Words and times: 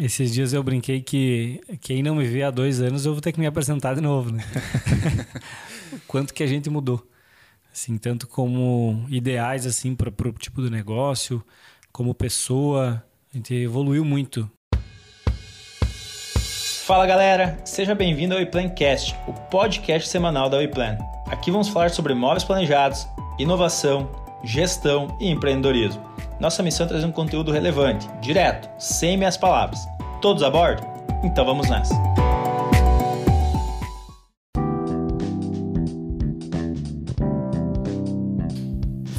Esses 0.00 0.32
dias 0.32 0.52
eu 0.52 0.62
brinquei 0.62 1.02
que 1.02 1.60
quem 1.80 2.02
não 2.02 2.14
me 2.14 2.24
vê 2.24 2.42
há 2.42 2.50
dois 2.50 2.80
anos 2.80 3.04
eu 3.04 3.12
vou 3.12 3.20
ter 3.20 3.32
que 3.32 3.40
me 3.40 3.46
apresentar 3.46 3.94
de 3.94 4.00
novo, 4.00 4.32
né? 4.32 4.42
o 5.92 6.00
quanto 6.08 6.32
que 6.32 6.42
a 6.42 6.46
gente 6.46 6.70
mudou. 6.70 7.06
Assim, 7.72 7.98
tanto 7.98 8.26
como 8.26 9.04
ideais 9.08 9.66
assim 9.66 9.94
para 9.94 10.08
o 10.08 10.32
tipo 10.32 10.62
de 10.62 10.70
negócio, 10.70 11.44
como 11.90 12.14
pessoa, 12.14 13.02
a 13.32 13.36
gente 13.36 13.54
evoluiu 13.54 14.04
muito. 14.04 14.50
Fala 16.84 17.06
galera, 17.06 17.58
seja 17.64 17.94
bem-vindo 17.94 18.34
ao 18.34 18.40
WePlancast, 18.40 19.14
o 19.26 19.32
podcast 19.32 20.08
semanal 20.08 20.50
da 20.50 20.56
WePlan. 20.58 20.98
Aqui 21.26 21.50
vamos 21.50 21.68
falar 21.68 21.90
sobre 21.90 22.14
móveis 22.14 22.44
planejados, 22.44 23.06
inovação, 23.38 24.10
gestão 24.44 25.16
e 25.20 25.30
empreendedorismo. 25.30 26.11
Nossa 26.42 26.60
missão 26.60 26.86
é 26.86 26.88
trazer 26.88 27.06
um 27.06 27.12
conteúdo 27.12 27.52
relevante, 27.52 28.08
direto, 28.20 28.68
sem 28.76 29.16
meias 29.16 29.36
palavras. 29.36 29.78
Todos 30.20 30.42
a 30.42 30.50
bordo? 30.50 30.82
Então 31.22 31.44
vamos 31.44 31.70
nessa. 31.70 31.94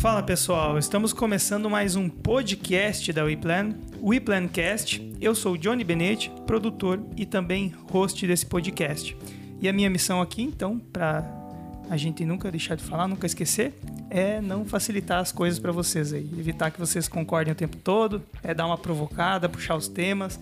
Fala 0.02 0.22
pessoal, 0.22 0.78
estamos 0.78 1.14
começando 1.14 1.70
mais 1.70 1.95
um 1.95 2.09
podcast 2.09 3.14
da 3.14 3.23
WePlan, 3.23 3.70
WePlancast. 4.02 5.14
Eu 5.22 5.34
sou 5.34 5.53
o 5.53 5.58
Johnny 5.58 5.86
Benetti, 5.86 6.30
produtor 6.45 7.02
e 7.16 7.26
também 7.26 7.73
host 7.90 8.28
desse 8.28 8.45
podcast. 8.45 9.16
E 9.62 9.70
a 9.70 9.72
minha 9.72 9.90
missão 9.90 10.22
aqui, 10.22 10.44
então, 10.44 10.78
para 10.78 11.42
a 11.90 11.98
gente 11.98 12.26
nunca 12.26 12.50
deixar 12.50 12.76
de 12.76 12.84
falar, 12.84 13.08
nunca 13.08 13.26
esquecer, 13.26 13.73
é 14.10 14.42
não 14.42 14.66
facilitar 14.66 15.20
as 15.20 15.32
coisas 15.32 15.60
para 15.60 15.72
vocês 15.72 16.14
aí, 16.14 16.30
evitar 16.38 16.72
que 16.72 16.80
vocês 16.80 17.08
concordem 17.08 17.52
o 17.52 17.56
tempo 17.56 17.78
todo, 17.78 18.22
é 18.42 18.54
dar 18.54 18.66
uma 18.66 18.78
provocada, 18.78 19.50
puxar 19.50 19.76
os 19.76 19.88
temas, 19.88 20.40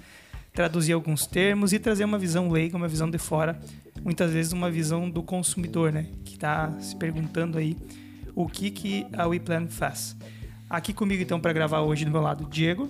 traduzir 0.54 0.94
alguns 0.94 1.26
termos 1.26 1.74
e 1.74 1.80
trazer 1.80 2.04
uma 2.04 2.18
visão 2.18 2.50
leiga, 2.50 2.78
uma 2.78 2.88
visão 2.88 3.10
de 3.10 3.18
fora, 3.18 3.60
muitas 4.04 4.32
vezes 4.32 4.52
uma 4.52 4.70
visão 4.70 5.10
do 5.10 5.24
consumidor, 5.24 5.92
né, 5.92 6.08
que 6.26 6.34
está 6.34 6.72
se 6.80 6.96
perguntando 6.96 7.58
aí 7.58 7.78
o 8.36 8.48
que 8.48 8.72
que 8.72 9.06
a 9.14 9.28
WePlan 9.28 9.68
faz. 9.68 10.16
Aqui 10.70 10.94
comigo 10.94 11.22
então 11.22 11.40
para 11.40 11.52
gravar 11.52 11.82
hoje 11.82 12.06
do 12.06 12.12
meu 12.12 12.22
lado, 12.22 12.46
Diego. 12.46 12.90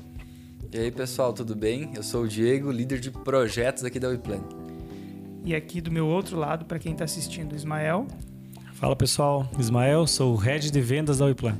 E 0.71 0.77
aí 0.77 0.91
pessoal, 0.91 1.33
tudo 1.33 1.55
bem? 1.55 1.91
Eu 1.95 2.03
sou 2.03 2.23
o 2.23 2.27
Diego, 2.27 2.71
líder 2.71 2.99
de 2.99 3.11
projetos 3.11 3.83
aqui 3.83 3.99
da 3.99 4.07
WePlan. 4.07 4.41
E 5.43 5.55
aqui 5.55 5.81
do 5.81 5.91
meu 5.91 6.05
outro 6.05 6.37
lado, 6.37 6.65
para 6.65 6.77
quem 6.77 6.91
está 6.91 7.03
assistindo, 7.03 7.55
Ismael. 7.55 8.07
Fala 8.81 8.95
pessoal, 8.95 9.47
Ismael, 9.59 10.07
sou 10.07 10.33
o 10.33 10.35
head 10.35 10.71
de 10.71 10.81
vendas 10.81 11.19
da 11.19 11.25
Wiplan. 11.25 11.55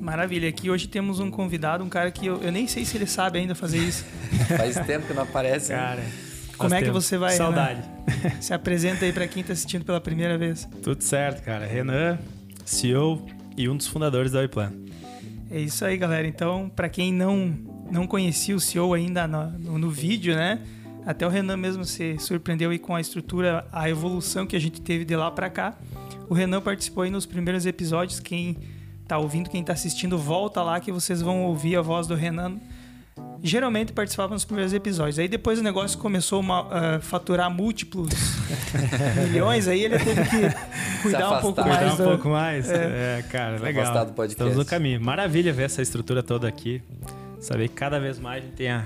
Maravilha, 0.00 0.48
aqui 0.48 0.68
hoje 0.68 0.88
temos 0.88 1.20
um 1.20 1.30
convidado, 1.30 1.84
um 1.84 1.88
cara 1.88 2.10
que 2.10 2.26
eu, 2.26 2.42
eu 2.42 2.50
nem 2.50 2.66
sei 2.66 2.84
se 2.84 2.96
ele 2.96 3.06
sabe 3.06 3.38
ainda 3.38 3.54
fazer 3.54 3.78
isso. 3.78 4.04
Faz 4.58 4.74
tempo 4.84 5.06
que 5.06 5.14
não 5.14 5.22
aparece. 5.22 5.68
Cara, 5.72 6.02
como 6.56 6.74
é 6.74 6.82
que 6.82 6.90
você 6.90 7.16
vai? 7.16 7.36
Saudade. 7.36 7.84
Renan? 8.08 8.40
Se 8.42 8.52
apresenta 8.52 9.04
aí 9.04 9.12
para 9.12 9.28
quem 9.28 9.42
está 9.42 9.52
assistindo 9.52 9.84
pela 9.84 10.00
primeira 10.00 10.36
vez. 10.36 10.68
Tudo 10.82 11.00
certo, 11.04 11.40
cara. 11.44 11.64
Renan, 11.64 12.18
CEO 12.64 13.24
e 13.56 13.68
um 13.68 13.76
dos 13.76 13.86
fundadores 13.86 14.32
da 14.32 14.40
Wiplan. 14.40 14.72
É 15.48 15.60
isso 15.60 15.84
aí, 15.84 15.96
galera. 15.96 16.26
Então, 16.26 16.68
para 16.68 16.88
quem 16.88 17.12
não 17.12 17.56
não 17.92 18.08
conhecia 18.08 18.56
o 18.56 18.60
CEO 18.60 18.92
ainda 18.92 19.28
no, 19.28 19.50
no, 19.52 19.78
no 19.78 19.88
vídeo, 19.88 20.34
né? 20.34 20.58
Até 21.08 21.26
o 21.26 21.30
Renan 21.30 21.56
mesmo 21.56 21.86
se 21.86 22.18
surpreendeu 22.18 22.68
aí 22.68 22.78
com 22.78 22.94
a 22.94 23.00
estrutura, 23.00 23.66
a 23.72 23.88
evolução 23.88 24.46
que 24.46 24.54
a 24.54 24.58
gente 24.58 24.78
teve 24.78 25.06
de 25.06 25.16
lá 25.16 25.30
para 25.30 25.48
cá. 25.48 25.74
O 26.28 26.34
Renan 26.34 26.60
participou 26.60 27.02
aí 27.02 27.08
nos 27.08 27.24
primeiros 27.24 27.64
episódios. 27.64 28.20
Quem 28.20 28.58
tá 29.06 29.16
ouvindo, 29.16 29.48
quem 29.48 29.64
tá 29.64 29.72
assistindo, 29.72 30.18
volta 30.18 30.62
lá 30.62 30.78
que 30.78 30.92
vocês 30.92 31.22
vão 31.22 31.44
ouvir 31.44 31.76
a 31.76 31.80
voz 31.80 32.06
do 32.06 32.14
Renan. 32.14 32.58
Geralmente 33.42 33.90
participava 33.90 34.34
nos 34.34 34.44
primeiros 34.44 34.74
episódios. 34.74 35.18
Aí 35.18 35.28
depois 35.28 35.58
o 35.58 35.62
negócio 35.62 35.98
começou 35.98 36.42
a 36.42 36.98
uh, 36.98 37.00
faturar 37.00 37.50
múltiplos 37.50 38.10
milhões, 39.30 39.66
aí 39.66 39.84
ele 39.84 39.98
teve 39.98 40.22
que 40.24 41.00
cuidar 41.00 41.38
um 41.38 41.40
pouco 41.40 41.62
mais. 41.62 41.78
Cuidar 41.78 41.94
um 41.94 41.96
do... 41.96 42.04
pouco 42.04 42.28
mais. 42.28 42.68
É, 42.68 43.20
é 43.20 43.24
cara, 43.30 43.58
legal. 43.58 44.04
Do 44.04 44.12
podcast. 44.12 44.32
Estamos 44.32 44.56
no 44.56 44.64
caminho. 44.66 45.00
Maravilha 45.00 45.54
ver 45.54 45.62
essa 45.62 45.80
estrutura 45.80 46.22
toda 46.22 46.46
aqui. 46.46 46.82
Saber 47.40 47.68
que 47.68 47.74
cada 47.74 47.98
vez 47.98 48.18
mais 48.18 48.42
a 48.42 48.46
gente 48.46 48.56
tem 48.56 48.68
a, 48.68 48.84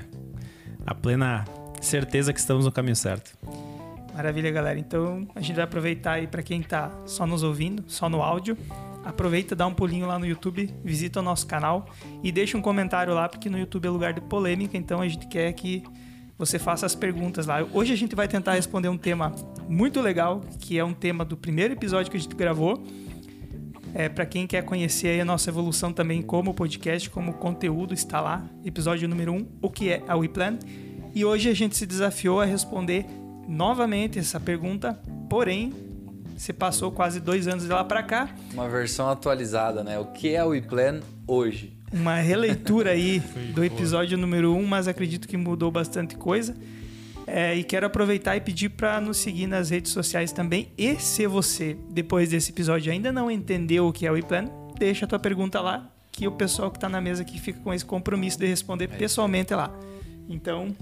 a 0.87 0.95
plena 0.95 1.45
certeza 1.87 2.33
que 2.33 2.41
estamos 2.41 2.65
no 2.65 2.73
caminho 2.73 2.97
certo. 2.97 3.37
Maravilha, 4.15 4.51
galera. 4.51 4.79
Então 4.79 5.27
a 5.35 5.41
gente 5.41 5.57
vai 5.57 5.65
aproveitar 5.65 6.13
aí 6.13 6.27
para 6.27 6.43
quem 6.43 6.61
está 6.61 6.91
só 7.07 7.27
nos 7.27 7.43
ouvindo, 7.43 7.85
só 7.87 8.09
no 8.09 8.23
áudio. 8.23 8.57
Aproveita, 9.05 9.57
dá 9.57 9.67
um 9.67 9.75
pulinho 9.75 10.07
lá 10.07 10.19
no 10.19 10.27
YouTube, 10.27 10.71
visita 10.85 11.21
o 11.21 11.23
nosso 11.23 11.47
canal 11.47 11.89
e 12.23 12.31
deixa 12.31 12.57
um 12.57 12.63
comentário 12.63 13.13
lá, 13.13 13.29
porque 13.29 13.51
no 13.51 13.59
YouTube 13.59 13.87
é 13.87 13.91
lugar 13.91 14.13
de 14.13 14.21
polêmica, 14.21 14.77
então 14.77 15.01
a 15.01 15.09
gente 15.09 15.27
quer 15.27 15.53
que 15.55 15.83
você 16.39 16.59
faça 16.59 16.87
as 16.87 16.95
perguntas 16.95 17.47
lá. 17.47 17.67
Hoje 17.73 17.93
a 17.93 17.97
gente 17.97 18.15
vai 18.15 18.29
tentar 18.29 18.53
responder 18.55 18.89
um 18.89 18.99
tema 18.99 19.33
muito 19.69 20.01
legal, 20.01 20.41
que 20.61 20.79
é 20.79 20.85
um 20.85 20.93
tema 20.93 21.25
do 21.25 21.37
primeiro 21.37 21.75
episódio 21.75 22.11
que 22.11 22.17
a 22.17 22.21
gente 22.21 22.35
gravou. 22.37 22.83
É, 23.95 24.09
para 24.09 24.25
quem 24.25 24.47
quer 24.47 24.63
conhecer 24.65 25.21
a 25.21 25.25
nossa 25.25 25.51
evolução 25.51 25.93
também 25.93 26.23
como 26.23 26.55
podcast, 26.55 27.11
como 27.11 27.35
conteúdo, 27.35 27.93
está 27.93 28.21
lá, 28.21 28.43
episódio 28.65 29.07
número 29.07 29.33
1, 29.33 29.37
um, 29.37 29.47
o 29.61 29.69
que 29.69 29.91
é 29.91 30.03
a 30.09 30.17
WePlan. 30.17 30.59
E 31.15 31.25
hoje 31.25 31.49
a 31.49 31.55
gente 31.55 31.77
se 31.77 31.85
desafiou 31.85 32.41
a 32.41 32.45
responder 32.45 33.05
novamente 33.47 34.19
essa 34.19 34.41
pergunta, 34.41 34.99
porém, 35.29 35.73
você 36.37 36.53
passou 36.53 36.91
quase 36.91 37.21
dois 37.21 37.47
anos 37.47 37.65
de 37.65 37.71
lá 37.71 37.85
para 37.85 38.03
cá. 38.03 38.35
Uma 38.53 38.69
versão 38.69 39.09
atualizada, 39.09 39.85
né? 39.85 39.99
O 39.99 40.07
que 40.07 40.35
é 40.35 40.45
o 40.45 40.55
iPlan 40.55 41.01
hoje? 41.27 41.77
Uma 41.93 42.17
releitura 42.17 42.91
aí 42.91 43.21
do 43.55 43.63
episódio 43.63 44.17
número 44.17 44.55
1, 44.55 44.59
um, 44.59 44.67
mas 44.67 44.89
acredito 44.89 45.29
que 45.29 45.37
mudou 45.37 45.71
bastante 45.71 46.17
coisa. 46.17 46.55
É, 47.27 47.55
e 47.55 47.63
quero 47.63 47.87
aproveitar 47.87 48.37
e 48.37 48.41
pedir 48.41 48.71
para 48.71 49.01
nos 49.01 49.19
seguir 49.19 49.47
nas 49.47 49.71
redes 49.71 49.93
sociais 49.93 50.33
também. 50.33 50.73
E 50.77 50.97
se 50.97 51.27
você, 51.27 51.77
depois 51.91 52.31
desse 52.31 52.51
episódio, 52.51 52.91
ainda 52.91 53.13
não 53.13 53.31
entendeu 53.31 53.87
o 53.87 53.93
que 53.93 54.07
é 54.07 54.11
o 54.11 54.17
iPlan, 54.17 54.47
deixa 54.79 55.05
a 55.05 55.09
tua 55.09 55.19
pergunta 55.19 55.61
lá, 55.61 55.89
que 56.11 56.27
o 56.27 56.33
pessoal 56.33 56.71
que 56.71 56.79
está 56.79 56.89
na 56.89 57.01
mesa 57.01 57.23
aqui 57.23 57.39
fica 57.39 57.61
com 57.61 57.73
esse 57.73 57.85
compromisso 57.85 58.39
de 58.39 58.47
responder 58.47 58.85
é 58.85 58.89
pessoalmente 58.89 59.55
lá. 59.55 59.71
Então, 60.29 60.75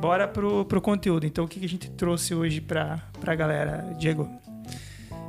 bora 0.00 0.28
pro, 0.28 0.64
pro 0.64 0.80
conteúdo. 0.80 1.26
Então, 1.26 1.44
o 1.44 1.48
que, 1.48 1.60
que 1.60 1.66
a 1.66 1.68
gente 1.68 1.90
trouxe 1.90 2.34
hoje 2.34 2.60
para 2.60 3.02
a 3.24 3.34
galera, 3.34 3.94
Diego? 3.98 4.28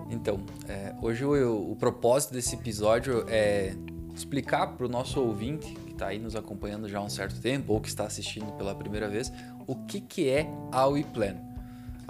Então, 0.09 0.41
é, 0.67 0.93
hoje 1.01 1.23
o, 1.23 1.71
o, 1.71 1.75
propósito 1.75 2.33
desse 2.33 2.55
episódio 2.55 3.25
é 3.29 3.73
explicar 4.13 4.67
para 4.67 4.85
o 4.85 4.89
nosso 4.89 5.21
ouvinte, 5.21 5.73
que 5.73 5.93
está 5.93 6.07
aí 6.07 6.19
nos 6.19 6.35
acompanhando 6.35 6.87
já 6.89 6.99
há 6.99 7.01
um 7.01 7.09
certo 7.09 7.39
tempo, 7.39 7.73
ou 7.73 7.79
que 7.79 7.87
está 7.87 8.03
assistindo 8.03 8.51
pela 8.53 8.75
primeira 8.75 9.07
vez, 9.07 9.31
o 9.65 9.75
que, 9.75 10.01
que 10.01 10.29
é 10.29 10.47
a 10.71 10.85
WePlan. 10.85 11.50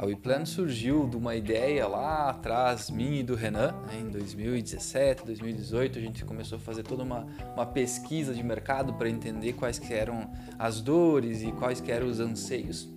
A 0.01 0.06
WePlan 0.07 0.47
surgiu 0.47 1.07
de 1.07 1.16
uma 1.16 1.35
ideia 1.35 1.88
lá 1.88 2.31
atrás, 2.31 2.89
minha 2.89 3.19
e 3.19 3.23
do 3.23 3.35
Renan, 3.35 3.72
né, 3.85 4.00
em 4.00 4.09
2017, 4.09 5.23
2018. 5.23 6.00
A 6.00 6.01
gente 6.01 6.25
começou 6.25 6.57
a 6.57 6.59
fazer 6.59 6.81
toda 6.81 7.03
uma, 7.03 7.28
uma 7.53 7.67
pesquisa 7.67 8.34
de 8.34 8.41
mercado 8.41 8.95
para 8.95 9.07
entender 9.07 9.53
quais 9.53 9.78
que 9.78 9.94
eram 9.94 10.28
as 10.57 10.81
dores 10.81 11.44
e 11.44 11.51
quais 11.51 11.79
que 11.79 11.91
eram 11.91 12.07
os 12.07 12.19
anseios. 12.19 12.89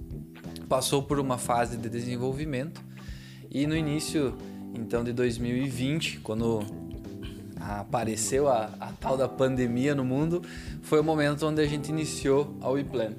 Passou 0.66 1.02
por 1.02 1.20
uma 1.20 1.36
fase 1.36 1.76
de 1.76 1.90
desenvolvimento 1.90 2.82
e 3.50 3.66
no 3.66 3.76
início 3.76 4.34
então 4.74 5.04
de 5.04 5.12
2020, 5.12 6.20
quando 6.20 6.64
apareceu 7.60 8.48
a, 8.48 8.70
a 8.80 8.92
tal 8.92 9.18
da 9.18 9.28
pandemia 9.28 9.94
no 9.94 10.06
mundo, 10.06 10.40
foi 10.80 11.00
o 11.00 11.04
momento 11.04 11.46
onde 11.46 11.60
a 11.60 11.66
gente 11.66 11.90
iniciou 11.90 12.56
a 12.62 12.70
WePlan. 12.70 13.12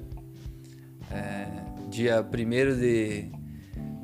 É, 1.08 1.46
dia 1.88 2.20
1 2.20 2.80
de 2.80 3.45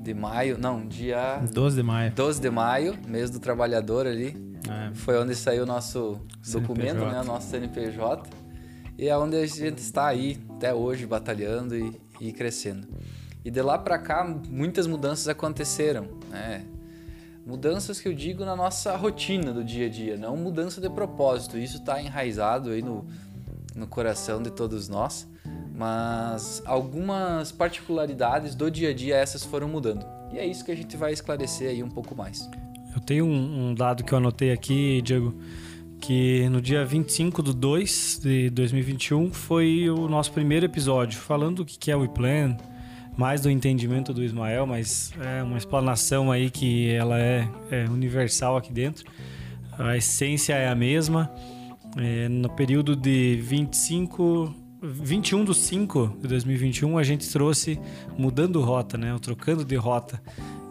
de 0.03 0.13
maio, 0.13 0.59
não, 0.59 0.87
dia 0.87 1.41
12 1.53 1.77
de 1.77 1.83
maio. 1.83 2.13
12 2.13 2.41
de 2.41 2.51
maio, 2.51 2.99
mês 3.07 3.31
do 3.31 3.39
trabalhador 3.39 4.07
ali. 4.07 4.37
É. 4.69 4.95
Foi 4.95 5.17
onde 5.19 5.35
saiu 5.35 5.63
o 5.63 5.67
nosso 5.67 6.21
documento, 6.53 6.99
CNPJ. 6.99 7.13
né, 7.13 7.23
nosso 7.25 7.49
CNPJ. 7.49 8.31
E 8.99 9.09
é 9.09 9.17
onde 9.17 9.37
a 9.37 9.47
gente 9.47 9.79
está 9.79 10.07
aí 10.07 10.39
até 10.51 10.75
hoje 10.75 11.07
batalhando 11.07 11.77
e, 11.77 12.01
e 12.21 12.33
crescendo. 12.33 12.87
E 13.45 13.51
de 13.51 13.63
lá 13.63 13.79
para 13.79 13.99
cá 13.99 14.25
muitas 14.49 14.87
mudanças 14.87 15.29
aconteceram, 15.29 16.09
né? 16.29 16.65
Mudanças 17.45 18.01
que 18.01 18.09
eu 18.09 18.15
digo 18.15 18.45
na 18.45 18.55
nossa 18.55 18.95
rotina 18.97 19.53
do 19.53 19.65
dia 19.65 19.87
a 19.87 19.89
dia, 19.89 20.17
não 20.17 20.37
mudança 20.37 20.81
de 20.81 20.89
propósito. 20.89 21.59
Isso 21.59 21.79
está 21.79 22.01
enraizado 22.01 22.71
aí 22.71 22.83
no, 22.83 23.05
no 23.75 23.87
coração 23.89 24.41
de 24.41 24.51
todos 24.51 24.89
nós 24.89 25.29
mas 25.83 26.63
algumas 26.65 27.51
particularidades 27.51 28.55
do 28.55 28.71
dia 28.71 28.91
a 28.91 28.95
dia 28.95 29.17
essas 29.17 29.45
foram 29.45 29.67
mudando. 29.67 30.07
E 30.33 30.39
é 30.39 30.47
isso 30.47 30.65
que 30.65 30.71
a 30.71 30.77
gente 30.77 30.97
vai 30.97 31.13
esclarecer 31.13 31.71
aí 31.71 31.83
um 31.83 31.89
pouco 31.89 32.15
mais. 32.15 32.49
Eu 32.95 33.01
tenho 33.01 33.25
um, 33.25 33.71
um 33.71 33.75
dado 33.75 34.05
que 34.05 34.13
eu 34.13 34.19
anotei 34.19 34.53
aqui, 34.53 35.03
Diego, 35.03 35.35
que 36.01 36.49
no 36.51 36.63
dia 36.63 36.85
25 36.85 37.43
de 37.43 37.53
2 37.53 38.21
de 38.23 38.51
2021 38.51 39.33
foi 39.33 39.91
o 39.91 40.09
nosso 40.09 40.31
primeiro 40.31 40.65
episódio, 40.67 41.19
falando 41.19 41.57
do 41.57 41.65
que 41.65 41.91
é 41.91 41.97
o 41.97 42.03
WePlan, 42.03 42.57
mais 43.17 43.41
do 43.41 43.51
entendimento 43.51 44.15
do 44.15 44.23
Ismael, 44.23 44.65
mas 44.65 45.13
é 45.21 45.43
uma 45.43 45.59
explanação 45.59 46.31
aí 46.31 46.49
que 46.49 46.93
ela 46.93 47.19
é, 47.19 47.49
é 47.73 47.85
universal 47.91 48.57
aqui 48.57 48.73
dentro. 48.73 49.05
A 49.77 49.97
essência 49.97 50.55
é 50.55 50.69
a 50.69 50.77
mesma. 50.77 51.29
É, 51.97 52.29
no 52.29 52.49
período 52.49 52.95
de 52.95 53.37
25 53.43 54.62
21 54.83 55.45
do 55.45 55.55
5 55.55 56.19
de 56.21 56.27
2021 56.27 56.99
a 56.99 57.05
gente 57.05 57.31
trouxe 57.31 57.79
mudando 58.19 58.61
rota, 58.61 58.99
né? 58.99 59.15
O 59.15 59.21
trocando 59.21 59.65
de 59.65 59.77
rota, 59.77 60.21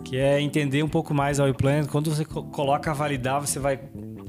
que 0.03 0.17
é 0.17 0.41
entender 0.41 0.83
um 0.83 0.89
pouco 0.89 1.13
mais 1.13 1.39
a 1.39 1.45
WePlan. 1.45 1.85
Quando 1.85 2.13
você 2.13 2.25
coloca 2.25 2.93
validar, 2.93 3.39
você 3.39 3.57
vai 3.57 3.79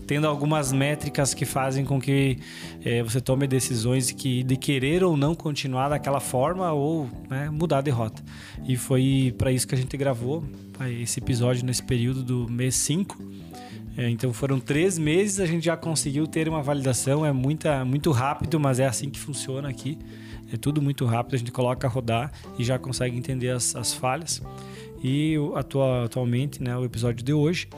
tendo 0.07 0.29
algumas 0.29 0.73
métricas 0.73 1.35
que 1.35 1.45
fazem 1.45 1.85
com 1.85 2.01
que 2.01 2.39
é, 2.85 3.03
você 3.03 3.21
tome 3.21 3.49
decisões 3.49 4.13
que, 4.13 4.45
de 4.45 4.57
querer 4.57 5.03
ou 5.03 5.17
não 5.17 5.35
continuar 5.35 5.89
daquela 5.89 6.21
forma 6.21 6.71
ou 6.73 7.09
né, 7.29 7.51
mudar 7.51 7.81
de 7.81 7.91
rota. 7.91 8.23
E 8.65 8.77
foi 8.77 9.35
para 9.37 9.51
isso 9.51 9.67
que 9.67 9.75
a 9.75 9.79
gente 9.79 9.97
gravou 9.97 10.45
esse 11.01 11.19
episódio 11.19 11.65
nesse 11.65 11.83
período 11.83 12.23
do 12.23 12.49
mês 12.49 12.77
5 12.77 13.17
é, 13.97 14.09
então 14.09 14.33
foram 14.33 14.59
três 14.59 14.97
meses, 14.97 15.39
a 15.39 15.47
gente 15.47 15.65
já 15.65 15.77
conseguiu 15.77 16.27
ter 16.27 16.49
uma 16.49 16.63
validação. 16.63 17.27
É 17.27 17.33
muita, 17.33 17.85
muito 17.85 18.11
rápido, 18.11 18.59
mas 18.59 18.81
é 18.81 18.87
assim 18.87 19.11
que 19.11 19.19
funciona 19.19 19.69
aqui. 19.69 19.99
É 20.53 20.57
tudo 20.57 20.83
muito 20.83 21.05
rápido, 21.07 21.35
a 21.35 21.39
gente 21.39 21.53
coloca 21.53 21.87
a 21.87 21.91
rodar 21.91 22.31
e 22.59 22.65
já 22.65 22.79
consegue 22.79 23.17
entender 23.17 23.51
as, 23.51 23.75
as 23.75 23.93
falhas. 23.93 24.43
E 25.03 25.37
atua, 25.55 26.05
atualmente, 26.05 26.63
né, 26.63 26.77
o 26.77 26.85
episódio 26.85 27.25
de 27.25 27.33
hoje 27.33 27.69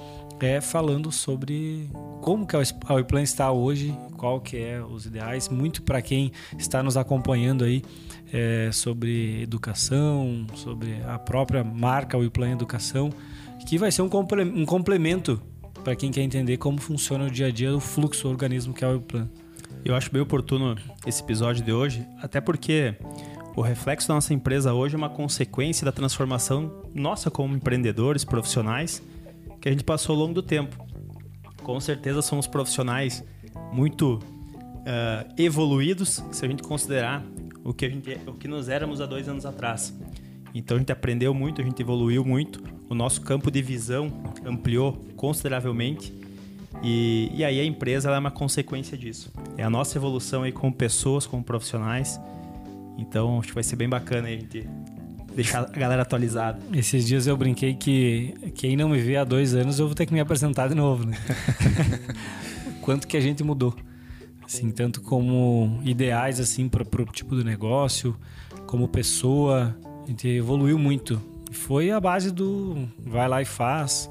é 0.40 0.60
falando 0.60 1.10
sobre 1.12 1.88
como 2.20 2.46
que 2.46 2.56
a 2.56 2.94
Weplan 2.94 3.22
está 3.22 3.50
hoje, 3.50 3.96
qual 4.16 4.40
que 4.40 4.56
é 4.56 4.82
os 4.82 5.06
ideais, 5.06 5.48
muito 5.48 5.82
para 5.82 6.02
quem 6.02 6.32
está 6.58 6.82
nos 6.82 6.96
acompanhando 6.96 7.64
aí 7.64 7.82
é, 8.32 8.70
sobre 8.72 9.42
educação, 9.42 10.46
sobre 10.54 11.00
a 11.06 11.18
própria 11.18 11.62
marca 11.62 12.18
Weplan 12.18 12.50
Educação, 12.50 13.10
que 13.66 13.78
vai 13.78 13.92
ser 13.92 14.02
um, 14.02 14.08
complemento 14.08 15.40
para 15.84 15.94
quem 15.94 16.10
quer 16.10 16.22
entender 16.22 16.56
como 16.56 16.80
funciona 16.80 17.26
o 17.26 17.30
dia 17.30 17.48
a 17.48 17.50
dia 17.50 17.70
do 17.70 17.78
fluxo 17.78 18.22
do 18.22 18.30
organismo 18.30 18.72
que 18.72 18.82
é 18.82 18.88
o 18.88 19.00
plano. 19.00 19.30
Eu 19.84 19.94
acho 19.94 20.10
bem 20.10 20.22
oportuno 20.22 20.76
esse 21.06 21.22
episódio 21.22 21.62
de 21.62 21.70
hoje, 21.70 22.06
até 22.22 22.40
porque 22.40 22.96
o 23.54 23.60
reflexo 23.60 24.08
da 24.08 24.14
nossa 24.14 24.32
empresa 24.32 24.72
hoje 24.72 24.94
é 24.94 24.98
uma 24.98 25.10
consequência 25.10 25.84
da 25.84 25.92
transformação 25.92 26.82
nossa 26.94 27.30
como 27.30 27.54
empreendedores, 27.54 28.24
profissionais, 28.24 29.02
que 29.60 29.68
a 29.68 29.70
gente 29.70 29.84
passou 29.84 30.14
ao 30.14 30.22
longo 30.22 30.32
do 30.32 30.42
tempo. 30.42 30.74
Com 31.62 31.78
certeza 31.78 32.22
somos 32.22 32.46
profissionais 32.46 33.22
muito 33.70 34.14
uh, 34.14 35.34
evoluídos, 35.36 36.24
se 36.32 36.46
a 36.46 36.48
gente 36.48 36.62
considerar 36.62 37.22
o 37.62 37.74
que, 37.74 37.84
a 37.84 37.90
gente, 37.90 38.20
o 38.26 38.32
que 38.32 38.48
nós 38.48 38.70
éramos 38.70 39.02
há 39.02 39.06
dois 39.06 39.28
anos 39.28 39.44
atrás. 39.44 39.94
Então 40.54 40.78
a 40.78 40.80
gente 40.80 40.92
aprendeu 40.92 41.34
muito, 41.34 41.60
a 41.60 41.64
gente 41.64 41.82
evoluiu 41.82 42.24
muito, 42.24 42.62
o 42.88 42.94
nosso 42.94 43.20
campo 43.20 43.50
de 43.50 43.62
visão 43.62 44.12
ampliou 44.44 44.92
consideravelmente 45.16 46.12
e, 46.82 47.30
e 47.34 47.44
aí 47.44 47.60
a 47.60 47.64
empresa 47.64 48.10
é 48.10 48.18
uma 48.18 48.30
consequência 48.30 48.96
disso. 48.96 49.32
É 49.56 49.62
a 49.62 49.70
nossa 49.70 49.96
evolução 49.96 50.42
aí 50.42 50.52
como 50.52 50.72
pessoas, 50.72 51.26
como 51.26 51.42
profissionais. 51.42 52.20
Então 52.98 53.38
acho 53.38 53.48
que 53.48 53.54
vai 53.54 53.62
ser 53.62 53.76
bem 53.76 53.88
bacana 53.88 54.28
a 54.28 54.30
gente 54.30 54.68
deixar 55.34 55.62
a 55.62 55.78
galera 55.78 56.02
atualizada. 56.02 56.60
Esses 56.72 57.06
dias 57.06 57.26
eu 57.26 57.36
brinquei 57.36 57.74
que 57.74 58.34
quem 58.54 58.76
não 58.76 58.88
me 58.88 59.00
vê 59.00 59.16
há 59.16 59.24
dois 59.24 59.54
anos 59.54 59.78
eu 59.78 59.86
vou 59.86 59.94
ter 59.94 60.06
que 60.06 60.12
me 60.12 60.20
apresentar 60.20 60.68
de 60.68 60.74
novo, 60.74 61.06
né? 61.06 61.16
Quanto 62.80 63.06
que 63.06 63.16
a 63.16 63.20
gente 63.20 63.42
mudou. 63.42 63.74
Assim, 64.44 64.70
tanto 64.70 65.00
como 65.00 65.80
ideais 65.82 66.38
assim 66.38 66.68
para 66.68 66.82
o 66.82 67.06
tipo 67.06 67.34
de 67.34 67.42
negócio, 67.42 68.14
como 68.66 68.86
pessoa, 68.86 69.74
a 70.04 70.06
gente 70.06 70.28
evoluiu 70.28 70.78
muito. 70.78 71.20
Foi 71.54 71.90
a 71.90 72.00
base 72.00 72.30
do 72.30 72.88
vai 72.98 73.28
lá 73.28 73.40
e 73.40 73.44
faz. 73.44 74.10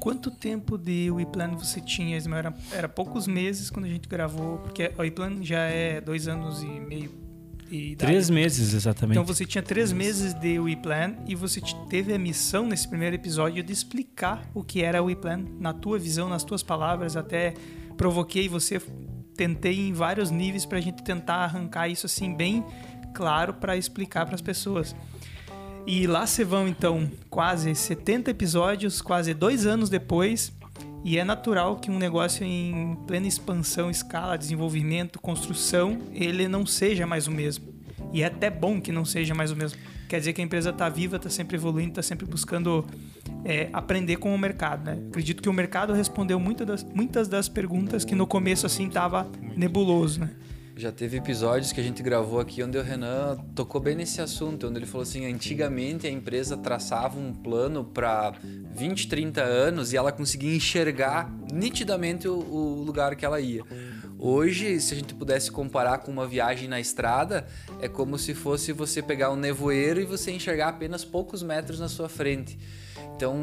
Quanto 0.00 0.30
tempo 0.30 0.78
de 0.78 1.10
WePlan 1.10 1.56
você 1.56 1.80
tinha, 1.80 2.16
Ismael? 2.16 2.38
Era, 2.38 2.54
era 2.72 2.88
poucos 2.88 3.26
meses 3.26 3.70
quando 3.70 3.86
a 3.86 3.88
gente 3.88 4.08
gravou, 4.08 4.58
porque 4.58 4.92
o 4.96 5.00
WePlan 5.00 5.42
já 5.42 5.60
é 5.60 6.00
dois 6.00 6.28
anos 6.28 6.62
e 6.62 6.66
meio 6.66 7.10
de 7.68 7.96
Três 7.96 8.30
meses, 8.30 8.72
exatamente. 8.72 9.18
Então 9.18 9.24
você 9.24 9.44
tinha 9.44 9.62
três 9.62 9.92
meses 9.92 10.32
de 10.34 10.58
WePlan 10.58 11.16
e 11.26 11.34
você 11.34 11.60
teve 11.88 12.12
a 12.12 12.18
missão 12.18 12.66
nesse 12.66 12.86
primeiro 12.86 13.16
episódio 13.16 13.62
de 13.62 13.72
explicar 13.72 14.48
o 14.54 14.62
que 14.62 14.82
era 14.82 15.02
o 15.02 15.06
WePlan 15.06 15.44
na 15.58 15.72
tua 15.72 15.98
visão, 15.98 16.28
nas 16.28 16.44
tuas 16.44 16.62
palavras. 16.62 17.16
Até 17.16 17.54
provoquei 17.96 18.48
você, 18.48 18.80
tentei 19.34 19.88
em 19.88 19.92
vários 19.92 20.30
níveis 20.30 20.64
para 20.64 20.78
a 20.78 20.80
gente 20.80 21.02
tentar 21.02 21.36
arrancar 21.36 21.88
isso 21.88 22.06
assim 22.06 22.34
bem 22.34 22.64
claro 23.12 23.54
para 23.54 23.76
explicar 23.76 24.26
para 24.26 24.34
as 24.34 24.42
pessoas. 24.42 24.94
E 25.86 26.06
lá 26.06 26.26
se 26.26 26.42
vão, 26.42 26.66
então, 26.66 27.08
quase 27.30 27.72
70 27.72 28.32
episódios, 28.32 29.00
quase 29.00 29.32
dois 29.32 29.66
anos 29.66 29.88
depois. 29.88 30.52
E 31.04 31.16
é 31.16 31.22
natural 31.22 31.76
que 31.76 31.88
um 31.88 31.98
negócio 31.98 32.44
em 32.44 32.96
plena 33.06 33.28
expansão, 33.28 33.88
escala, 33.88 34.36
desenvolvimento, 34.36 35.20
construção, 35.20 35.98
ele 36.12 36.48
não 36.48 36.66
seja 36.66 37.06
mais 37.06 37.28
o 37.28 37.30
mesmo. 37.30 37.72
E 38.12 38.22
é 38.22 38.26
até 38.26 38.50
bom 38.50 38.80
que 38.80 38.90
não 38.90 39.04
seja 39.04 39.32
mais 39.32 39.52
o 39.52 39.56
mesmo. 39.56 39.78
Quer 40.08 40.18
dizer 40.18 40.32
que 40.32 40.40
a 40.40 40.44
empresa 40.44 40.70
está 40.70 40.88
viva, 40.88 41.16
está 41.16 41.30
sempre 41.30 41.56
evoluindo, 41.56 41.90
está 41.90 42.02
sempre 42.02 42.26
buscando 42.26 42.84
é, 43.44 43.68
aprender 43.72 44.16
com 44.16 44.34
o 44.34 44.38
mercado. 44.38 44.84
Né? 44.84 44.98
Acredito 45.08 45.40
que 45.40 45.48
o 45.48 45.52
mercado 45.52 45.92
respondeu 45.92 46.40
muitas 46.40 46.66
das, 46.66 46.82
muitas 46.82 47.28
das 47.28 47.48
perguntas 47.48 48.04
que 48.04 48.16
no 48.16 48.26
começo 48.26 48.66
assim 48.66 48.88
estava 48.88 49.30
nebuloso. 49.56 50.20
Né? 50.20 50.30
Já 50.78 50.92
teve 50.92 51.16
episódios 51.16 51.72
que 51.72 51.80
a 51.80 51.82
gente 51.82 52.02
gravou 52.02 52.38
aqui 52.38 52.62
onde 52.62 52.76
o 52.76 52.82
Renan 52.82 53.38
tocou 53.54 53.80
bem 53.80 53.96
nesse 53.96 54.20
assunto, 54.20 54.66
onde 54.66 54.78
ele 54.78 54.84
falou 54.84 55.04
assim: 55.04 55.24
antigamente 55.24 56.06
a 56.06 56.10
empresa 56.10 56.54
traçava 56.54 57.18
um 57.18 57.32
plano 57.32 57.82
para 57.82 58.34
20, 58.74 59.08
30 59.08 59.42
anos 59.42 59.94
e 59.94 59.96
ela 59.96 60.12
conseguia 60.12 60.54
enxergar 60.54 61.32
nitidamente 61.50 62.28
o, 62.28 62.34
o, 62.34 62.82
lugar 62.82 63.16
que 63.16 63.24
ela 63.24 63.40
ia. 63.40 63.62
Hoje, 64.18 64.78
se 64.78 64.92
a 64.92 64.96
gente 64.98 65.14
pudesse 65.14 65.50
comparar 65.50 65.98
com 65.98 66.12
uma 66.12 66.26
viagem 66.26 66.68
na 66.68 66.78
estrada, 66.78 67.46
é 67.80 67.88
como 67.88 68.18
se 68.18 68.34
fosse 68.34 68.70
você 68.70 69.00
pegar 69.00 69.30
um 69.30 69.36
nevoeiro 69.36 69.98
e 69.98 70.04
você 70.04 70.30
enxergar 70.30 70.68
apenas 70.68 71.06
poucos 71.06 71.42
metros 71.42 71.80
na 71.80 71.88
sua 71.88 72.08
frente. 72.08 72.58
Então, 73.14 73.34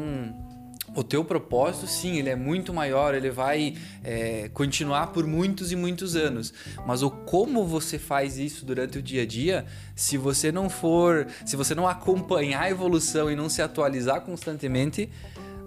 o 0.94 1.02
teu 1.02 1.24
propósito, 1.24 1.86
sim, 1.86 2.18
ele 2.18 2.30
é 2.30 2.36
muito 2.36 2.72
maior, 2.72 3.14
ele 3.14 3.30
vai 3.30 3.76
é, 4.02 4.48
continuar 4.54 5.08
por 5.08 5.26
muitos 5.26 5.72
e 5.72 5.76
muitos 5.76 6.14
anos. 6.14 6.54
Mas 6.86 7.02
o 7.02 7.10
como 7.10 7.66
você 7.66 7.98
faz 7.98 8.38
isso 8.38 8.64
durante 8.64 8.98
o 8.98 9.02
dia 9.02 9.22
a 9.22 9.26
dia, 9.26 9.66
se 9.94 10.16
você 10.16 10.52
não 10.52 10.70
for, 10.70 11.26
se 11.44 11.56
você 11.56 11.74
não 11.74 11.88
acompanhar 11.88 12.62
a 12.62 12.70
evolução 12.70 13.30
e 13.30 13.36
não 13.36 13.48
se 13.48 13.60
atualizar 13.60 14.20
constantemente, 14.20 15.10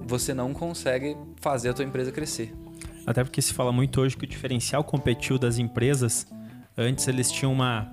você 0.01 0.33
não 0.33 0.53
consegue 0.53 1.17
fazer 1.41 1.69
a 1.69 1.73
tua 1.73 1.83
empresa 1.83 2.11
crescer. 2.11 2.53
Até 3.05 3.23
porque 3.23 3.41
se 3.41 3.53
fala 3.53 3.71
muito 3.71 4.01
hoje 4.01 4.15
que 4.15 4.23
o 4.23 4.27
diferencial 4.27 4.83
competitivo 4.83 5.39
das 5.39 5.57
empresas, 5.57 6.27
antes 6.77 7.07
eles 7.07 7.31
tinham 7.31 7.51
uma, 7.51 7.91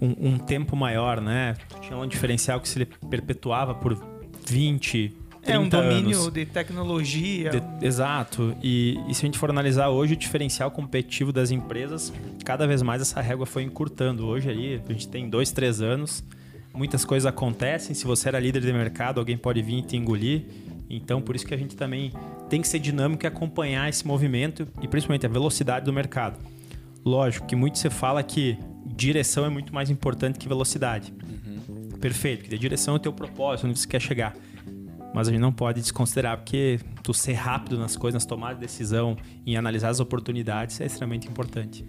um, 0.00 0.28
um 0.30 0.38
tempo 0.38 0.76
maior, 0.76 1.20
né? 1.20 1.56
Tinha 1.80 1.96
um 1.96 2.06
diferencial 2.06 2.60
que 2.60 2.68
se 2.68 2.84
perpetuava 2.84 3.74
por 3.74 4.00
20, 4.46 5.16
é 5.46 5.58
um 5.58 5.68
domínio 5.68 6.18
anos. 6.20 6.32
de 6.32 6.46
tecnologia. 6.46 7.50
De, 7.50 7.86
exato. 7.86 8.56
E, 8.62 8.98
e, 9.08 9.14
se 9.14 9.24
a 9.24 9.26
gente 9.26 9.38
for 9.38 9.50
analisar 9.50 9.88
hoje 9.88 10.14
o 10.14 10.16
diferencial 10.16 10.70
competitivo 10.70 11.32
das 11.32 11.50
empresas, 11.50 12.12
cada 12.44 12.66
vez 12.66 12.82
mais 12.82 13.02
essa 13.02 13.20
régua 13.20 13.46
foi 13.46 13.62
encurtando. 13.62 14.26
Hoje 14.26 14.48
aí 14.50 14.80
a 14.88 14.92
gente 14.92 15.08
tem 15.08 15.28
dois, 15.28 15.50
três 15.52 15.80
anos, 15.80 16.24
muitas 16.72 17.04
coisas 17.04 17.26
acontecem. 17.26 17.94
Se 17.94 18.04
você 18.04 18.28
era 18.28 18.40
líder 18.40 18.62
de 18.62 18.72
mercado, 18.72 19.18
alguém 19.18 19.36
pode 19.36 19.62
vir 19.62 19.78
e 19.78 19.82
te 19.82 19.96
engolir. 19.96 20.42
Então, 20.88 21.20
por 21.20 21.34
isso 21.34 21.46
que 21.46 21.54
a 21.54 21.56
gente 21.56 21.76
também 21.76 22.12
tem 22.48 22.60
que 22.60 22.68
ser 22.68 22.78
dinâmico 22.78 23.24
e 23.24 23.26
acompanhar 23.26 23.88
esse 23.88 24.06
movimento 24.06 24.66
e 24.80 24.88
principalmente 24.88 25.26
a 25.26 25.28
velocidade 25.28 25.84
do 25.84 25.92
mercado. 25.92 26.38
Lógico 27.04 27.46
que 27.46 27.56
muito 27.56 27.78
se 27.78 27.90
fala 27.90 28.22
que 28.22 28.56
direção 28.86 29.44
é 29.44 29.48
muito 29.48 29.74
mais 29.74 29.90
importante 29.90 30.38
que 30.38 30.48
velocidade. 30.48 31.12
Uhum. 31.68 31.98
Perfeito, 31.98 32.40
porque 32.40 32.54
a 32.54 32.58
direção 32.58 32.94
é 32.94 32.96
o 32.96 33.00
teu 33.00 33.12
propósito, 33.12 33.66
onde 33.66 33.78
você 33.78 33.88
quer 33.88 34.00
chegar 34.00 34.34
mas 35.14 35.28
a 35.28 35.30
gente 35.30 35.40
não 35.40 35.52
pode 35.52 35.80
desconsiderar, 35.80 36.36
porque 36.38 36.80
tu 37.04 37.14
ser 37.14 37.34
rápido 37.34 37.78
nas 37.78 37.96
coisas, 37.96 38.14
nas 38.14 38.26
tomadas 38.26 38.56
de 38.56 38.62
decisão, 38.62 39.16
em 39.46 39.56
analisar 39.56 39.90
as 39.90 40.00
oportunidades 40.00 40.80
é 40.80 40.86
extremamente 40.86 41.28
importante. 41.28 41.86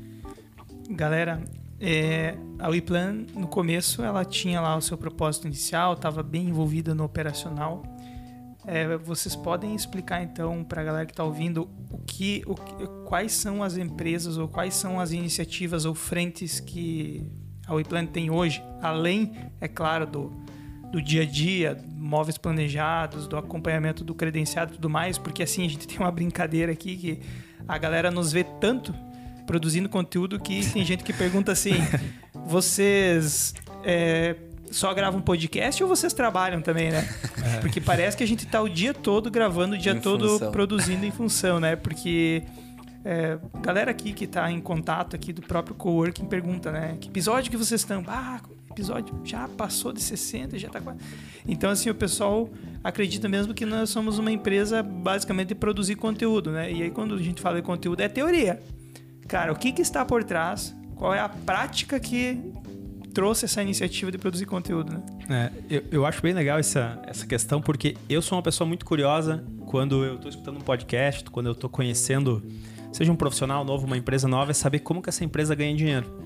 Galera, 0.87 1.43
é, 1.79 2.37
a 2.59 2.69
WePlan, 2.69 3.25
no 3.33 3.47
começo, 3.47 4.03
ela 4.03 4.23
tinha 4.23 4.61
lá 4.61 4.77
o 4.77 4.81
seu 4.81 4.95
propósito 4.95 5.47
inicial, 5.47 5.93
estava 5.93 6.21
bem 6.21 6.49
envolvida 6.49 6.93
no 6.93 7.03
operacional. 7.03 7.81
É, 8.67 8.95
vocês 8.97 9.35
podem 9.35 9.73
explicar 9.75 10.21
então 10.21 10.63
para 10.63 10.81
a 10.81 10.85
galera 10.85 11.05
que 11.07 11.11
está 11.11 11.23
ouvindo 11.23 11.67
o 11.89 11.97
que, 11.97 12.43
o, 12.45 12.55
quais 13.05 13.31
são 13.31 13.63
as 13.63 13.75
empresas 13.75 14.37
ou 14.37 14.47
quais 14.47 14.75
são 14.75 14.99
as 14.99 15.11
iniciativas 15.11 15.85
ou 15.85 15.95
frentes 15.95 16.59
que 16.59 17.25
a 17.65 17.73
WePlan 17.73 18.05
tem 18.05 18.29
hoje, 18.29 18.63
além, 18.81 19.33
é 19.59 19.67
claro, 19.67 20.05
do, 20.05 20.31
do 20.95 21.01
dia 21.01 21.23
a 21.23 21.25
dia, 21.25 21.77
móveis 21.97 22.37
planejados, 22.37 23.27
do 23.27 23.35
acompanhamento 23.35 24.01
do 24.01 24.15
credenciado 24.15 24.71
e 24.71 24.75
tudo 24.75 24.89
mais, 24.89 25.17
porque 25.17 25.43
assim 25.43 25.65
a 25.65 25.69
gente 25.69 25.85
tem 25.89 25.99
uma 25.99 26.09
brincadeira 26.09 26.71
aqui 26.71 26.95
que 26.95 27.19
a 27.67 27.77
galera 27.77 28.09
nos 28.09 28.31
vê 28.31 28.45
tanto 28.61 28.95
produzindo 29.45 29.89
conteúdo 29.89 30.39
que 30.39 30.65
tem 30.71 30.85
gente 30.85 31.03
que 31.03 31.11
pergunta 31.11 31.51
assim: 31.51 31.73
vocês 32.47 33.53
é, 33.83 34.37
só 34.71 34.93
gravam 34.93 35.19
podcast 35.19 35.83
ou 35.83 35.89
vocês 35.89 36.13
trabalham 36.13 36.61
também, 36.61 36.91
né? 36.91 37.05
É. 37.45 37.59
Porque 37.59 37.79
parece 37.79 38.17
que 38.17 38.23
a 38.23 38.27
gente 38.27 38.47
tá 38.47 38.59
o 38.59 38.67
dia 38.67 38.91
todo 38.91 39.29
gravando, 39.29 39.75
o 39.75 39.77
dia 39.77 39.91
em 39.91 39.99
todo 39.99 40.29
função. 40.29 40.51
produzindo 40.51 41.05
em 41.05 41.11
função, 41.11 41.59
né? 41.59 41.75
Porque 41.75 42.41
É, 43.07 43.37
galera 43.61 43.91
aqui 43.91 44.11
que 44.13 44.25
está 44.25 44.51
em 44.51 44.59
contato 44.59 45.15
aqui 45.15 45.31
do 45.31 45.43
próprio 45.43 45.75
coworking 45.75 46.25
pergunta, 46.25 46.71
né? 46.71 46.97
Que 46.99 47.07
episódio 47.07 47.51
que 47.51 47.57
vocês 47.57 47.81
estão? 47.81 48.03
Ah, 48.07 48.41
episódio 48.71 49.15
já 49.23 49.47
passou 49.47 49.93
de 49.93 50.01
60, 50.01 50.57
já 50.57 50.67
está 50.67 50.81
quase. 50.81 50.99
Então, 51.47 51.69
assim, 51.69 51.87
o 51.87 51.93
pessoal 51.93 52.49
acredita 52.83 53.29
mesmo 53.29 53.53
que 53.53 53.63
nós 53.63 53.91
somos 53.91 54.17
uma 54.17 54.31
empresa 54.31 54.81
basicamente 54.81 55.49
de 55.49 55.55
produzir 55.55 55.95
conteúdo, 55.95 56.49
né? 56.51 56.71
E 56.71 56.81
aí, 56.81 56.89
quando 56.89 57.13
a 57.13 57.21
gente 57.21 57.41
fala 57.41 57.57
de 57.57 57.61
conteúdo, 57.61 58.01
é 58.01 58.09
teoria. 58.09 58.59
Cara, 59.27 59.53
o 59.53 59.55
que, 59.55 59.71
que 59.71 59.83
está 59.83 60.03
por 60.03 60.23
trás? 60.23 60.75
Qual 60.95 61.13
é 61.13 61.19
a 61.19 61.29
prática 61.29 61.99
que 61.99 62.53
trouxe 63.13 63.45
essa 63.45 63.61
iniciativa 63.61 64.11
de 64.11 64.17
produzir 64.17 64.47
conteúdo, 64.47 64.91
né? 64.91 65.51
É, 65.69 65.75
eu, 65.77 65.83
eu 65.91 66.05
acho 66.07 66.21
bem 66.23 66.33
legal 66.33 66.57
essa, 66.57 66.99
essa 67.05 67.27
questão, 67.27 67.61
porque 67.61 67.95
eu 68.09 68.21
sou 68.21 68.35
uma 68.35 68.43
pessoa 68.43 68.67
muito 68.67 68.83
curiosa 68.83 69.45
quando 69.67 70.03
eu 70.03 70.15
estou 70.15 70.29
escutando 70.29 70.57
um 70.57 70.61
podcast, 70.61 71.29
quando 71.29 71.45
eu 71.45 71.53
estou 71.53 71.69
conhecendo, 71.69 72.43
seja 72.95 73.11
um 73.11 73.15
profissional 73.15 73.65
novo, 73.65 73.85
uma 73.85 73.97
empresa 73.97 74.25
nova, 74.25 74.51
é 74.51 74.53
saber 74.53 74.79
como 74.79 75.01
que 75.01 75.09
essa 75.09 75.25
empresa 75.25 75.53
ganha 75.53 75.75
dinheiro. 75.75 76.17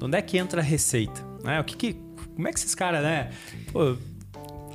Onde 0.00 0.16
é 0.16 0.22
que 0.22 0.38
entra 0.38 0.60
a 0.60 0.64
receita? 0.64 1.20
Né? 1.42 1.60
O 1.60 1.64
que, 1.64 1.76
que 1.76 1.96
como 2.36 2.46
é 2.46 2.52
que 2.52 2.58
esses 2.58 2.74
caras, 2.74 3.02
né? 3.02 3.30
Pô, 3.72 3.96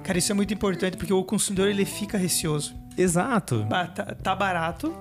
Cara, 0.03 0.17
isso 0.17 0.31
é 0.31 0.36
muito 0.36 0.53
importante 0.53 0.98
porque 0.98 1.13
o 1.13 1.24
consumidor 1.24 1.69
ele 1.69 1.86
fica 1.86 2.17
receoso. 2.17 2.75
exato. 2.98 3.65
Tá, 3.69 3.86
tá 3.88 4.36
barato, 4.36 4.93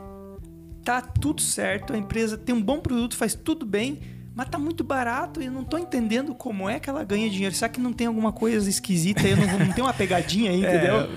tá 0.84 1.00
tudo 1.00 1.42
certo, 1.42 1.92
a 1.92 1.98
empresa 1.98 2.38
tem 2.38 2.54
um 2.54 2.62
bom 2.62 2.78
produto, 2.78 3.16
faz 3.16 3.34
tudo 3.34 3.66
bem, 3.66 3.98
mas 4.32 4.48
tá 4.48 4.58
muito 4.58 4.84
barato 4.84 5.42
e 5.42 5.46
eu 5.46 5.52
não 5.52 5.64
tô 5.64 5.76
entendendo 5.76 6.36
como 6.36 6.68
é 6.68 6.78
que 6.78 6.88
ela 6.88 7.02
ganha 7.02 7.28
dinheiro. 7.28 7.52
Será 7.52 7.68
que 7.68 7.80
não 7.80 7.92
tem 7.92 8.06
alguma 8.06 8.30
coisa 8.32 8.70
esquisita 8.70 9.22
aí? 9.22 9.34
Não, 9.34 9.66
não 9.66 9.72
tem 9.72 9.82
uma 9.82 9.94
pegadinha 9.94 10.52
aí, 10.52 10.62
É, 10.64 10.76
entendeu? 10.76 11.10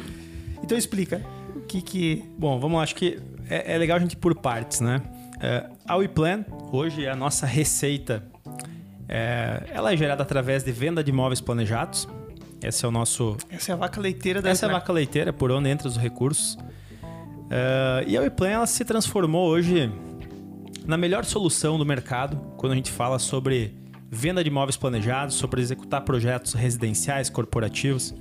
Então 0.64 0.76
explica. 0.76 1.22
O 1.56 1.62
que 1.62 1.80
que. 1.80 2.24
Bom, 2.40 2.60
vamos 2.60 2.78
lá. 2.78 2.84
Acho 2.84 2.96
que 2.96 3.20
é, 3.52 3.74
é 3.74 3.78
legal 3.78 3.98
a 3.98 4.00
gente 4.00 4.14
ir 4.14 4.18
por 4.18 4.34
partes, 4.34 4.80
né? 4.80 5.02
É, 5.42 5.68
a 5.86 5.98
WePlan, 5.98 6.46
hoje, 6.72 7.08
a 7.08 7.16
nossa 7.16 7.46
receita, 7.46 8.24
é, 9.10 9.64
ela 9.70 9.92
é 9.92 9.98
gerada 9.98 10.24
através 10.24 10.64
de 10.64 10.72
venda 10.72 11.04
de 11.04 11.12
imóveis 11.12 11.42
planejados. 11.42 12.08
Esse 12.64 12.86
é 12.86 12.88
o 12.88 12.92
nosso... 12.92 13.36
Essa 13.50 13.72
é 13.72 13.74
a 13.74 13.76
vaca 13.76 14.00
leiteira 14.00 14.42
da 14.42 14.50
Essa 14.50 14.68
é 14.68 14.70
a 14.70 14.72
vaca 14.72 14.94
leiteira, 14.94 15.34
por 15.34 15.52
onde 15.52 15.70
entram 15.70 15.90
os 15.90 15.98
recursos. 15.98 16.58
É, 17.50 18.06
e 18.08 18.16
a 18.16 18.22
WePlan, 18.22 18.50
ela 18.50 18.68
se 18.68 18.86
transformou 18.86 19.50
hoje 19.50 19.92
na 20.86 20.96
melhor 20.96 21.26
solução 21.26 21.78
do 21.78 21.86
mercado 21.86 22.38
quando 22.56 22.74
a 22.74 22.76
gente 22.76 22.92
fala 22.92 23.20
sobre 23.20 23.76
venda 24.10 24.44
de 24.44 24.50
imóveis 24.50 24.78
planejados, 24.78 25.36
sobre 25.36 25.62
executar 25.62 26.02
projetos 26.02 26.54
residenciais, 26.54 27.30
corporativos. 27.30 28.14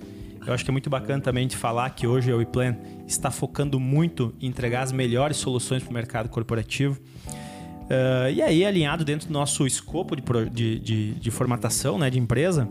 Eu 0.46 0.54
acho 0.54 0.64
que 0.64 0.70
é 0.70 0.72
muito 0.72 0.88
bacana 0.90 1.22
também 1.22 1.46
de 1.46 1.56
falar 1.56 1.90
que 1.90 2.06
hoje 2.06 2.32
a 2.32 2.36
WePlan 2.36 2.76
está 3.06 3.30
focando 3.30 3.78
muito 3.78 4.34
em 4.40 4.46
entregar 4.46 4.82
as 4.82 4.90
melhores 4.92 5.36
soluções 5.36 5.82
para 5.82 5.90
o 5.90 5.94
mercado 5.94 6.28
corporativo. 6.28 6.98
Uh, 7.84 8.30
e 8.32 8.40
aí, 8.40 8.64
alinhado 8.64 9.04
dentro 9.04 9.26
do 9.28 9.32
nosso 9.32 9.66
escopo 9.66 10.14
de, 10.16 10.22
de, 10.50 10.78
de- 10.78 11.14
de 11.14 11.30
formatação 11.30 11.98
né, 11.98 12.08
de 12.08 12.18
empresa, 12.18 12.68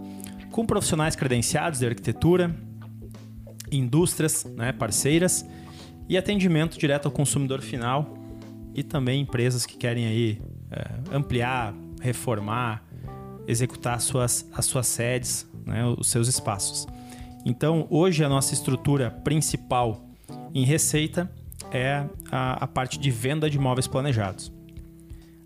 com 0.52 0.66
profissionais 0.66 1.16
credenciados 1.16 1.80
de 1.80 1.86
arquitetura, 1.86 2.56
indústrias 3.72 4.46
né, 4.56 4.72
parceiras 4.72 5.46
e 6.08 6.18
atendimento 6.18 6.78
direto 6.78 7.06
ao 7.06 7.12
consumidor 7.12 7.62
final 7.62 8.18
e 8.74 8.82
também 8.82 9.22
empresas 9.22 9.66
que 9.66 9.78
querem 9.78 10.08
aí 10.08 10.42
eh, 10.72 10.86
ampliar, 11.12 11.74
reformar, 12.02 12.84
executar 13.48 13.96
as 13.96 14.04
suas, 14.04 14.50
as 14.54 14.66
suas 14.66 14.88
sedes, 14.88 15.48
né, 15.66 15.86
os 15.98 16.08
seus 16.10 16.28
espaços. 16.28 16.88
Então, 17.46 17.88
hoje 17.90 18.24
a 18.24 18.30
nossa 18.30 18.54
estrutura 18.54 19.10
principal 19.10 20.06
em 20.54 20.66
receita 20.66 21.32
é 21.72 22.06
a, 22.32 22.64
a 22.64 22.68
parte 22.68 23.00
de 23.00 23.10
venda 23.12 23.50
de 23.50 23.58
imóveis 23.58 23.88
planejados. 23.88 24.52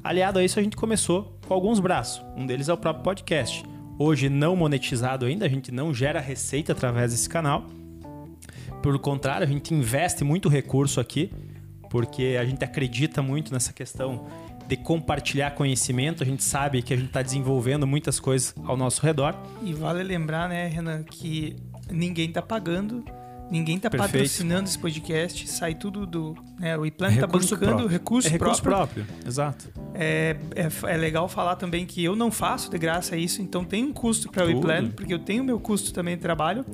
Aliado 0.04 0.40
a 0.40 0.44
isso, 0.44 0.60
a 0.60 0.64
gente 0.64 0.76
começou 0.76 1.40
com 1.48 1.54
alguns 1.54 1.80
braços. 1.80 2.26
Um 2.36 2.46
deles 2.46 2.68
é 2.68 2.74
o 2.74 2.78
próprio 2.78 3.04
podcast. 3.04 3.64
Hoje 3.98 4.28
não 4.28 4.56
monetizado 4.56 5.26
ainda, 5.26 5.46
a 5.46 5.50
gente 5.50 5.72
não 5.72 5.94
gera 5.94 6.20
receita 6.20 6.72
através 6.72 7.12
desse 7.12 7.30
canal. 7.30 7.66
Pelo 8.82 9.00
contrário, 9.00 9.46
a 9.46 9.50
gente 9.50 9.74
investe 9.74 10.24
muito 10.24 10.50
recurso 10.50 11.00
aqui, 11.00 11.32
porque 11.90 12.38
a 12.40 12.44
gente 12.44 12.64
acredita 12.66 13.22
muito 13.22 13.54
nessa 13.54 13.72
questão 13.72 14.28
de 14.68 14.76
compartilhar 14.76 15.52
conhecimento. 15.52 16.24
A 16.24 16.26
gente 16.26 16.44
sabe 16.44 16.82
que 16.82 16.94
a 16.94 16.98
gente 16.98 17.08
está 17.08 17.22
desenvolvendo 17.22 17.86
muitas 17.86 18.20
coisas 18.20 18.54
ao 18.66 18.76
nosso 18.76 19.02
redor. 19.02 19.36
E 19.62 19.74
vale 19.74 20.04
lembrar, 20.04 20.50
né, 20.50 20.68
Renan, 20.68 21.04
que 21.04 21.56
ninguém 21.92 22.32
tá 22.32 22.42
pagando, 22.42 23.04
ninguém 23.52 23.78
tá 23.78 23.90
Perfeito. 23.90 24.12
patrocinando 24.14 24.68
esse 24.70 24.80
podcast, 24.80 25.48
sai 25.50 25.76
tudo 25.76 26.06
do. 26.06 26.36
Né, 26.60 26.78
o 26.78 26.86
iPlan 26.86 27.10
tá 27.10 27.22
Recurso 27.22 27.56
bancando 27.56 27.72
próprio. 27.72 27.88
recurso, 27.90 28.28
é 28.28 28.32
recurso 28.32 28.62
próprio. 28.64 29.06
próprio, 29.06 29.28
exato. 29.28 29.70
É, 29.94 30.38
é, 30.56 30.92
é 30.94 30.98
legal 30.98 31.28
falar 31.28 31.56
também 31.56 31.86
que 31.86 32.04
eu 32.04 32.16
não 32.16 32.32
faço 32.32 32.72
de 32.72 32.78
graça 32.78 33.16
isso, 33.18 33.42
então 33.42 33.64
tem 33.64 33.84
um 33.84 33.94
custo 33.94 34.32
para 34.32 34.46
o 34.46 34.50
iPlan, 34.52 34.90
porque 34.92 35.14
eu 35.14 35.20
tenho 35.20 35.44
meu 35.44 35.60
custo 35.60 35.94
também 35.94 36.16
de 36.16 36.22
trabalho. 36.22 36.66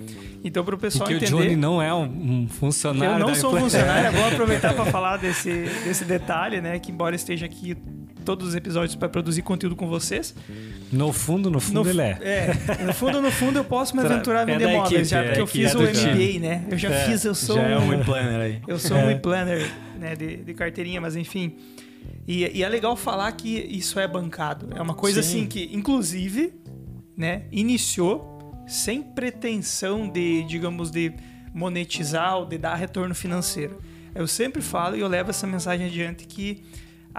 Então, 0.43 0.63
para 0.63 0.75
o 0.75 0.77
pessoal 0.77 1.05
Porque 1.09 1.25
o 1.25 1.27
entender. 1.27 1.43
Johnny 1.43 1.55
não 1.55 1.81
é 1.81 1.93
um, 1.93 2.03
um 2.03 2.47
que 2.47 2.53
funcionário 2.53 3.15
eu 3.15 3.19
não 3.19 3.27
da 3.27 3.35
sou 3.35 3.49
Iplan. 3.49 3.61
funcionário, 3.61 4.07
é 4.07 4.11
bom 4.11 4.27
aproveitar 4.33 4.73
para 4.73 4.85
falar 4.85 5.17
desse, 5.17 5.51
desse 5.83 6.05
detalhe, 6.05 6.61
né? 6.61 6.79
Que 6.79 6.91
embora 6.91 7.13
esteja 7.15 7.45
aqui 7.45 7.75
todos 8.29 8.49
os 8.49 8.53
episódios 8.55 8.93
para 8.95 9.09
produzir 9.09 9.41
conteúdo 9.41 9.75
com 9.75 9.87
vocês, 9.87 10.35
No 10.91 11.11
fundo, 11.11 11.49
no 11.49 11.59
fundo 11.59 11.83
no, 11.83 11.89
ele 11.89 12.01
é. 12.03 12.19
é, 12.79 12.83
no 12.83 12.93
fundo, 12.93 13.19
no 13.23 13.31
fundo, 13.31 13.57
eu 13.57 13.63
posso 13.63 13.95
me 13.97 14.03
aventurar 14.03 14.39
a 14.39 14.41
é 14.43 14.45
vender 14.45 14.67
da 14.67 14.73
móveis, 14.73 15.09
já 15.09 15.19
é, 15.21 15.23
porque 15.29 15.41
eu 15.41 15.47
que 15.47 15.51
fiz 15.63 15.73
é 15.73 15.77
o. 15.77 15.81
MBA, 15.81 16.39
né? 16.39 16.65
Eu 16.69 16.77
já 16.77 16.89
É, 16.91 17.05
fiz, 17.05 17.25
eu 17.25 17.33
sou 17.33 17.55
Já 17.55 17.63
é 17.63 17.77
um, 17.79 18.03
planner 18.03 18.39
aí. 18.39 18.61
eu 18.67 18.77
sou 18.77 18.95
É. 18.95 19.05
um 19.05 19.09
e-planner 19.09 19.67
né, 19.99 20.15
de, 20.15 20.37
de 20.37 20.53
carteirinha, 20.53 21.01
mas 21.01 21.15
enfim. 21.15 21.55
E, 22.27 22.45
e 22.59 22.63
é 22.63 22.69
legal 22.69 22.95
falar 22.95 23.31
que 23.31 23.49
isso 23.49 23.99
é 23.99 24.07
bancado. 24.07 24.69
É 24.75 24.81
uma 24.81 24.93
coisa 24.93 25.23
Sim. 25.23 25.39
assim 25.39 25.47
que, 25.47 25.71
inclusive, 25.73 26.53
né, 27.17 27.45
iniciou 27.51 28.63
sem 28.67 29.01
pretensão 29.01 30.07
de, 30.07 30.43
digamos, 30.43 30.91
de 30.91 31.11
monetizar 31.51 32.37
ou 32.37 32.45
de 32.45 32.59
dar 32.59 32.75
retorno 32.75 33.15
financeiro. 33.15 33.79
Eu 34.13 34.27
sempre 34.27 34.61
falo 34.61 34.95
e 34.95 34.99
eu 34.99 35.07
levo 35.07 35.31
essa 35.31 35.47
mensagem 35.47 35.87
adiante 35.87 36.27
que 36.27 36.63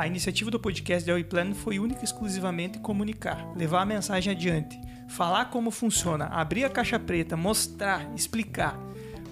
a 0.00 0.06
iniciativa 0.06 0.50
do 0.50 0.58
podcast 0.58 1.06
da 1.06 1.22
Plan 1.22 1.52
foi 1.52 1.78
única 1.78 2.00
e 2.00 2.04
exclusivamente 2.04 2.78
comunicar, 2.78 3.52
levar 3.54 3.82
a 3.82 3.84
mensagem 3.84 4.32
adiante, 4.32 4.80
falar 5.10 5.50
como 5.50 5.70
funciona, 5.70 6.24
abrir 6.24 6.64
a 6.64 6.70
caixa 6.70 6.98
preta, 6.98 7.36
mostrar, 7.36 8.10
explicar. 8.16 8.80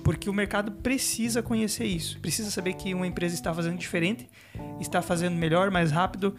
Porque 0.04 0.28
o 0.28 0.32
mercado 0.32 0.70
precisa 0.70 1.42
conhecer 1.42 1.86
isso, 1.86 2.20
precisa 2.20 2.50
saber 2.50 2.74
que 2.74 2.92
uma 2.92 3.06
empresa 3.06 3.34
está 3.34 3.54
fazendo 3.54 3.78
diferente, 3.78 4.28
está 4.78 5.00
fazendo 5.00 5.36
melhor, 5.36 5.70
mais 5.70 5.90
rápido, 5.90 6.36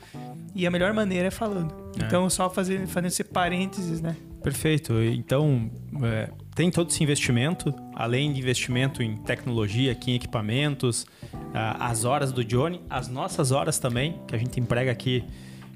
e 0.54 0.68
a 0.68 0.70
melhor 0.70 0.94
maneira 0.94 1.30
é 1.30 1.32
falando. 1.32 1.74
É. 2.00 2.06
Então, 2.06 2.30
só 2.30 2.52
fazer, 2.52 2.86
fazendo 2.86 3.08
esse 3.08 3.24
parênteses, 3.24 4.00
né? 4.00 4.16
Perfeito. 4.42 4.94
Então, 5.02 5.70
é, 6.04 6.30
tem 6.56 6.72
todo 6.72 6.90
esse 6.90 7.04
investimento, 7.04 7.74
além 7.94 8.32
de 8.34 8.40
investimento 8.40 9.04
em 9.04 9.16
tecnologia, 9.18 9.92
aqui 9.92 10.12
em 10.12 10.16
equipamentos, 10.16 11.06
as 11.54 12.06
horas 12.06 12.32
do 12.32 12.44
Johnny, 12.44 12.82
as 12.90 13.08
nossas 13.08 13.52
horas 13.52 13.80
também, 13.80 14.20
que 14.28 14.36
a 14.36 14.38
gente 14.38 14.60
emprega 14.60 14.92
aqui 14.92 15.24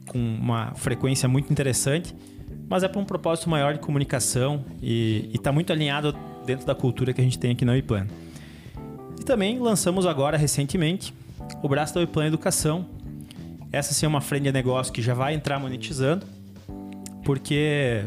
com 0.08 0.20
uma 0.20 0.74
frequência 0.76 1.28
muito 1.28 1.52
interessante, 1.52 2.16
mas 2.70 2.84
é 2.84 2.88
para 2.88 3.00
um 3.00 3.06
propósito 3.06 3.50
maior 3.50 3.74
de 3.74 3.80
comunicação 3.80 4.66
e 4.82 5.30
está 5.34 5.52
muito 5.52 5.72
alinhado 5.72 6.16
dentro 6.46 6.66
da 6.66 6.76
cultura 6.76 7.14
que 7.14 7.22
a 7.22 7.24
gente 7.24 7.40
tem 7.40 7.52
aqui 7.52 7.66
na 7.66 7.74
Wiplan. 7.74 8.08
E 9.20 9.24
também 9.24 9.60
lançamos 9.60 10.06
agora, 10.06 10.38
recentemente, 10.38 11.14
o 11.62 11.68
braço 11.70 11.94
da 11.94 12.02
Wiplan 12.02 12.28
Educação. 12.28 12.86
Essa 13.72 13.94
sim 13.94 14.06
é 14.06 14.10
uma 14.10 14.22
frente 14.22 14.44
de 14.44 14.52
negócio 14.52 14.92
que 14.92 15.02
já 15.02 15.14
vai 15.14 15.34
entrar 15.34 15.60
monetizando, 15.60 16.26
porque 17.24 18.06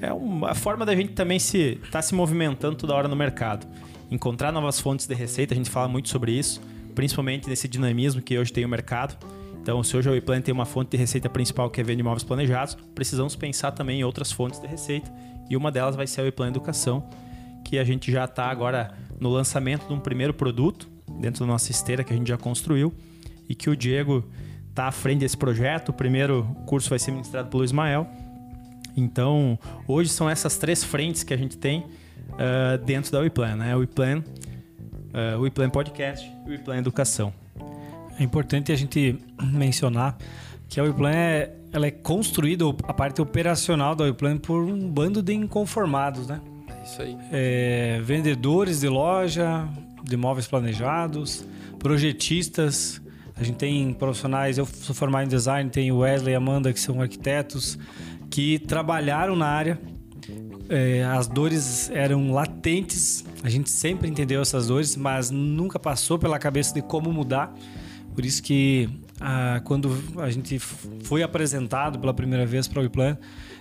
é 0.00 0.12
uma 0.12 0.54
forma 0.54 0.84
da 0.84 0.94
gente 0.94 1.12
também 1.12 1.38
se 1.38 1.78
estar 1.82 2.02
se 2.02 2.14
movimentando 2.14 2.76
toda 2.76 2.94
hora 2.94 3.08
no 3.08 3.16
mercado. 3.16 3.66
Encontrar 4.10 4.52
novas 4.52 4.80
fontes 4.80 5.06
de 5.06 5.14
receita, 5.14 5.54
a 5.54 5.56
gente 5.56 5.70
fala 5.70 5.88
muito 5.88 6.08
sobre 6.08 6.32
isso, 6.32 6.60
principalmente 6.94 7.48
nesse 7.48 7.66
dinamismo 7.68 8.20
que 8.20 8.38
hoje 8.38 8.52
tem 8.52 8.64
o 8.64 8.68
mercado. 8.68 9.16
Então, 9.60 9.82
se 9.82 9.96
hoje 9.96 10.08
a 10.08 10.12
WePlan 10.12 10.42
tem 10.42 10.52
uma 10.52 10.66
fonte 10.66 10.90
de 10.90 10.96
receita 10.96 11.28
principal 11.28 11.70
que 11.70 11.80
é 11.80 11.84
venda 11.84 11.96
de 11.96 12.00
imóveis 12.02 12.22
planejados, 12.22 12.76
precisamos 12.94 13.34
pensar 13.34 13.72
também 13.72 14.00
em 14.00 14.04
outras 14.04 14.30
fontes 14.30 14.60
de 14.60 14.66
receita. 14.66 15.10
E 15.48 15.56
uma 15.56 15.72
delas 15.72 15.96
vai 15.96 16.06
ser 16.06 16.20
a 16.20 16.24
WePlan 16.24 16.48
Educação, 16.48 17.08
que 17.64 17.78
a 17.78 17.84
gente 17.84 18.12
já 18.12 18.24
está 18.24 18.46
agora 18.50 18.94
no 19.18 19.30
lançamento 19.30 19.86
de 19.86 19.92
um 19.94 19.98
primeiro 19.98 20.34
produto 20.34 20.88
dentro 21.18 21.40
da 21.40 21.46
nossa 21.46 21.70
esteira 21.70 22.04
que 22.04 22.12
a 22.12 22.16
gente 22.16 22.28
já 22.28 22.36
construiu 22.36 22.92
e 23.48 23.54
que 23.54 23.70
o 23.70 23.76
Diego 23.76 24.24
está 24.68 24.86
à 24.86 24.92
frente 24.92 25.20
desse 25.20 25.36
projeto. 25.36 25.90
O 25.90 25.92
primeiro 25.92 26.44
curso 26.66 26.90
vai 26.90 26.98
ser 26.98 27.10
ministrado 27.12 27.48
pelo 27.48 27.64
Ismael. 27.64 28.06
Então, 28.96 29.58
hoje 29.86 30.10
são 30.10 30.28
essas 30.28 30.56
três 30.56 30.84
frentes 30.84 31.22
que 31.22 31.34
a 31.34 31.36
gente 31.36 31.56
tem 31.56 31.84
ah, 32.38 32.76
dentro 32.76 33.10
da 33.10 33.20
WePlan, 33.20 33.56
né? 33.56 33.76
WePlan, 33.76 34.22
o 35.36 35.42
WePlan 35.42 35.70
Podcast 35.70 36.30
e 36.46 36.50
WePlan 36.50 36.78
Educação. 36.78 37.32
É 38.18 38.22
importante 38.22 38.70
a 38.70 38.76
gente 38.76 39.18
mencionar 39.42 40.16
que 40.68 40.78
a 40.78 40.84
Wiplan 40.84 41.10
é, 41.10 41.52
ela 41.72 41.86
é 41.86 41.90
construída, 41.90 42.64
a 42.84 42.92
parte 42.92 43.20
operacional 43.20 43.94
da 43.94 44.04
Wiplan, 44.04 44.38
por 44.38 44.62
um 44.62 44.88
bando 44.88 45.22
de 45.22 45.34
inconformados, 45.34 46.26
né? 46.26 46.40
É 46.68 46.82
isso 46.84 47.02
aí. 47.02 47.16
É, 47.32 48.00
vendedores 48.02 48.80
de 48.80 48.88
loja, 48.88 49.68
de 50.02 50.14
imóveis 50.14 50.46
planejados, 50.46 51.44
projetistas, 51.78 53.00
A 53.36 53.42
gente 53.42 53.56
tem 53.56 53.92
profissionais, 53.92 54.58
eu 54.58 54.66
sou 54.66 54.94
formado 54.94 55.26
em 55.26 55.28
design, 55.28 55.68
tem 55.68 55.90
Wesley 55.90 56.32
e 56.32 56.36
Amanda, 56.36 56.72
que 56.72 56.78
são 56.78 57.00
arquitetos, 57.00 57.76
que 58.30 58.58
trabalharam 58.60 59.34
na 59.34 59.46
área. 59.46 59.78
É, 60.68 61.04
as 61.04 61.26
dores 61.26 61.90
eram 61.90 62.32
latentes, 62.32 63.24
a 63.42 63.50
gente 63.50 63.70
sempre 63.70 64.08
entendeu 64.08 64.40
essas 64.40 64.68
dores, 64.68 64.96
mas 64.96 65.30
nunca 65.30 65.78
passou 65.78 66.18
pela 66.18 66.38
cabeça 66.38 66.72
de 66.72 66.80
como 66.80 67.12
mudar. 67.12 67.52
Por 68.14 68.24
isso 68.24 68.42
que 68.42 68.88
ah, 69.20 69.60
quando 69.64 69.90
a 70.18 70.30
gente 70.30 70.58
foi 70.58 71.22
apresentado 71.22 71.98
pela 71.98 72.12
primeira 72.14 72.44
vez 72.44 72.66
para 72.68 72.82
o 72.82 72.84
Iplan, 72.84 73.16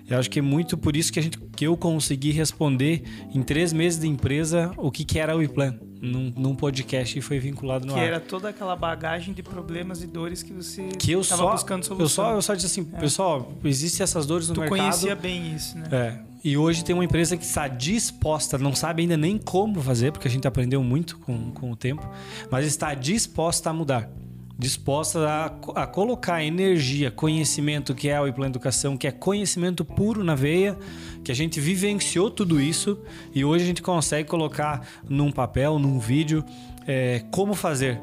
eu 0.09 0.17
acho 0.19 0.29
que 0.29 0.39
é 0.39 0.41
muito 0.41 0.77
por 0.77 0.95
isso 0.97 1.13
que, 1.13 1.19
a 1.19 1.21
gente, 1.21 1.39
que 1.55 1.65
eu 1.65 1.77
consegui 1.77 2.31
responder 2.31 3.03
em 3.33 3.41
três 3.41 3.71
meses 3.71 3.99
de 3.99 4.07
empresa 4.07 4.71
o 4.77 4.91
que, 4.91 5.05
que 5.05 5.17
era 5.17 5.35
o 5.37 5.41
Iplan 5.41 5.75
num, 6.01 6.33
num 6.35 6.55
podcast 6.55 7.17
e 7.17 7.21
foi 7.21 7.39
vinculado 7.39 7.87
no 7.87 7.93
que 7.93 7.99
ar. 7.99 8.05
era 8.05 8.19
toda 8.19 8.49
aquela 8.49 8.75
bagagem 8.75 9.33
de 9.33 9.41
problemas 9.41 10.03
e 10.03 10.07
dores 10.07 10.43
que 10.43 10.51
você 10.51 10.89
que 10.99 11.11
eu 11.13 11.21
estava 11.21 11.43
só, 11.43 11.51
buscando 11.51 11.85
solução. 11.85 12.03
Eu 12.05 12.09
só, 12.09 12.35
eu 12.35 12.41
só 12.41 12.53
disse 12.53 12.65
assim, 12.67 12.89
É. 12.93 12.99
pessoal, 12.99 13.53
existem 13.63 14.03
essas 14.03 14.25
dores 14.25 14.49
no 14.49 14.55
tu 14.55 14.59
mercado. 14.61 14.79
conhecia 14.79 15.15
bem 15.15 15.55
isso, 15.55 15.77
né? 15.77 15.87
É. 15.91 16.19
E 16.43 16.57
hoje 16.57 16.83
tem 16.83 16.93
uma 16.93 17.05
empresa 17.05 17.37
que 17.37 17.45
está 17.45 17.69
disposta, 17.69 18.57
não 18.57 18.75
sabe 18.75 19.03
ainda 19.03 19.15
nem 19.15 19.37
como 19.37 19.81
fazer, 19.81 20.11
porque 20.11 20.27
a 20.27 20.31
gente 20.31 20.45
aprendeu 20.45 20.83
muito 20.83 21.17
com, 21.19 21.51
com 21.51 21.71
o 21.71 21.75
tempo, 21.77 22.05
mas 22.51 22.65
está 22.67 22.93
disposta 22.93 23.69
a 23.69 23.73
mudar. 23.73 24.09
Disposta 24.57 25.27
a, 25.27 25.81
a 25.83 25.87
colocar 25.87 26.43
energia, 26.43 27.09
conhecimento, 27.09 27.95
que 27.95 28.07
é 28.07 28.21
o 28.21 28.31
Plano 28.31 28.51
Educação, 28.51 28.95
que 28.95 29.07
é 29.07 29.11
conhecimento 29.11 29.83
puro 29.83 30.23
na 30.23 30.35
veia, 30.35 30.77
que 31.23 31.31
a 31.31 31.35
gente 31.35 31.59
vivenciou 31.59 32.29
tudo 32.29 32.61
isso 32.61 32.99
e 33.33 33.43
hoje 33.43 33.63
a 33.63 33.67
gente 33.67 33.81
consegue 33.81 34.29
colocar 34.29 34.87
num 35.09 35.31
papel, 35.31 35.79
num 35.79 35.97
vídeo, 35.99 36.45
é, 36.85 37.23
como 37.31 37.55
fazer 37.55 37.99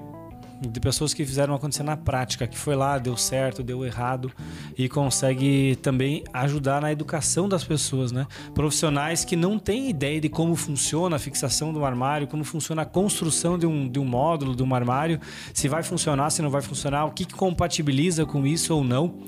de 0.61 0.81
pessoas 0.81 1.15
que 1.15 1.25
fizeram 1.25 1.55
acontecer 1.55 1.83
na 1.83 1.97
prática, 1.97 2.47
que 2.47 2.59
foi 2.59 2.77
lá, 2.77 2.99
deu 2.99 3.17
certo, 3.17 3.63
deu 3.63 3.85
errado 3.85 4.31
e 4.77 4.89
consegue 4.89 5.77
também 5.77 6.23
ajudar 6.33 6.83
na 6.83 6.93
educação 6.93 7.49
das 7.49 7.65
pessoas, 7.65 8.13
né? 8.13 8.27
Profissionais 8.55 9.25
que 9.25 9.37
não 9.37 9.59
têm 9.59 9.89
ideia 9.89 10.21
de 10.21 10.29
como 10.29 10.55
funciona 10.55 11.17
a 11.17 11.19
fixação 11.19 11.73
do 11.73 11.85
armário, 11.85 12.27
como 12.27 12.45
funciona 12.45 12.83
a 12.83 12.85
construção 12.85 13.59
de 13.59 13.67
um, 13.67 13.89
de 13.89 13.99
um 13.99 14.05
módulo, 14.05 14.55
de 14.55 14.63
um 14.63 14.75
armário, 14.75 15.19
se 15.55 15.67
vai 15.69 15.83
funcionar, 15.83 16.31
se 16.31 16.43
não 16.43 16.51
vai 16.51 16.61
funcionar, 16.61 17.07
o 17.07 17.13
que, 17.13 17.25
que 17.25 17.35
compatibiliza 17.35 18.27
com 18.27 18.47
isso 18.47 18.75
ou 18.75 18.85
não. 18.85 19.21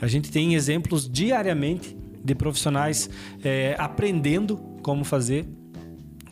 A 0.00 0.06
gente 0.06 0.30
tem 0.30 0.54
exemplos 0.54 1.08
diariamente 1.08 1.96
de 2.24 2.34
profissionais 2.34 3.10
é, 3.44 3.76
aprendendo 3.78 4.56
como 4.82 5.04
fazer 5.04 5.46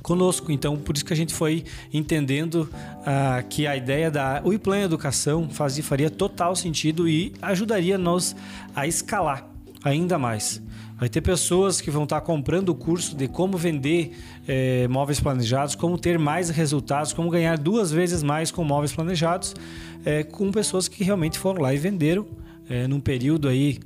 conosco. 0.07 0.53
Então, 0.53 0.77
por 0.77 0.95
isso 0.95 1.05
que 1.05 1.13
a 1.13 1.17
gente 1.17 1.35
foi 1.35 1.65
entendendo 1.93 2.71
ah, 3.05 3.43
que 3.51 3.67
a 3.67 3.77
ideia 3.77 4.09
da 4.09 4.41
Uiplan 4.45 4.83
Educação 4.83 5.51
fazia, 5.51 5.83
faria 5.83 6.09
total 6.09 6.55
sentido 6.55 7.09
e 7.09 7.33
ajudaria 7.43 7.99
nós 7.99 8.37
a 8.73 8.87
escalar 8.87 9.51
ainda 9.83 10.17
mais. 10.17 10.63
Vai 10.97 11.09
ter 11.09 11.21
pessoas 11.21 11.81
que 11.81 11.91
vão 11.91 12.05
estar 12.05 12.21
comprando 12.21 12.69
o 12.69 12.75
curso 12.75 13.17
de 13.17 13.27
como 13.27 13.59
vender 13.59 14.13
eh, 14.47 14.87
móveis 14.89 15.19
planejados, 15.19 15.75
como 15.75 15.99
ter 15.99 16.21
mais 16.21 16.51
resultados, 16.51 17.13
como 17.13 17.29
ganhar 17.29 17.59
duas 17.59 17.91
vezes 17.91 18.23
mais 18.23 18.53
com 18.53 18.63
móveis 18.63 18.93
planejados, 18.93 19.57
eh, 20.05 20.23
com 20.23 20.53
pessoas 20.53 20.87
que 20.87 21.03
realmente 21.03 21.37
foram 21.37 21.61
lá 21.61 21.75
e 21.75 21.79
venderam 21.79 22.25
eh, 22.71 22.87
num 22.87 23.01
período 23.01 23.49
aí 23.49 23.81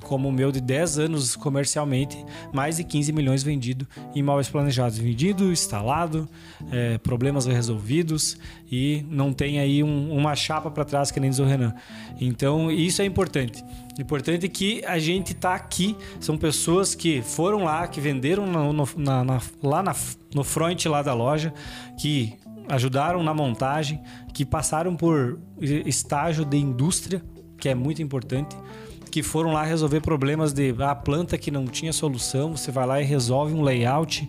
como 0.00 0.28
o 0.28 0.32
meu 0.32 0.50
de 0.52 0.60
10 0.60 0.98
anos 0.98 1.36
comercialmente, 1.36 2.16
mais 2.52 2.76
de 2.76 2.84
15 2.84 3.12
milhões 3.12 3.42
vendido 3.42 3.86
em 4.14 4.20
imóveis 4.20 4.48
planejados, 4.48 4.98
vendido, 4.98 5.52
instalado, 5.52 6.28
é, 6.70 6.98
problemas 6.98 7.46
resolvidos 7.46 8.38
e 8.70 9.04
não 9.08 9.32
tem 9.32 9.58
aí 9.58 9.82
um, 9.82 10.12
uma 10.12 10.34
chapa 10.34 10.70
para 10.70 10.84
trás 10.84 11.10
que 11.10 11.20
nem 11.20 11.30
diz 11.30 11.38
o 11.38 11.44
Renan. 11.44 11.74
Então 12.20 12.70
isso 12.70 13.02
é 13.02 13.04
importante. 13.04 13.64
Importante 13.98 14.48
que 14.48 14.84
a 14.84 14.98
gente 14.98 15.32
está 15.32 15.54
aqui, 15.54 15.96
são 16.20 16.36
pessoas 16.36 16.94
que 16.94 17.22
foram 17.22 17.64
lá, 17.64 17.88
que 17.88 18.00
venderam 18.00 18.46
no, 18.46 18.72
no, 18.72 18.88
na, 18.96 19.24
na, 19.24 19.40
lá 19.62 19.82
na, 19.82 19.94
no 20.34 20.44
front 20.44 20.84
lá 20.86 21.02
da 21.02 21.14
loja, 21.14 21.52
que 21.98 22.34
ajudaram 22.68 23.22
na 23.22 23.32
montagem, 23.32 24.00
que 24.34 24.44
passaram 24.44 24.94
por 24.94 25.40
estágio 25.60 26.44
de 26.44 26.58
indústria, 26.58 27.22
que 27.58 27.68
é 27.68 27.74
muito 27.74 28.02
importante 28.02 28.56
que 29.16 29.22
foram 29.22 29.50
lá 29.50 29.62
resolver 29.62 30.02
problemas 30.02 30.52
de 30.52 30.74
a 30.78 30.94
planta 30.94 31.38
que 31.38 31.50
não 31.50 31.64
tinha 31.64 31.90
solução, 31.90 32.54
você 32.54 32.70
vai 32.70 32.86
lá 32.86 33.00
e 33.00 33.04
resolve 33.06 33.54
um 33.54 33.62
layout. 33.62 34.28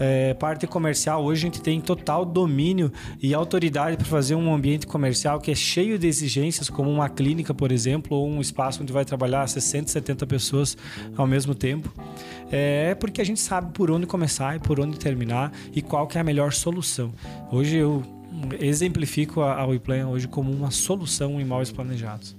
É, 0.00 0.32
parte 0.32 0.66
comercial, 0.66 1.22
hoje 1.22 1.42
a 1.42 1.44
gente 1.44 1.60
tem 1.60 1.78
total 1.82 2.24
domínio 2.24 2.90
e 3.22 3.34
autoridade 3.34 3.98
para 3.98 4.06
fazer 4.06 4.34
um 4.34 4.54
ambiente 4.54 4.86
comercial 4.86 5.38
que 5.38 5.50
é 5.50 5.54
cheio 5.54 5.98
de 5.98 6.06
exigências, 6.06 6.70
como 6.70 6.90
uma 6.90 7.10
clínica, 7.10 7.52
por 7.52 7.70
exemplo, 7.70 8.16
ou 8.16 8.26
um 8.26 8.40
espaço 8.40 8.82
onde 8.82 8.90
vai 8.90 9.04
trabalhar 9.04 9.46
60, 9.46 9.90
70 9.90 10.26
pessoas 10.26 10.78
ao 11.14 11.26
mesmo 11.26 11.54
tempo. 11.54 11.92
É 12.50 12.94
porque 12.94 13.20
a 13.20 13.24
gente 13.24 13.38
sabe 13.38 13.70
por 13.74 13.90
onde 13.90 14.06
começar 14.06 14.56
e 14.56 14.58
por 14.60 14.80
onde 14.80 14.98
terminar 14.98 15.52
e 15.74 15.82
qual 15.82 16.06
que 16.06 16.16
é 16.16 16.22
a 16.22 16.24
melhor 16.24 16.54
solução. 16.54 17.12
Hoje 17.50 17.76
eu 17.76 18.02
exemplifico 18.58 19.42
a, 19.42 19.60
a 19.60 19.66
WePlan 19.66 20.08
hoje 20.08 20.26
como 20.26 20.50
uma 20.50 20.70
solução 20.70 21.38
em 21.38 21.42
imóveis 21.42 21.70
planejados. 21.70 22.34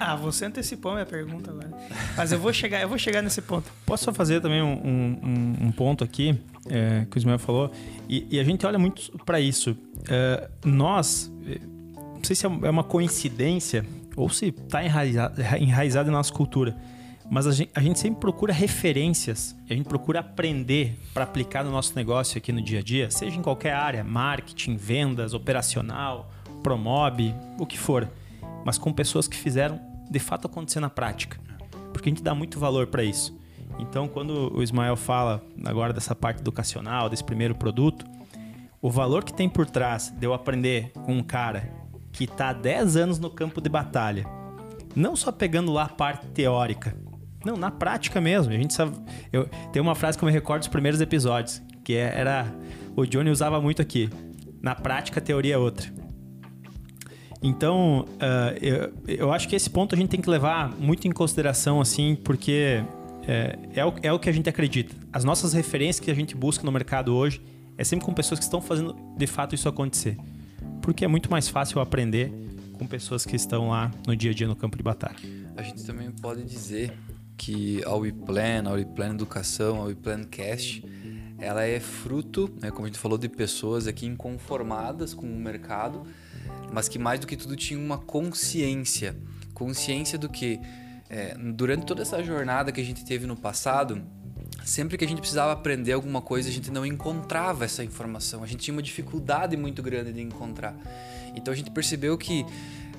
Ah, 0.00 0.16
você 0.16 0.46
antecipou 0.46 0.92
minha 0.92 1.04
pergunta 1.04 1.50
agora. 1.50 1.70
Mas 2.16 2.32
eu 2.32 2.38
vou 2.38 2.54
chegar, 2.54 2.80
eu 2.80 2.88
vou 2.88 2.96
chegar 2.96 3.20
nesse 3.20 3.42
ponto. 3.42 3.70
Posso 3.84 4.04
só 4.04 4.14
fazer 4.14 4.40
também 4.40 4.62
um, 4.62 4.72
um, 4.72 5.66
um 5.66 5.72
ponto 5.72 6.02
aqui 6.02 6.40
é, 6.70 7.06
que 7.10 7.16
o 7.16 7.18
Ismael 7.18 7.38
falou 7.38 7.70
e, 8.08 8.26
e, 8.30 8.40
a 8.40 8.44
gente 8.44 8.64
olha 8.64 8.78
muito 8.78 9.12
para 9.26 9.38
isso. 9.38 9.76
É, 10.08 10.48
nós, 10.64 11.30
não 12.14 12.24
sei 12.24 12.34
se 12.34 12.46
é 12.46 12.48
uma 12.48 12.82
coincidência 12.82 13.84
ou 14.16 14.30
se 14.30 14.46
está 14.46 14.82
enraizado, 14.82 15.42
enraizado 15.60 16.08
em 16.08 16.12
nossa 16.12 16.32
cultura, 16.32 16.74
mas 17.30 17.46
a 17.46 17.52
gente, 17.52 17.70
a 17.74 17.80
gente 17.82 17.98
sempre 17.98 18.20
procura 18.20 18.54
referências, 18.54 19.54
a 19.68 19.74
gente 19.74 19.86
procura 19.86 20.20
aprender 20.20 20.98
para 21.12 21.24
aplicar 21.24 21.62
no 21.62 21.70
nosso 21.70 21.94
negócio 21.94 22.38
aqui 22.38 22.52
no 22.52 22.62
dia 22.62 22.78
a 22.78 22.82
dia, 22.82 23.10
seja 23.10 23.36
em 23.36 23.42
qualquer 23.42 23.74
área, 23.74 24.02
marketing, 24.02 24.76
vendas, 24.76 25.34
operacional, 25.34 26.32
promob, 26.62 27.34
o 27.58 27.66
que 27.66 27.78
for, 27.78 28.10
mas 28.64 28.78
com 28.78 28.90
pessoas 28.92 29.28
que 29.28 29.36
fizeram 29.36 29.89
de 30.10 30.18
fato 30.18 30.46
acontecer 30.46 30.80
na 30.80 30.90
prática. 30.90 31.40
Porque 31.92 32.08
a 32.08 32.12
gente 32.12 32.22
dá 32.22 32.34
muito 32.34 32.58
valor 32.58 32.88
para 32.88 33.04
isso. 33.04 33.38
Então, 33.78 34.08
quando 34.08 34.54
o 34.54 34.62
Ismael 34.62 34.96
fala 34.96 35.42
agora 35.64 35.92
dessa 35.92 36.14
parte 36.14 36.40
educacional, 36.40 37.08
desse 37.08 37.24
primeiro 37.24 37.54
produto, 37.54 38.04
o 38.82 38.90
valor 38.90 39.24
que 39.24 39.32
tem 39.32 39.48
por 39.48 39.66
trás 39.66 40.10
de 40.10 40.26
eu 40.26 40.34
aprender 40.34 40.90
com 41.04 41.16
um 41.16 41.22
cara 41.22 41.72
que 42.12 42.24
está 42.24 42.50
há 42.50 42.52
10 42.52 42.96
anos 42.96 43.18
no 43.18 43.30
campo 43.30 43.60
de 43.60 43.68
batalha, 43.68 44.26
não 44.94 45.14
só 45.14 45.30
pegando 45.30 45.72
lá 45.72 45.84
a 45.84 45.88
parte 45.88 46.26
teórica, 46.28 46.94
não, 47.44 47.56
na 47.56 47.70
prática 47.70 48.20
mesmo. 48.20 48.52
A 48.52 48.56
gente 48.56 48.74
sabe. 48.74 48.96
Eu, 49.32 49.48
tem 49.72 49.80
uma 49.80 49.94
frase 49.94 50.18
que 50.18 50.24
eu 50.24 50.26
me 50.26 50.32
recordo 50.32 50.60
dos 50.60 50.68
primeiros 50.68 51.00
episódios, 51.00 51.62
que 51.82 51.94
é, 51.94 52.18
era. 52.18 52.46
O 52.94 53.06
Johnny 53.06 53.30
usava 53.30 53.60
muito 53.60 53.80
aqui. 53.80 54.10
Na 54.60 54.74
prática, 54.74 55.20
a 55.20 55.22
teoria 55.22 55.54
é 55.54 55.58
outra. 55.58 55.90
Então, 57.42 58.04
uh, 58.16 58.58
eu, 58.60 58.92
eu 59.06 59.32
acho 59.32 59.48
que 59.48 59.56
esse 59.56 59.70
ponto 59.70 59.94
a 59.94 59.98
gente 59.98 60.10
tem 60.10 60.20
que 60.20 60.28
levar 60.28 60.70
muito 60.78 61.08
em 61.08 61.10
consideração, 61.10 61.80
assim, 61.80 62.14
porque 62.14 62.84
é, 63.26 63.58
é, 63.74 63.84
o, 63.84 63.94
é 64.02 64.12
o 64.12 64.18
que 64.18 64.28
a 64.28 64.32
gente 64.32 64.48
acredita. 64.48 64.94
As 65.12 65.24
nossas 65.24 65.52
referências 65.52 66.00
que 66.00 66.10
a 66.10 66.14
gente 66.14 66.34
busca 66.34 66.64
no 66.64 66.72
mercado 66.72 67.14
hoje 67.14 67.40
é 67.78 67.84
sempre 67.84 68.04
com 68.04 68.12
pessoas 68.12 68.38
que 68.38 68.44
estão 68.44 68.60
fazendo 68.60 68.94
de 69.16 69.26
fato 69.26 69.54
isso 69.54 69.68
acontecer. 69.68 70.18
Porque 70.82 71.04
é 71.04 71.08
muito 71.08 71.30
mais 71.30 71.48
fácil 71.48 71.80
aprender 71.80 72.32
com 72.74 72.86
pessoas 72.86 73.24
que 73.24 73.36
estão 73.36 73.68
lá 73.68 73.90
no 74.06 74.14
dia 74.14 74.30
a 74.30 74.34
dia 74.34 74.46
no 74.46 74.56
campo 74.56 74.76
de 74.76 74.82
batalha. 74.82 75.16
A 75.56 75.62
gente 75.62 75.84
também 75.84 76.10
pode 76.10 76.42
dizer 76.42 76.92
que 77.36 77.82
a 77.84 77.94
WePlan, 77.94 78.68
a 78.68 78.72
WePlan 78.72 79.14
Educação, 79.14 79.80
a 79.80 79.84
WePlan 79.84 80.24
Cast, 80.24 80.84
ela 81.38 81.64
é 81.64 81.80
fruto, 81.80 82.50
né, 82.60 82.70
como 82.70 82.84
a 82.84 82.88
gente 82.88 82.98
falou, 82.98 83.16
de 83.16 83.28
pessoas 83.28 83.86
aqui 83.86 84.06
inconformadas 84.06 85.14
com 85.14 85.26
o 85.26 85.40
mercado, 85.40 86.02
mas 86.72 86.88
que 86.88 86.98
mais 86.98 87.20
do 87.20 87.26
que 87.26 87.36
tudo 87.36 87.56
tinha 87.56 87.78
uma 87.78 87.98
consciência. 87.98 89.16
Consciência 89.54 90.18
do 90.18 90.28
que, 90.28 90.60
é, 91.08 91.36
durante 91.36 91.86
toda 91.86 92.02
essa 92.02 92.22
jornada 92.22 92.72
que 92.72 92.80
a 92.80 92.84
gente 92.84 93.04
teve 93.04 93.26
no 93.26 93.36
passado, 93.36 94.02
sempre 94.64 94.96
que 94.96 95.04
a 95.04 95.08
gente 95.08 95.20
precisava 95.20 95.52
aprender 95.52 95.92
alguma 95.92 96.20
coisa, 96.20 96.48
a 96.48 96.52
gente 96.52 96.70
não 96.70 96.84
encontrava 96.86 97.64
essa 97.64 97.84
informação. 97.84 98.42
A 98.42 98.46
gente 98.46 98.60
tinha 98.60 98.74
uma 98.74 98.82
dificuldade 98.82 99.56
muito 99.56 99.82
grande 99.82 100.12
de 100.12 100.20
encontrar. 100.20 100.74
Então 101.34 101.52
a 101.52 101.56
gente 101.56 101.70
percebeu 101.70 102.16
que 102.16 102.44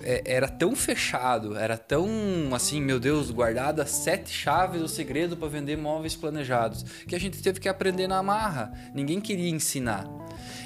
é, 0.03 0.23
era 0.25 0.47
tão 0.47 0.75
fechado, 0.75 1.55
era 1.55 1.77
tão 1.77 2.09
assim, 2.53 2.81
meu 2.81 2.99
Deus, 2.99 3.29
guardada 3.29 3.85
sete 3.85 4.31
chaves 4.31 4.81
o 4.81 4.87
segredo 4.87 5.37
para 5.37 5.47
vender 5.47 5.77
móveis 5.77 6.15
planejados, 6.15 6.83
que 7.07 7.15
a 7.15 7.19
gente 7.19 7.41
teve 7.41 7.59
que 7.59 7.69
aprender 7.69 8.07
na 8.07 8.21
marra. 8.23 8.73
Ninguém 8.93 9.21
queria 9.21 9.49
ensinar. 9.49 10.05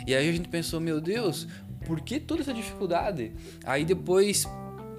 E 0.08 0.16
aí 0.16 0.30
a 0.30 0.32
gente 0.32 0.48
pensou, 0.48 0.80
meu 0.80 1.02
Deus, 1.02 1.48
por 1.86 2.02
que 2.02 2.20
toda 2.20 2.42
essa 2.42 2.54
dificuldade? 2.54 3.32
Aí 3.64 3.86
depois, 3.86 4.48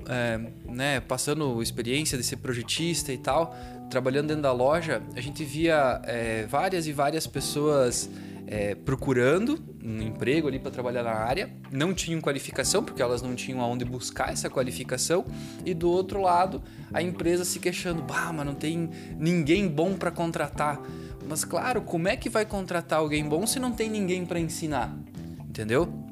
é, 0.09 0.41
né, 0.69 1.01
passando 1.01 1.63
experiência 1.63 2.17
de 2.17 2.25
ser 2.25 2.37
projetista 2.37 3.13
e 3.13 3.19
tal, 3.19 3.55
trabalhando 3.91 4.29
dentro 4.29 4.43
da 4.43 4.53
loja, 4.53 5.03
a 5.15 5.21
gente 5.21 5.45
via 5.45 6.01
é, 6.05 6.47
várias 6.47 6.87
e 6.87 6.93
várias 6.93 7.27
pessoas 7.27 8.09
é, 8.47 8.75
procurando 8.75 9.59
um 9.83 10.01
emprego 10.01 10.47
ali 10.49 10.59
para 10.59 10.71
trabalhar 10.71 11.03
na 11.03 11.13
área, 11.13 11.51
não 11.71 11.93
tinham 11.93 12.21
qualificação, 12.21 12.83
porque 12.83 13.03
elas 13.03 13.23
não 13.23 13.35
tinham 13.35 13.61
aonde 13.61 13.85
buscar 13.85 14.33
essa 14.33 14.49
qualificação, 14.49 15.25
e 15.65 15.75
do 15.75 15.91
outro 15.91 16.21
lado, 16.21 16.63
a 16.93 17.03
empresa 17.03 17.45
se 17.45 17.59
queixando: 17.59 18.03
bah, 18.03 18.33
mas 18.33 18.47
não 18.47 18.55
tem 18.55 18.91
ninguém 19.19 19.69
bom 19.69 19.95
para 19.95 20.11
contratar. 20.11 20.81
Mas 21.29 21.45
claro, 21.45 21.83
como 21.83 22.07
é 22.07 22.17
que 22.17 22.29
vai 22.29 22.47
contratar 22.47 23.01
alguém 23.01 23.29
bom 23.29 23.47
se 23.47 23.59
não 23.59 23.73
tem 23.73 23.91
ninguém 23.91 24.25
para 24.25 24.39
ensinar? 24.39 24.97
Entendeu? 25.49 26.06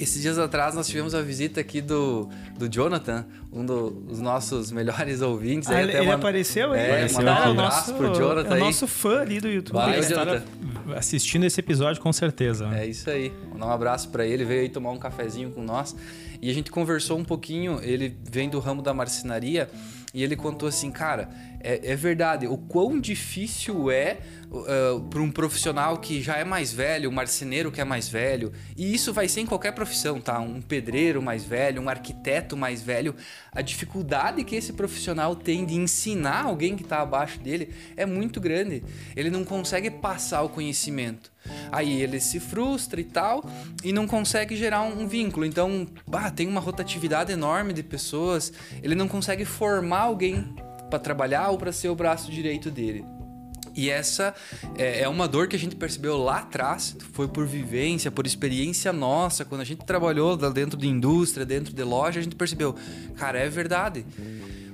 Esses 0.00 0.22
dias 0.22 0.38
atrás 0.38 0.74
nós 0.74 0.86
tivemos 0.86 1.14
a 1.14 1.20
visita 1.22 1.60
aqui 1.60 1.80
do, 1.80 2.28
do 2.56 2.68
Jonathan, 2.68 3.26
um 3.52 3.64
dos 3.64 4.20
nossos 4.20 4.70
melhores 4.70 5.20
ouvintes. 5.20 5.68
Ah, 5.68 5.82
ele, 5.82 5.96
ele 5.96 6.10
apareceu 6.10 6.72
aí? 6.72 6.80
É, 6.80 6.84
apareceu 6.86 7.18
mandar 7.18 7.48
um 7.48 7.52
abraço 7.52 7.94
pro 7.94 8.14
Jonathan 8.14 8.48
é 8.48 8.50
o 8.50 8.54
aí. 8.54 8.60
nosso 8.60 8.86
fã 8.86 9.20
ali 9.20 9.40
do 9.40 9.48
YouTube. 9.48 9.74
Valeu, 9.76 10.02
Jonathan. 10.02 10.42
Assistindo 10.96 11.44
esse 11.44 11.60
episódio, 11.60 12.00
com 12.00 12.12
certeza. 12.12 12.68
né? 12.68 12.84
É 12.84 12.86
isso 12.86 13.10
aí. 13.10 13.32
Mandar 13.50 13.66
um 13.66 13.72
abraço 13.72 14.08
para 14.10 14.26
ele, 14.26 14.44
veio 14.44 14.62
aí 14.62 14.68
tomar 14.68 14.90
um 14.90 14.98
cafezinho 14.98 15.50
com 15.50 15.62
nós. 15.62 15.94
E 16.40 16.50
a 16.50 16.54
gente 16.54 16.70
conversou 16.70 17.18
um 17.18 17.24
pouquinho, 17.24 17.80
ele 17.82 18.16
vem 18.30 18.48
do 18.48 18.60
ramo 18.60 18.80
da 18.80 18.94
marcenaria 18.94 19.68
e 20.14 20.22
ele 20.22 20.36
contou 20.36 20.68
assim, 20.68 20.90
cara, 20.90 21.28
é, 21.60 21.92
é 21.92 21.96
verdade, 21.96 22.46
o 22.46 22.56
quão 22.56 23.00
difícil 23.00 23.90
é 23.90 24.18
para 25.10 25.20
um 25.20 25.30
profissional 25.30 25.98
que 25.98 26.22
já 26.22 26.36
é 26.36 26.44
mais 26.44 26.72
velho, 26.72 27.10
um 27.10 27.12
marceneiro 27.12 27.70
que 27.70 27.80
é 27.80 27.84
mais 27.84 28.08
velho, 28.08 28.52
e 28.76 28.94
isso 28.94 29.12
vai 29.12 29.28
ser 29.28 29.42
em 29.42 29.46
qualquer 29.46 29.72
profissão, 29.72 30.20
tá? 30.20 30.40
Um 30.40 30.62
pedreiro 30.62 31.20
mais 31.20 31.44
velho, 31.44 31.82
um 31.82 31.88
arquiteto 31.88 32.56
mais 32.56 32.80
velho, 32.80 33.14
a 33.52 33.60
dificuldade 33.60 34.42
que 34.44 34.56
esse 34.56 34.72
profissional 34.72 35.36
tem 35.36 35.66
de 35.66 35.74
ensinar 35.74 36.44
alguém 36.44 36.76
que 36.76 36.82
está 36.82 37.02
abaixo 37.02 37.38
dele 37.40 37.74
é 37.96 38.06
muito 38.06 38.40
grande. 38.40 38.82
Ele 39.14 39.28
não 39.28 39.44
consegue 39.44 39.90
passar 39.90 40.42
o 40.42 40.48
conhecimento. 40.48 41.30
Aí 41.70 42.00
ele 42.00 42.20
se 42.20 42.40
frustra 42.40 43.00
e 43.00 43.04
tal, 43.04 43.44
e 43.84 43.92
não 43.92 44.06
consegue 44.06 44.56
gerar 44.56 44.82
um, 44.82 45.02
um 45.02 45.08
vínculo. 45.08 45.44
Então, 45.44 45.86
bah, 46.06 46.30
tem 46.30 46.46
uma 46.46 46.60
rotatividade 46.60 47.32
enorme 47.32 47.72
de 47.72 47.82
pessoas, 47.82 48.52
ele 48.82 48.94
não 48.94 49.08
consegue 49.08 49.44
formar 49.44 50.00
alguém 50.00 50.54
para 50.88 50.98
trabalhar 50.98 51.50
ou 51.50 51.58
para 51.58 51.72
ser 51.72 51.88
o 51.88 51.94
braço 51.94 52.30
direito 52.30 52.70
dele. 52.70 53.04
E 53.74 53.90
essa 53.90 54.34
é 54.76 55.02
é 55.02 55.08
uma 55.08 55.28
dor 55.28 55.46
que 55.46 55.54
a 55.54 55.58
gente 55.58 55.76
percebeu 55.76 56.16
lá 56.16 56.38
atrás, 56.38 56.96
foi 57.12 57.28
por 57.28 57.46
vivência, 57.46 58.10
por 58.10 58.26
experiência 58.26 58.92
nossa, 58.92 59.44
quando 59.44 59.60
a 59.60 59.64
gente 59.64 59.84
trabalhou 59.84 60.36
dentro 60.36 60.76
de 60.76 60.88
indústria, 60.88 61.46
dentro 61.46 61.72
de 61.72 61.84
loja, 61.84 62.18
a 62.18 62.22
gente 62.22 62.34
percebeu, 62.34 62.74
cara, 63.16 63.38
é 63.38 63.48
verdade. 63.48 64.04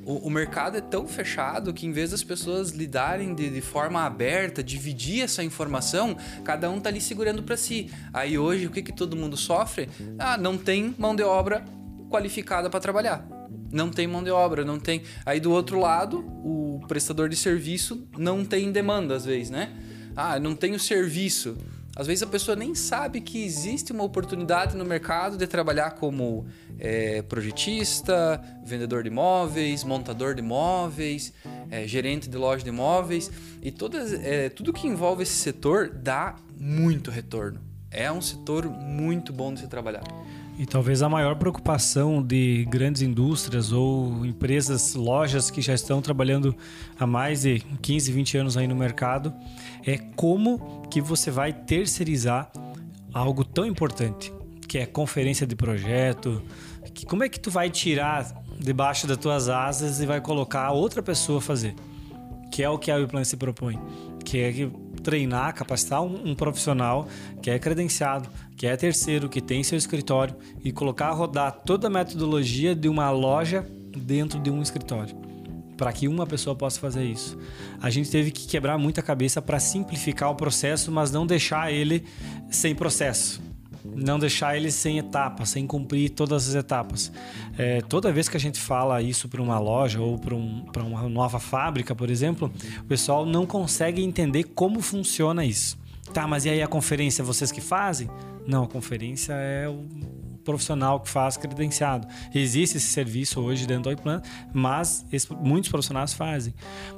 O, 0.07 0.29
o 0.29 0.31
mercado 0.31 0.77
é 0.77 0.81
tão 0.81 1.07
fechado 1.07 1.73
que 1.73 1.87
em 1.87 1.93
vez 1.93 2.11
das 2.11 2.23
pessoas 2.23 2.71
lidarem 2.71 3.35
de, 3.35 3.51
de 3.51 3.61
forma 3.61 4.03
aberta, 4.05 4.63
dividir 4.63 5.23
essa 5.23 5.43
informação, 5.43 6.17
cada 6.43 6.71
um 6.71 6.81
tá 6.81 6.89
ali 6.89 7.01
segurando 7.01 7.43
para 7.43 7.57
si. 7.57 7.91
Aí 8.13 8.39
hoje 8.39 8.67
o 8.67 8.71
que 8.71 8.83
que 8.83 8.93
todo 8.93 9.17
mundo 9.17 9.37
sofre? 9.37 9.89
Ah, 10.19 10.37
não 10.37 10.57
tem 10.57 10.95
mão 10.99 11.15
de 11.15 11.23
obra 11.23 11.65
qualificada 12.11 12.71
para 12.71 12.81
trabalhar. 12.81 13.34
Não 13.73 13.91
tem 13.91 14.07
mão 14.07 14.23
de 14.23 14.31
obra, 14.31 14.65
não 14.65 14.79
tem. 14.79 15.03
Aí 15.25 15.41
do 15.41 15.53
outro 15.53 15.79
lado, 15.79 16.19
o 16.45 16.81
prestador 16.87 17.29
de 17.29 17.37
serviço 17.37 18.07
não 18.17 18.45
tem 18.45 18.71
demanda 18.71 19.15
às 19.15 19.25
vezes, 19.25 19.51
né? 19.51 19.73
Ah, 20.17 20.39
não 20.39 20.55
tem 20.55 20.75
o 20.75 20.79
serviço. 20.79 21.57
Às 21.97 22.09
vezes 22.09 22.23
a 22.25 22.27
pessoa 22.27 22.57
nem 22.57 22.75
sabe 22.75 23.21
que 23.21 23.45
existe 23.45 23.93
uma 23.93 24.03
oportunidade 24.03 24.77
no 24.77 24.85
mercado 24.85 25.37
de 25.37 25.47
trabalhar 25.47 25.93
como 25.93 26.47
é, 26.79 27.23
projetista, 27.23 28.43
vendedor 28.65 29.05
de 29.05 29.09
imóveis, 29.09 29.85
montador 29.85 30.35
de 30.35 30.41
imóveis, 30.41 31.33
é, 31.71 31.87
gerente 31.87 32.29
de 32.29 32.37
loja 32.37 32.65
de 32.65 32.71
imóveis 32.71 33.31
e 33.63 33.71
todas, 33.71 34.13
é, 34.13 34.49
tudo 34.49 34.73
que 34.73 34.89
envolve 34.89 35.23
esse 35.23 35.37
setor 35.37 35.89
dá 35.89 36.35
muito 36.59 37.13
retorno. 37.13 37.61
É 37.91 38.11
um 38.11 38.21
setor 38.21 38.69
muito 38.69 39.33
bom 39.33 39.55
de 39.55 39.61
se 39.61 39.69
trabalhar. 39.69 40.03
E 40.57 40.65
talvez 40.67 41.03
a 41.03 41.09
maior 41.09 41.35
preocupação 41.35 42.23
de 42.23 42.65
grandes 42.71 43.03
indústrias 43.03 43.73
ou 43.73 44.25
empresas, 44.25 44.95
lojas 44.95 45.51
que 45.51 45.61
já 45.61 45.75
estão 45.75 46.01
trabalhando 46.01 46.55
há 46.99 47.07
mais 47.07 47.43
de 47.43 47.59
15, 47.83 48.13
20 48.13 48.39
anos 48.39 48.57
aí 48.57 48.69
no 48.69 48.77
mercado 48.77 49.35
é 49.85 49.99
como 50.15 50.87
que 50.89 51.01
você 51.01 51.29
vai 51.29 51.53
terceirizar 51.53 52.53
algo 53.13 53.45
tão 53.45 53.67
importante, 53.67 54.33
que 54.69 54.79
é 54.79 54.87
conferência 54.87 55.45
de 55.45 55.57
projeto, 55.57 56.41
que 56.95 57.05
como 57.05 57.25
é 57.25 57.29
que 57.29 57.41
tu 57.41 57.51
vai 57.51 57.69
tirar 57.69 58.33
debaixo 58.61 59.09
das 59.09 59.17
tuas 59.17 59.49
asas 59.49 60.01
e 60.01 60.07
vai 60.07 60.21
colocar 60.21 60.71
outra 60.71 61.03
pessoa 61.03 61.41
fazer? 61.41 61.75
Que 62.53 62.63
é 62.63 62.71
o 62.71 62.79
que 62.79 62.93
a 62.93 62.97
Wiplan 62.97 63.25
se 63.25 63.37
propõe, 63.37 63.77
que 64.25 64.39
é 64.39 64.53
que 64.53 64.71
treinar, 65.05 65.55
capacitar 65.55 66.03
um, 66.03 66.31
um 66.31 66.35
profissional 66.35 67.07
que 67.41 67.51
é 67.51 67.59
credenciado, 67.59 68.29
que 68.57 68.67
é 68.67 68.77
terceiro, 68.77 69.29
que 69.29 69.41
tem 69.41 69.63
seu 69.63 69.79
escritório 69.79 70.35
e 70.65 70.73
colocar 70.73 71.09
a 71.09 71.13
rodar 71.13 71.53
toda 71.65 71.87
a 71.87 71.91
metodologia 71.91 72.75
de 72.75 72.89
uma 72.89 73.11
loja 73.11 73.65
dentro 73.97 74.41
de 74.41 74.51
um 74.51 74.61
escritório. 74.61 75.15
Para 75.77 75.93
que 75.93 76.09
uma 76.09 76.27
pessoa 76.27 76.57
possa 76.57 76.81
fazer 76.81 77.05
isso. 77.05 77.39
A 77.81 77.91
gente 77.91 78.11
teve 78.11 78.31
que 78.31 78.47
quebrar 78.47 78.79
muita 78.79 79.03
cabeça 79.03 79.43
para 79.43 79.61
simplificar 79.61 80.31
o 80.31 80.35
processo, 80.35 80.91
mas 80.91 81.11
não 81.11 81.27
deixar 81.27 81.73
ele 81.73 82.05
sem 82.49 82.75
processo. 82.75 83.54
Não 83.85 84.19
deixar 84.19 84.57
ele 84.57 84.71
sem 84.71 84.99
etapas, 84.99 85.51
sem 85.51 85.67
cumprir 85.67 86.11
todas 86.11 86.49
as 86.49 86.55
etapas. 86.55 87.13
É, 87.59 87.83
toda 87.83 88.11
vez 88.11 88.29
que 88.29 88.37
a 88.37 88.41
gente 88.41 88.59
fala 88.59 89.03
isso 89.03 89.29
para 89.29 89.43
uma 89.43 89.59
loja 89.59 90.01
ou 90.01 90.19
para 90.19 90.35
um, 90.35 90.65
uma 90.77 91.09
nova 91.09 91.39
fábrica, 91.39 91.95
por 91.95 92.09
exemplo, 92.09 92.51
o 92.81 92.85
pessoal 92.85 93.27
não 93.27 93.45
consegue 93.45 94.03
entender 94.03 94.45
como 94.45 94.81
funciona 94.81 95.45
isso. 95.45 95.79
Tá, 96.13 96.27
mas 96.27 96.45
e 96.45 96.51
aí 96.51 96.63
a 96.63 96.67
conferência, 96.67 97.25
vocês 97.25 97.51
que 97.51 97.61
fazem? 97.61 98.09
Não, 98.47 98.65
a 98.65 98.69
conferência 98.69 99.33
é 99.33 99.69
o 99.69 99.85
profissional 100.45 101.01
que 101.01 101.09
faz 101.09 101.37
credenciado. 101.37 102.07
Existe 102.35 102.77
esse 102.77 102.89
serviço 102.89 103.41
hoje 103.41 103.67
dentro 103.67 103.85
do 103.85 103.93
iPlan, 103.93 104.21
mas 104.53 105.05
muitos 105.41 105.71
profissionais 105.71 106.13
fazem. 106.13 106.55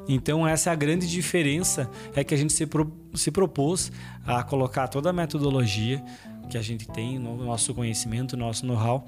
Então 0.08 0.46
essa 0.46 0.70
é 0.70 0.72
a 0.72 0.76
grande 0.76 1.08
diferença, 1.08 1.88
é 2.14 2.24
que 2.24 2.34
a 2.34 2.36
gente 2.36 2.52
se, 2.52 2.66
pro, 2.66 2.92
se 3.14 3.30
propôs 3.30 3.92
a 4.26 4.42
colocar 4.42 4.88
toda 4.88 5.10
a 5.10 5.12
metodologia 5.12 6.04
que 6.48 6.56
a 6.56 6.62
gente 6.62 6.86
tem, 6.88 7.18
no 7.18 7.36
nosso 7.36 7.74
conhecimento, 7.74 8.36
nosso 8.36 8.64
know-how, 8.66 9.06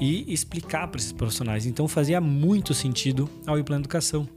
e 0.00 0.32
explicar 0.32 0.88
para 0.88 0.98
esses 0.98 1.12
profissionais. 1.12 1.66
Então 1.66 1.86
fazia 1.88 2.20
muito 2.20 2.74
sentido 2.74 3.28
ao 3.46 3.58
iPlan 3.58 3.78
Educação. 3.78 4.28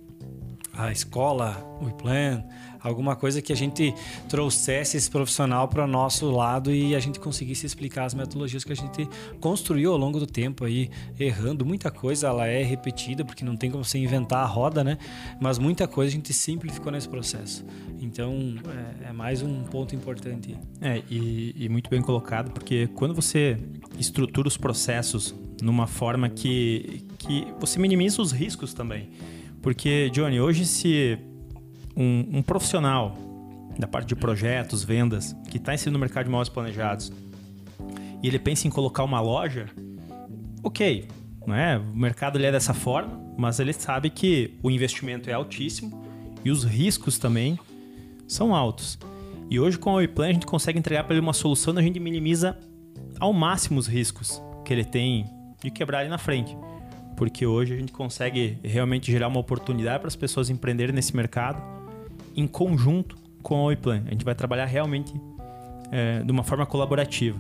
A 0.74 0.92
escola, 0.92 1.64
o 1.82 1.88
iPlan, 1.88 2.44
alguma 2.84 3.16
coisa 3.16 3.42
que 3.42 3.54
a 3.54 3.56
gente 3.56 3.94
trouxesse 4.28 4.98
esse 4.98 5.10
profissional 5.10 5.68
para 5.68 5.86
o 5.86 5.88
nosso 5.88 6.30
lado 6.30 6.72
e 6.72 6.96
a 6.96 7.00
gente 7.00 7.20
conseguisse 7.20 7.66
explicar 7.66 8.06
as 8.06 8.14
metodologias 8.14 8.64
que 8.64 8.72
a 8.72 8.76
gente 8.76 9.08
construiu 9.40 9.92
ao 9.94 9.98
longo 9.98 10.20
do 10.20 10.28
tempo 10.28 10.66
aí, 10.66 10.90
errando. 11.20 11.66
Muita 11.66 11.90
coisa 11.90 12.28
ela 12.28 12.46
é 12.46 12.62
repetida, 12.62 13.24
porque 13.24 13.46
não 13.46 13.56
tem 13.56 13.72
como 13.72 13.84
você 13.84 13.98
inventar 13.98 14.44
a 14.44 14.46
roda, 14.46 14.84
né? 14.84 14.98
Mas 15.40 15.58
muita 15.58 15.88
coisa 15.88 16.10
a 16.10 16.14
gente 16.14 16.34
simplificou 16.34 16.92
nesse 16.92 17.08
processo. 17.08 17.66
Então, 18.02 18.56
é, 19.02 19.10
é 19.10 19.14
mais 19.14 19.42
um 19.42 19.64
ponto 19.64 19.96
importante. 19.96 20.58
É, 20.82 21.02
e, 21.10 21.56
e 21.58 21.70
muito 21.70 21.90
bem 21.90 22.02
colocado, 22.02 22.52
porque 22.52 22.88
quando 22.88 23.14
você 23.14 23.58
estrutura 23.98 24.48
os 24.48 24.58
processos 24.58 25.34
numa 25.62 25.88
forma 25.88 26.30
que, 26.30 27.06
que 27.18 27.48
você 27.60 27.80
minimiza 27.80 28.22
os 28.22 28.32
riscos 28.32 28.74
também. 28.74 29.10
Porque, 29.62 30.10
Johnny, 30.10 30.42
hoje 30.42 30.66
se 30.66 31.18
um, 31.96 32.38
um 32.38 32.42
profissional 32.42 33.18
da 33.78 33.88
parte 33.88 34.10
de 34.10 34.16
projetos, 34.16 34.84
vendas, 34.84 35.36
que 35.50 35.58
está 35.58 35.74
inserido 35.74 35.94
no 35.94 36.00
mercado 36.00 36.26
de 36.26 36.30
imóveis 36.30 36.50
planejados, 36.50 37.12
e 38.22 38.28
ele 38.28 38.40
pensa 38.40 38.68
em 38.68 38.72
colocar 38.72 39.04
uma 39.04 39.20
loja, 39.20 39.68
ok, 40.64 41.08
não 41.46 41.56
é? 41.56 41.78
o 41.78 41.96
mercado 41.96 42.38
ele 42.38 42.46
é 42.46 42.52
dessa 42.52 42.74
forma, 42.74 43.22
mas 43.38 43.60
ele 43.60 43.74
sabe 43.74 44.10
que 44.10 44.58
o 44.62 44.70
investimento 44.70 45.30
é 45.30 45.34
altíssimo 45.34 46.04
e 46.46 46.52
os 46.52 46.64
riscos 46.64 47.18
também 47.18 47.60
são 48.28 48.56
altos. 48.56 48.98
E 49.50 49.60
hoje 49.60 49.78
com 49.78 49.94
o 49.94 50.02
iPlan 50.02 50.30
a 50.30 50.34
gente 50.34 50.46
consegue 50.46 50.80
entregar 50.80 51.04
para 51.04 51.14
ele 51.14 51.22
uma 51.22 51.34
solução 51.34 51.72
onde 51.72 51.82
a 51.82 51.84
gente 51.84 52.00
minimiza 52.00 52.58
ao 53.20 53.34
máximo 53.34 53.80
os 53.80 53.88
riscos 53.88 54.42
que 54.64 54.72
ele 54.72 54.86
tem 54.86 55.26
de 55.62 55.70
quebrar 55.70 56.00
ali 56.00 56.10
na 56.10 56.18
frente. 56.18 56.56
Porque 57.18 57.46
hoje 57.46 57.74
a 57.74 57.78
gente 57.78 57.92
consegue 57.92 58.58
realmente 58.64 59.12
gerar 59.12 59.28
uma 59.28 59.40
oportunidade 59.40 60.00
para 60.00 60.08
as 60.08 60.16
pessoas 60.16 60.50
empreenderem 60.50 60.96
nesse 60.96 61.16
mercado 61.16 61.62
em 62.36 62.48
conjunto 62.48 63.18
com 63.42 63.56
a 63.56 63.64
Oiplan. 63.64 64.04
A 64.08 64.12
gente 64.12 64.26
vai 64.26 64.36
trabalhar 64.36 64.66
realmente 64.66 65.14
é, 65.92 66.24
de 66.24 66.32
uma 66.32 66.44
forma 66.44 66.66
colaborativa. 66.66 67.40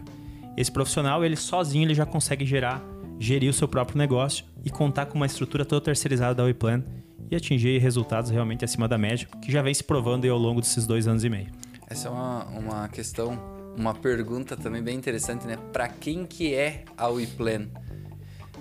Esse 0.55 0.71
profissional, 0.71 1.25
ele 1.25 1.35
sozinho, 1.35 1.85
ele 1.85 1.95
já 1.95 2.05
consegue 2.05 2.45
gerar, 2.45 2.83
gerir 3.19 3.49
o 3.49 3.53
seu 3.53 3.67
próprio 3.67 3.97
negócio 3.97 4.45
e 4.63 4.69
contar 4.69 5.07
com 5.07 5.15
uma 5.15 5.25
estrutura 5.25 5.65
toda 5.65 5.81
terceirizada 5.81 6.35
da 6.35 6.43
Oiplan 6.43 6.83
e 7.31 7.35
atingir 7.35 7.79
resultados 7.79 8.29
realmente 8.29 8.63
acima 8.63 8.87
da 8.87 8.97
média, 8.97 9.27
que 9.41 9.51
já 9.51 9.61
vem 9.61 9.73
se 9.73 9.83
provando 9.83 10.29
ao 10.29 10.37
longo 10.37 10.61
desses 10.61 10.85
dois 10.85 11.07
anos 11.07 11.23
e 11.23 11.29
meio. 11.29 11.47
Essa 11.87 12.07
é 12.07 12.11
uma, 12.11 12.45
uma 12.45 12.87
questão, 12.89 13.39
uma 13.75 13.93
pergunta 13.93 14.55
também 14.55 14.83
bem 14.83 14.95
interessante, 14.95 15.47
né? 15.47 15.57
Para 15.71 15.87
quem 15.87 16.25
que 16.25 16.53
é 16.53 16.85
a 16.97 17.07
WePlan? 17.07 17.67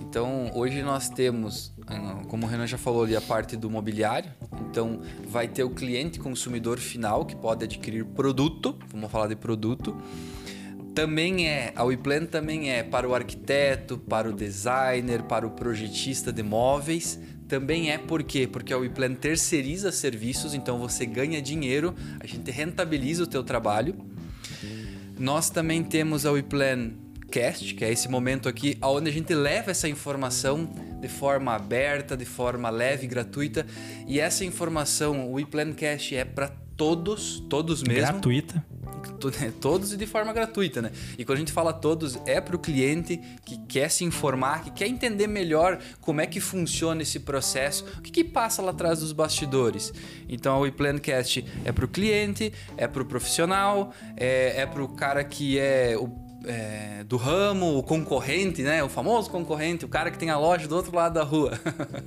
Então, 0.08 0.50
hoje 0.54 0.82
nós 0.82 1.08
temos, 1.08 1.72
como 2.28 2.44
o 2.44 2.48
Renan 2.48 2.66
já 2.66 2.76
falou 2.76 3.04
ali, 3.04 3.16
a 3.16 3.20
parte 3.20 3.56
do 3.56 3.70
mobiliário. 3.70 4.30
Então, 4.68 5.00
vai 5.28 5.46
ter 5.48 5.62
o 5.62 5.70
cliente 5.70 6.18
consumidor 6.18 6.78
final 6.78 7.24
que 7.24 7.36
pode 7.36 7.64
adquirir 7.64 8.04
produto, 8.04 8.76
vamos 8.88 9.10
falar 9.10 9.28
de 9.28 9.36
produto. 9.36 9.96
Também 10.94 11.48
é, 11.48 11.72
a 11.74 11.84
WePlan 11.84 12.26
também 12.26 12.70
é 12.70 12.82
para 12.82 13.08
o 13.08 13.14
arquiteto, 13.14 13.96
para 13.96 14.28
o 14.28 14.32
designer, 14.32 15.22
para 15.22 15.46
o 15.46 15.50
projetista 15.50 16.32
de 16.32 16.42
móveis. 16.42 17.18
Também 17.48 17.90
é 17.90 17.96
por 17.96 18.22
quê? 18.22 18.46
Porque 18.46 18.72
a 18.72 18.78
WePlan 18.78 19.14
terceiriza 19.14 19.92
serviços, 19.92 20.52
então 20.52 20.78
você 20.78 21.06
ganha 21.06 21.40
dinheiro, 21.40 21.94
a 22.20 22.26
gente 22.26 22.50
rentabiliza 22.50 23.22
o 23.22 23.26
teu 23.26 23.42
trabalho. 23.42 23.94
Nós 25.18 25.48
também 25.48 25.82
temos 25.82 26.26
a 26.26 26.32
WePlan 26.32 26.90
Cast, 27.33 27.75
que 27.75 27.83
é 27.83 27.90
esse 27.90 28.11
momento 28.11 28.47
aqui 28.47 28.77
onde 28.83 29.09
a 29.09 29.12
gente 29.12 29.35
leva 29.35 29.71
essa 29.71 29.88
informação 29.88 30.68
de 31.01 31.09
forma 31.09 31.55
aberta, 31.55 32.14
de 32.14 32.27
forma 32.27 32.68
leve, 32.68 33.07
gratuita. 33.07 33.66
E 34.07 34.21
essa 34.21 34.45
informação, 34.45 35.31
o 35.31 35.33
WePlancast 35.33 36.14
é 36.14 36.27
para 36.27 36.53
todos, 36.77 37.40
todos 37.49 37.83
mesmo. 37.83 38.12
Gratuita. 38.12 38.62
Todos 39.61 39.92
e 39.92 39.97
de 39.97 40.07
forma 40.07 40.33
gratuita, 40.33 40.83
né? 40.83 40.90
E 41.16 41.25
quando 41.25 41.37
a 41.37 41.38
gente 41.38 41.53
fala 41.53 41.73
todos, 41.73 42.18
é 42.27 42.40
para 42.40 42.55
o 42.55 42.59
cliente 42.59 43.21
que 43.45 43.57
quer 43.66 43.88
se 43.88 44.05
informar, 44.05 44.64
que 44.64 44.71
quer 44.71 44.88
entender 44.88 45.27
melhor 45.27 45.79
como 46.01 46.21
é 46.21 46.27
que 46.27 46.40
funciona 46.40 47.03
esse 47.03 47.21
processo, 47.21 47.85
o 47.99 48.03
que, 48.03 48.11
que 48.11 48.25
passa 48.25 48.61
lá 48.61 48.73
atrás 48.73 49.01
dos 49.01 49.12
bastidores. 49.12 49.92
Então, 50.29 50.59
o 50.59 50.61
WePlancast 50.62 51.45
é 51.64 51.73
para 51.73 51.85
o 51.85 51.88
cliente, 51.88 52.53
é 52.77 52.87
para 52.87 53.03
o 53.03 53.05
profissional, 53.05 53.92
é, 54.16 54.61
é 54.62 54.66
para 54.66 54.83
o 54.83 54.88
cara 54.88 55.25
que 55.25 55.59
é 55.59 55.97
o 55.97 56.21
é, 56.46 57.05
do 57.05 57.16
ramo, 57.16 57.78
o 57.78 57.83
concorrente, 57.83 58.62
né? 58.62 58.83
O 58.83 58.88
famoso 58.88 59.31
concorrente, 59.31 59.85
o 59.85 59.88
cara 59.88 60.11
que 60.11 60.18
tem 60.18 60.31
a 60.31 60.38
loja 60.38 60.66
do 60.66 60.76
outro 60.76 60.94
lado 60.94 61.14
da 61.14 61.22
rua. 61.22 61.52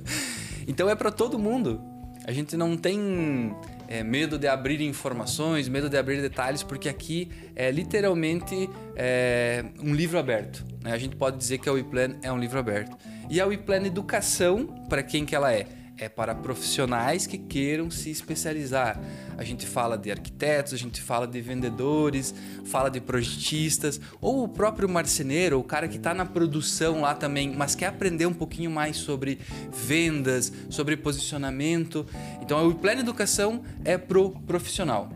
então 0.66 0.88
é 0.88 0.94
para 0.94 1.10
todo 1.10 1.38
mundo. 1.38 1.80
A 2.26 2.32
gente 2.32 2.56
não 2.56 2.76
tem 2.76 3.54
é, 3.86 4.02
medo 4.02 4.38
de 4.38 4.48
abrir 4.48 4.80
informações, 4.80 5.68
medo 5.68 5.88
de 5.88 5.96
abrir 5.96 6.20
detalhes, 6.20 6.62
porque 6.62 6.88
aqui 6.88 7.30
é 7.54 7.70
literalmente 7.70 8.68
é, 8.96 9.64
um 9.80 9.94
livro 9.94 10.18
aberto. 10.18 10.64
Né? 10.82 10.92
A 10.92 10.98
gente 10.98 11.14
pode 11.14 11.36
dizer 11.36 11.58
que 11.58 11.68
a 11.68 11.72
WePlan 11.72 12.16
é 12.22 12.32
um 12.32 12.38
livro 12.38 12.58
aberto. 12.58 12.96
E 13.30 13.40
a 13.40 13.46
WePlan 13.46 13.86
Educação, 13.86 14.66
para 14.88 15.02
quem 15.02 15.24
que 15.24 15.34
ela 15.36 15.52
é? 15.52 15.66
É 15.98 16.08
para 16.08 16.34
profissionais 16.34 17.26
que 17.26 17.38
queiram 17.38 17.90
se 17.90 18.10
especializar. 18.10 19.00
A 19.38 19.44
gente 19.44 19.66
fala 19.66 19.96
de 19.96 20.10
arquitetos, 20.10 20.74
a 20.74 20.76
gente 20.76 21.00
fala 21.00 21.26
de 21.26 21.40
vendedores, 21.40 22.34
fala 22.64 22.90
de 22.90 23.00
projetistas, 23.00 24.00
ou 24.20 24.44
o 24.44 24.48
próprio 24.48 24.88
marceneiro, 24.88 25.58
o 25.58 25.64
cara 25.64 25.88
que 25.88 25.96
está 25.96 26.12
na 26.12 26.26
produção 26.26 27.00
lá 27.00 27.14
também, 27.14 27.54
mas 27.54 27.74
quer 27.74 27.86
aprender 27.86 28.26
um 28.26 28.34
pouquinho 28.34 28.70
mais 28.70 28.96
sobre 28.96 29.38
vendas, 29.72 30.52
sobre 30.68 30.96
posicionamento. 30.96 32.06
Então, 32.42 32.68
o 32.68 32.74
Plan 32.74 32.92
Educação 32.92 33.62
é 33.84 33.96
pro 33.96 34.30
profissional. 34.30 35.08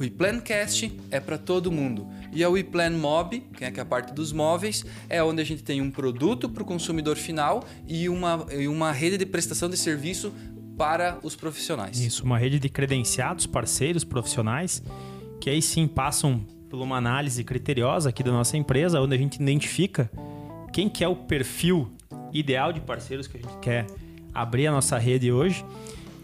O 0.00 0.04
ePlancast 0.04 0.98
é 1.10 1.20
para 1.20 1.36
todo 1.36 1.70
mundo. 1.70 2.08
E 2.32 2.44
a 2.44 2.48
WePlan 2.48 2.90
Mob, 2.90 3.40
que 3.56 3.64
é 3.64 3.80
a 3.80 3.84
parte 3.84 4.12
dos 4.12 4.32
móveis, 4.32 4.84
é 5.08 5.22
onde 5.22 5.40
a 5.42 5.44
gente 5.44 5.62
tem 5.62 5.80
um 5.80 5.90
produto 5.90 6.48
para 6.48 6.62
o 6.62 6.66
consumidor 6.66 7.16
final 7.16 7.64
e 7.86 8.08
uma, 8.08 8.46
e 8.52 8.68
uma 8.68 8.92
rede 8.92 9.18
de 9.18 9.26
prestação 9.26 9.68
de 9.68 9.76
serviço 9.76 10.32
para 10.76 11.18
os 11.22 11.34
profissionais. 11.36 11.98
Isso, 11.98 12.24
uma 12.24 12.38
rede 12.38 12.58
de 12.58 12.68
credenciados, 12.68 13.46
parceiros, 13.46 14.04
profissionais, 14.04 14.82
que 15.40 15.50
aí 15.50 15.60
sim 15.60 15.86
passam 15.86 16.46
por 16.70 16.80
uma 16.80 16.96
análise 16.96 17.42
criteriosa 17.42 18.10
aqui 18.10 18.22
da 18.22 18.30
nossa 18.30 18.56
empresa, 18.56 19.00
onde 19.00 19.14
a 19.14 19.18
gente 19.18 19.42
identifica 19.42 20.10
quem 20.72 20.88
que 20.88 21.02
é 21.02 21.08
o 21.08 21.16
perfil 21.16 21.90
ideal 22.32 22.72
de 22.72 22.80
parceiros 22.80 23.26
que 23.26 23.38
a 23.38 23.40
gente 23.40 23.58
quer 23.58 23.86
abrir 24.32 24.68
a 24.68 24.70
nossa 24.70 24.96
rede 24.96 25.32
hoje. 25.32 25.64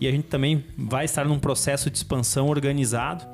E 0.01 0.07
a 0.07 0.11
gente 0.11 0.29
também 0.29 0.64
vai 0.77 1.05
estar 1.05 1.25
num 1.25 1.38
processo 1.38 1.90
de 1.90 1.97
expansão 1.97 2.49
organizado 2.49 3.27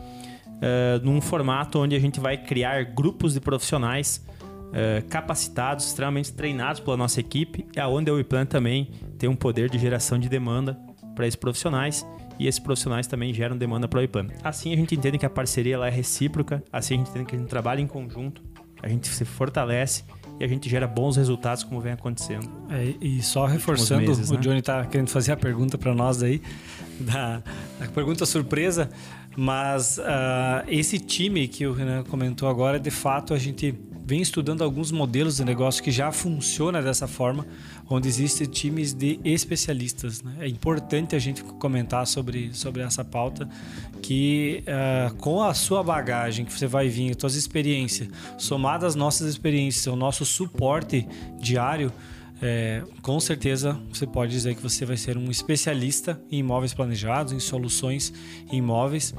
uh, 0.62 1.04
num 1.04 1.20
formato 1.20 1.78
onde 1.78 1.96
a 1.96 1.98
gente 1.98 2.20
vai 2.20 2.36
criar 2.36 2.84
grupos 2.84 3.34
de 3.34 3.40
profissionais 3.40 4.24
uh, 4.68 5.04
capacitados, 5.08 5.86
extremamente 5.86 6.32
treinados 6.32 6.80
pela 6.80 6.96
nossa 6.96 7.20
equipe, 7.20 7.66
aonde 7.76 8.10
a 8.10 8.14
WePlan 8.14 8.46
também 8.46 8.90
tem 9.18 9.28
um 9.28 9.36
poder 9.36 9.68
de 9.68 9.78
geração 9.78 10.18
de 10.18 10.28
demanda 10.28 10.78
para 11.14 11.26
esses 11.26 11.36
profissionais 11.36 12.06
e 12.38 12.46
esses 12.46 12.58
profissionais 12.58 13.06
também 13.06 13.34
geram 13.34 13.56
demanda 13.56 13.86
para 13.86 14.00
a 14.00 14.02
WePlan. 14.02 14.28
Assim 14.42 14.72
a 14.72 14.76
gente 14.76 14.94
entende 14.94 15.18
que 15.18 15.26
a 15.26 15.30
parceria 15.30 15.74
ela 15.74 15.86
é 15.86 15.90
recíproca, 15.90 16.62
assim 16.72 16.94
a 16.94 16.96
gente 16.98 17.10
entende 17.10 17.26
que 17.26 17.36
a 17.36 17.38
gente 17.38 17.48
trabalha 17.48 17.80
em 17.80 17.86
conjunto, 17.86 18.42
a 18.82 18.88
gente 18.88 19.08
se 19.08 19.24
fortalece 19.24 20.04
e 20.40 20.44
a 20.44 20.48
gente 20.48 20.68
gera 20.68 20.88
bons 20.88 21.16
resultados 21.16 21.62
como 21.62 21.80
vem 21.80 21.92
acontecendo. 21.92 22.50
É, 22.68 22.94
e 23.00 23.22
só 23.22 23.46
reforçando, 23.46 24.00
meses, 24.00 24.30
o 24.30 24.34
né? 24.34 24.40
Johnny 24.40 24.58
está 24.58 24.84
querendo 24.86 25.08
fazer 25.08 25.32
a 25.32 25.36
pergunta 25.36 25.78
para 25.78 25.94
nós 25.94 26.22
aí, 26.22 26.42
da, 26.98 27.42
a 27.80 27.86
pergunta 27.88 28.26
surpresa. 28.26 28.90
Mas 29.36 29.98
uh, 29.98 30.02
esse 30.68 30.98
time 30.98 31.48
que 31.48 31.66
o 31.66 31.72
Renan 31.72 32.04
comentou 32.04 32.48
agora, 32.48 32.78
de 32.78 32.90
fato, 32.90 33.32
a 33.32 33.38
gente 33.38 33.74
vem 34.04 34.20
estudando 34.20 34.62
alguns 34.62 34.90
modelos 34.90 35.36
de 35.36 35.44
negócio 35.44 35.82
que 35.82 35.90
já 35.90 36.10
funciona 36.10 36.82
dessa 36.82 37.06
forma, 37.06 37.46
onde 37.88 38.08
existem 38.08 38.46
times 38.46 38.92
de 38.92 39.20
especialistas. 39.24 40.22
Né? 40.22 40.36
É 40.40 40.48
importante 40.48 41.14
a 41.14 41.18
gente 41.18 41.42
comentar 41.42 42.06
sobre, 42.06 42.52
sobre 42.52 42.82
essa 42.82 43.04
pauta, 43.04 43.48
que 44.02 44.64
uh, 44.66 45.14
com 45.16 45.42
a 45.42 45.54
sua 45.54 45.82
bagagem 45.82 46.44
que 46.44 46.52
você 46.52 46.66
vai 46.66 46.88
vir, 46.88 47.16
suas 47.18 47.34
experiências, 47.34 48.08
somada 48.36 48.86
às 48.86 48.94
nossas 48.94 49.28
experiências, 49.28 49.86
o 49.86 49.96
nosso 49.96 50.24
suporte 50.24 51.06
diário, 51.40 51.92
é, 52.42 52.82
com 53.00 53.20
certeza 53.20 53.80
você 53.88 54.06
pode 54.06 54.32
dizer 54.32 54.56
que 54.56 54.62
você 54.62 54.84
vai 54.84 54.96
ser 54.96 55.16
um 55.16 55.30
especialista 55.30 56.20
em 56.30 56.38
imóveis 56.38 56.74
planejados, 56.74 57.32
em 57.32 57.38
soluções 57.38 58.12
imóveis, 58.50 59.14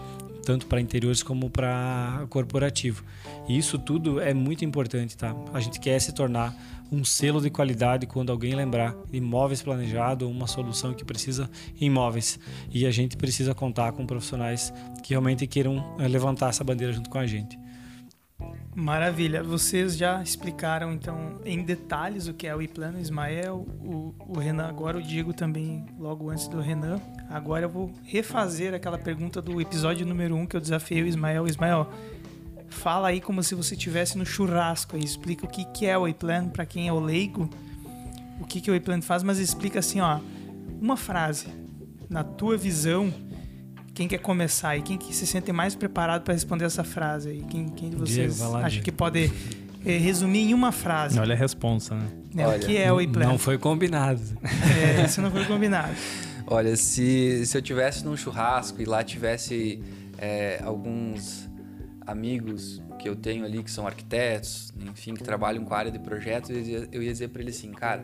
tanto 0.45 0.67
para 0.67 0.81
interiores 0.81 1.23
como 1.23 1.49
para 1.49 2.25
corporativo. 2.29 3.03
E 3.47 3.57
isso 3.57 3.79
tudo 3.79 4.19
é 4.19 4.33
muito 4.33 4.65
importante, 4.65 5.15
tá? 5.15 5.33
A 5.53 5.61
gente 5.61 5.79
quer 5.79 5.99
se 5.99 6.11
tornar 6.11 6.53
um 6.91 7.03
selo 7.03 7.41
de 7.41 7.49
qualidade 7.49 8.05
quando 8.05 8.31
alguém 8.31 8.53
lembrar 8.53 8.95
imóveis 9.11 9.61
planejado, 9.61 10.29
uma 10.29 10.45
solução 10.45 10.93
que 10.93 11.05
precisa 11.05 11.49
imóveis. 11.79 12.37
E 12.71 12.85
a 12.85 12.91
gente 12.91 13.15
precisa 13.15 13.55
contar 13.55 13.93
com 13.93 14.05
profissionais 14.05 14.73
que 15.01 15.11
realmente 15.11 15.47
queiram 15.47 15.95
é, 15.97 16.07
levantar 16.07 16.49
essa 16.49 16.63
bandeira 16.63 16.91
junto 16.91 17.09
com 17.09 17.17
a 17.17 17.25
gente. 17.25 17.62
Maravilha. 18.75 19.43
Vocês 19.43 19.95
já 19.95 20.21
explicaram, 20.21 20.91
então, 20.93 21.39
em 21.45 21.63
detalhes 21.63 22.27
o 22.27 22.33
que 22.33 22.47
é 22.47 22.55
o 22.55 22.61
e-plano, 22.61 22.99
Ismael, 22.99 23.65
o, 23.79 24.15
o 24.19 24.39
Renan, 24.39 24.67
agora 24.67 24.97
o 24.97 25.01
Diego 25.01 25.33
também, 25.33 25.85
logo 25.99 26.29
antes 26.29 26.47
do 26.47 26.59
Renan. 26.59 26.99
Agora 27.29 27.65
eu 27.65 27.69
vou 27.69 27.91
refazer 28.03 28.73
aquela 28.73 28.97
pergunta 28.97 29.41
do 29.41 29.61
episódio 29.61 30.05
número 30.05 30.35
1 30.35 30.39
um 30.39 30.45
que 30.45 30.55
eu 30.55 30.61
desafiei 30.61 31.03
o 31.03 31.05
Ismael. 31.05 31.47
Ismael, 31.47 31.89
fala 32.69 33.09
aí 33.09 33.21
como 33.21 33.43
se 33.43 33.53
você 33.53 33.75
estivesse 33.75 34.17
no 34.17 34.25
churrasco 34.25 34.97
e 34.97 35.03
explica 35.03 35.45
o 35.45 35.49
que, 35.49 35.65
que 35.65 35.85
é 35.85 35.97
o 35.97 36.07
e-plano 36.07 36.49
para 36.49 36.65
quem 36.65 36.87
é 36.87 36.93
o 36.93 36.99
leigo, 36.99 37.49
o 38.41 38.45
que, 38.45 38.59
que 38.59 38.71
o 38.71 38.75
e-plano 38.75 39.03
faz, 39.03 39.21
mas 39.21 39.37
explica 39.37 39.79
assim, 39.79 40.01
ó, 40.01 40.19
uma 40.81 40.97
frase, 40.97 41.47
na 42.09 42.23
tua 42.23 42.57
visão, 42.57 43.13
quem 43.93 44.07
quer 44.07 44.17
começar 44.17 44.75
e 44.75 44.81
quem 44.81 44.97
que 44.97 45.13
se 45.15 45.27
sente 45.27 45.51
mais 45.51 45.75
preparado 45.75 46.23
para 46.23 46.33
responder 46.33 46.65
essa 46.65 46.83
frase 46.83 47.29
aí? 47.29 47.43
Quem, 47.49 47.69
quem 47.69 47.89
de 47.91 47.95
vocês 47.95 48.37
Diego, 48.37 48.55
acha 48.55 48.69
Diego. 48.69 48.85
que 48.85 48.91
pode 48.91 49.31
é, 49.85 49.97
resumir 49.97 50.49
em 50.49 50.53
uma 50.53 50.71
frase? 50.71 51.19
Olha 51.19 51.35
a 51.35 51.37
resposta, 51.37 51.95
né? 51.95 52.07
É, 52.35 52.47
Olha, 52.47 52.57
o 52.57 52.59
que 52.59 52.77
é 52.77 52.91
o 52.91 52.99
e-plan? 52.99 53.27
Não 53.27 53.37
foi 53.37 53.57
combinado. 53.57 54.21
É, 54.43 55.05
isso 55.05 55.21
não 55.21 55.29
foi 55.29 55.45
combinado. 55.45 55.93
Olha, 56.47 56.75
se, 56.75 57.45
se 57.45 57.57
eu 57.57 57.61
tivesse 57.61 58.03
num 58.03 58.17
churrasco 58.17 58.81
e 58.81 58.85
lá 58.85 59.03
tivesse 59.03 59.81
é, 60.17 60.59
alguns 60.63 61.47
amigos 62.05 62.81
que 62.99 63.07
eu 63.07 63.15
tenho 63.15 63.45
ali 63.45 63.63
que 63.63 63.71
são 63.71 63.85
arquitetos, 63.85 64.73
enfim, 64.81 65.13
que 65.13 65.23
trabalham 65.23 65.63
com 65.63 65.73
a 65.73 65.77
área 65.77 65.91
de 65.91 65.99
projetos, 65.99 66.49
eu 66.49 66.59
ia, 66.59 66.89
eu 66.91 67.03
ia 67.03 67.11
dizer 67.11 67.29
para 67.29 67.41
eles 67.41 67.57
assim, 67.57 67.71
cara, 67.71 68.03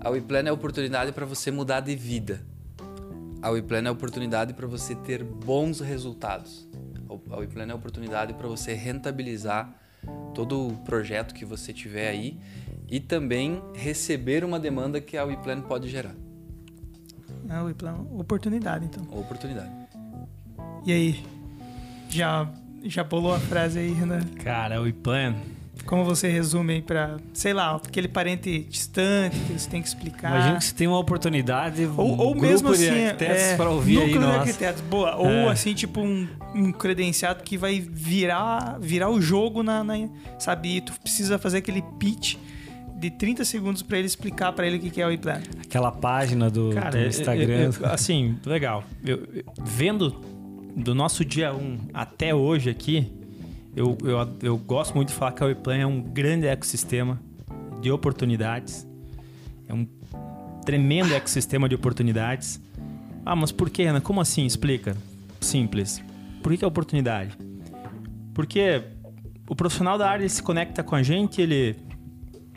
a 0.00 0.10
WePlan 0.10 0.42
é 0.46 0.48
a 0.48 0.52
oportunidade 0.52 1.12
para 1.12 1.24
você 1.24 1.50
mudar 1.50 1.80
de 1.80 1.94
vida 1.94 2.44
a 3.42 3.50
WePlan 3.50 3.82
é 3.84 3.88
a 3.88 3.92
oportunidade 3.92 4.54
para 4.54 4.66
você 4.66 4.94
ter 4.94 5.24
bons 5.24 5.80
resultados. 5.80 6.68
A 7.30 7.36
WePlan 7.36 7.66
é 7.66 7.72
a 7.72 7.74
oportunidade 7.74 8.34
para 8.34 8.46
você 8.46 8.74
rentabilizar 8.74 9.74
todo 10.34 10.68
o 10.68 10.76
projeto 10.78 11.34
que 11.34 11.44
você 11.44 11.72
tiver 11.72 12.08
aí 12.08 12.38
e 12.88 13.00
também 13.00 13.62
receber 13.74 14.44
uma 14.44 14.58
demanda 14.58 15.00
que 15.00 15.16
a 15.16 15.24
WePlan 15.24 15.62
pode 15.62 15.88
gerar. 15.88 16.14
A 17.48 17.62
WePlan, 17.62 18.06
oportunidade 18.12 18.86
então. 18.86 19.02
Oportunidade. 19.10 19.70
E 20.86 20.92
aí, 20.92 21.24
já 22.08 22.48
já 22.82 23.04
bolou 23.04 23.34
a 23.34 23.38
frase 23.38 23.78
aí, 23.78 23.92
Renan? 23.92 24.24
Cara, 24.42 24.80
o 24.80 24.84
WePlan 24.84 25.34
como 25.84 26.04
você 26.04 26.28
resume 26.28 26.82
para, 26.82 27.16
sei 27.32 27.52
lá, 27.52 27.76
aquele 27.76 28.08
parente 28.08 28.60
distante 28.68 29.36
que 29.38 29.52
você 29.52 29.68
tem 29.68 29.82
que 29.82 29.88
explicar? 29.88 30.30
Imagina 30.30 30.58
que 30.58 30.64
você 30.64 30.74
tem 30.74 30.86
uma 30.86 30.98
oportunidade, 30.98 31.84
ou, 31.96 32.14
um 32.14 32.18
ou 32.18 32.34
mesmo 32.34 32.70
assim, 32.70 32.86
é, 32.88 33.56
para 33.56 33.70
ouvir 33.70 34.00
aí, 34.00 34.12
de 34.12 34.18
arquitetos, 34.24 34.82
boa. 34.82 35.10
É. 35.10 35.14
Ou 35.16 35.48
assim, 35.48 35.74
tipo 35.74 36.00
um, 36.00 36.28
um, 36.54 36.72
credenciado 36.72 37.42
que 37.42 37.56
vai 37.56 37.80
virar, 37.80 38.78
virar 38.80 39.10
o 39.10 39.20
jogo 39.20 39.62
na, 39.62 39.82
na, 39.82 39.94
sabe? 40.38 40.76
E 40.76 40.80
tu 40.80 40.92
precisa 41.00 41.38
fazer 41.38 41.58
aquele 41.58 41.82
pitch 41.98 42.36
de 42.96 43.10
30 43.10 43.44
segundos 43.46 43.80
para 43.82 43.96
ele 43.98 44.06
explicar 44.06 44.52
para 44.52 44.66
ele 44.66 44.76
o 44.76 44.80
que 44.90 45.00
é 45.00 45.06
o 45.06 45.10
e-plan. 45.10 45.40
Aquela 45.62 45.90
página 45.90 46.50
do, 46.50 46.70
Cara, 46.74 46.90
do 46.90 46.98
eu- 46.98 47.08
Instagram. 47.08 47.54
eu- 47.54 47.72
eu- 47.80 47.86
assim, 47.86 48.36
legal. 48.44 48.84
Eu- 49.04 49.26
eu- 49.34 49.44
vendo 49.64 50.20
do 50.76 50.94
nosso 50.94 51.24
dia 51.24 51.52
1 51.54 51.78
até 51.94 52.34
hoje 52.34 52.68
aqui, 52.68 53.10
eu, 53.74 53.96
eu, 54.02 54.36
eu 54.42 54.58
gosto 54.58 54.94
muito 54.94 55.08
de 55.08 55.14
falar 55.14 55.32
que 55.32 55.42
a 55.42 55.46
Weplan 55.46 55.76
é 55.76 55.86
um 55.86 56.00
grande 56.00 56.46
ecossistema 56.46 57.20
de 57.80 57.90
oportunidades. 57.90 58.86
É 59.68 59.74
um 59.74 59.86
tremendo 60.64 61.14
ecossistema 61.14 61.68
de 61.68 61.74
oportunidades. 61.74 62.60
Ah, 63.24 63.36
mas 63.36 63.52
por 63.52 63.70
que, 63.70 63.82
Ana? 63.84 64.00
Como 64.00 64.20
assim? 64.20 64.44
Explica. 64.44 64.96
Simples. 65.40 66.02
Por 66.42 66.52
que, 66.52 66.58
que 66.58 66.64
é 66.64 66.68
oportunidade? 66.68 67.36
Porque 68.34 68.82
o 69.48 69.54
profissional 69.54 69.96
da 69.98 70.08
área 70.08 70.28
se 70.28 70.42
conecta 70.42 70.82
com 70.82 70.94
a 70.94 71.02
gente, 71.02 71.40
ele 71.40 71.76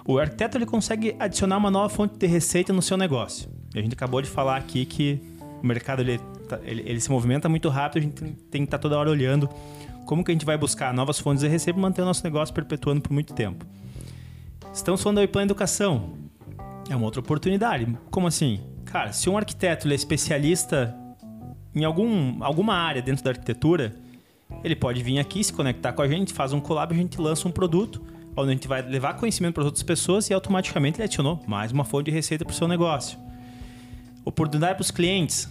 o 0.05 0.19
arquiteto 0.19 0.57
ele 0.57 0.65
consegue 0.65 1.15
adicionar 1.17 1.57
uma 1.57 1.71
nova 1.71 1.87
fonte 1.89 2.17
de 2.17 2.27
receita 2.27 2.73
no 2.73 2.81
seu 2.81 2.97
negócio. 2.97 3.49
E 3.73 3.79
a 3.79 3.81
gente 3.81 3.93
acabou 3.93 4.21
de 4.21 4.29
falar 4.29 4.57
aqui 4.57 4.85
que 4.85 5.21
o 5.61 5.65
mercado 5.65 6.01
ele, 6.01 6.19
tá- 6.47 6.59
ele, 6.63 6.83
ele 6.85 6.99
se 6.99 7.09
movimenta 7.09 7.47
muito 7.47 7.69
rápido, 7.69 7.99
a 7.99 8.01
gente 8.01 8.13
tem, 8.15 8.33
tem 8.51 8.61
que 8.63 8.67
estar 8.67 8.77
toda 8.79 8.97
hora 8.97 9.09
olhando 9.09 9.49
como 10.05 10.23
que 10.23 10.31
a 10.31 10.33
gente 10.33 10.45
vai 10.45 10.57
buscar 10.57 10.93
novas 10.93 11.19
fontes 11.19 11.43
de 11.43 11.47
receita 11.47 11.73
para 11.79 11.81
manter 11.81 12.01
o 12.01 12.05
nosso 12.05 12.23
negócio 12.23 12.53
perpetuando 12.53 13.01
por 13.01 13.11
muito 13.11 13.33
tempo. 13.33 13.65
Estamos 14.73 15.01
falando 15.01 15.17
da 15.17 15.23
Iplan 15.23 15.43
Educação. 15.43 16.13
É 16.89 16.95
uma 16.95 17.05
outra 17.05 17.21
oportunidade. 17.21 17.87
Como 18.09 18.27
assim? 18.27 18.59
Cara, 18.85 19.13
se 19.13 19.29
um 19.29 19.37
arquiteto 19.37 19.87
é 19.87 19.93
especialista 19.93 20.95
em 21.73 21.83
algum, 21.83 22.43
alguma 22.43 22.75
área 22.75 23.01
dentro 23.01 23.23
da 23.23 23.31
arquitetura, 23.31 23.95
ele 24.63 24.75
pode 24.75 25.01
vir 25.01 25.19
aqui 25.19 25.43
se 25.43 25.51
conectar 25.51 25.93
com 25.93 26.01
a 26.01 26.07
gente, 26.07 26.33
faz 26.33 26.53
um 26.53 26.59
collab, 26.59 26.93
a 26.93 26.97
gente 26.97 27.19
lança 27.19 27.47
um 27.47 27.51
produto, 27.51 28.01
onde 28.35 28.49
a 28.49 28.53
gente 28.53 28.67
vai 28.67 28.81
levar 28.81 29.15
conhecimento 29.15 29.55
para 29.55 29.63
outras 29.63 29.83
pessoas 29.83 30.29
e 30.29 30.33
automaticamente 30.33 30.97
ele 30.97 31.05
adicionou 31.05 31.41
mais 31.47 31.71
uma 31.71 31.83
fonte 31.83 32.05
de 32.05 32.11
receita 32.11 32.43
para 32.45 32.51
o 32.51 32.55
seu 32.55 32.67
negócio. 32.67 33.17
Oportunidade 34.25 34.75
para 34.75 34.81
os 34.81 34.91
clientes. 34.91 35.49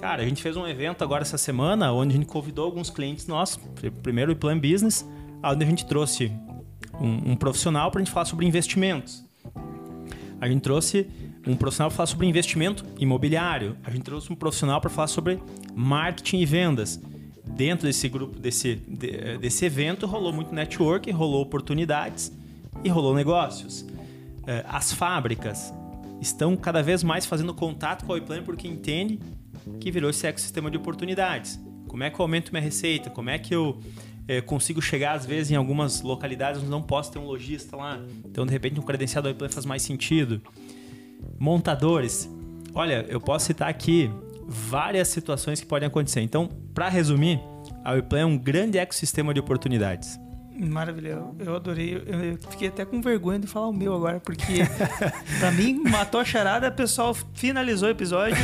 Cara, 0.00 0.22
a 0.22 0.24
gente 0.24 0.42
fez 0.42 0.56
um 0.56 0.66
evento 0.66 1.04
agora 1.04 1.22
essa 1.22 1.36
semana 1.36 1.92
onde 1.92 2.14
a 2.14 2.16
gente 2.16 2.26
convidou 2.26 2.64
alguns 2.64 2.88
clientes 2.88 3.26
nossos, 3.26 3.60
primeiro 4.02 4.32
o 4.32 4.36
Plan 4.36 4.58
Business, 4.58 5.06
onde 5.44 5.62
a 5.62 5.68
gente 5.68 5.84
trouxe 5.84 6.32
um, 6.98 7.32
um 7.32 7.36
profissional 7.36 7.90
para 7.90 8.00
a 8.00 8.04
gente 8.04 8.12
falar 8.12 8.24
sobre 8.24 8.46
investimentos. 8.46 9.22
A 10.40 10.48
gente 10.48 10.62
trouxe 10.62 11.06
um 11.46 11.54
profissional 11.54 11.90
para 11.90 11.96
falar 11.98 12.06
sobre 12.06 12.26
investimento 12.26 12.82
imobiliário. 12.98 13.76
A 13.84 13.90
gente 13.90 14.02
trouxe 14.04 14.32
um 14.32 14.36
profissional 14.36 14.80
para 14.80 14.88
falar 14.88 15.06
sobre 15.08 15.38
marketing 15.74 16.38
e 16.38 16.46
vendas. 16.46 16.98
Dentro 17.44 17.86
desse 17.86 18.08
grupo, 18.08 18.38
desse, 18.38 18.76
de- 18.76 19.36
desse 19.36 19.66
evento, 19.66 20.06
rolou 20.06 20.32
muito 20.32 20.54
network, 20.54 21.10
rolou 21.10 21.42
oportunidades 21.42 22.32
e 22.82 22.88
rolou 22.88 23.14
negócios. 23.14 23.84
Eh, 24.46 24.64
As 24.66 24.92
fábricas 24.94 25.74
estão 26.22 26.56
cada 26.56 26.82
vez 26.82 27.02
mais 27.02 27.26
fazendo 27.26 27.52
contato 27.52 28.06
com 28.06 28.14
a 28.14 28.18
Iplan 28.18 28.42
porque 28.42 28.66
entende 28.66 29.18
que 29.80 29.90
virou 29.90 30.10
esse 30.10 30.26
ecossistema 30.26 30.70
de 30.70 30.76
oportunidades. 30.76 31.60
Como 31.86 32.02
é 32.02 32.10
que 32.10 32.20
eu 32.20 32.22
aumento 32.22 32.52
minha 32.52 32.62
receita? 32.62 33.10
Como 33.10 33.30
é 33.30 33.38
que 33.38 33.54
eu 33.54 33.80
eh, 34.28 34.40
consigo 34.40 34.80
chegar, 34.80 35.14
às 35.14 35.26
vezes, 35.26 35.50
em 35.50 35.56
algumas 35.56 36.02
localidades 36.02 36.60
onde 36.60 36.70
não 36.70 36.82
posso 36.82 37.10
ter 37.10 37.18
um 37.18 37.24
lojista 37.24 37.76
lá? 37.76 38.00
Então, 38.24 38.46
de 38.46 38.52
repente, 38.52 38.78
um 38.78 38.82
credenciado 38.82 39.28
Iplan 39.28 39.48
faz 39.48 39.66
mais 39.66 39.82
sentido. 39.82 40.40
Montadores. 41.38 42.30
Olha, 42.72 43.04
eu 43.08 43.20
posso 43.20 43.46
citar 43.46 43.68
aqui 43.68 44.10
várias 44.46 45.08
situações 45.08 45.60
que 45.60 45.66
podem 45.66 45.86
acontecer. 45.88 46.20
Então, 46.20 46.48
para 46.72 46.88
resumir, 46.88 47.40
a 47.84 47.96
Iplan 47.96 48.20
é 48.20 48.24
um 48.24 48.38
grande 48.38 48.78
ecossistema 48.78 49.34
de 49.34 49.40
oportunidades. 49.40 50.18
Maravilha, 50.60 51.22
eu 51.38 51.56
adorei. 51.56 51.94
Eu 52.06 52.24
eu 52.24 52.38
fiquei 52.50 52.68
até 52.68 52.84
com 52.84 53.00
vergonha 53.00 53.38
de 53.38 53.46
falar 53.46 53.68
o 53.68 53.72
meu 53.72 53.94
agora, 53.94 54.20
porque 54.20 54.62
pra 55.40 55.50
mim 55.50 55.82
matou 55.88 56.20
a 56.20 56.24
charada, 56.24 56.68
o 56.68 56.72
pessoal 56.72 57.14
finalizou 57.34 57.88
o 57.88 57.90
episódio. 57.90 58.36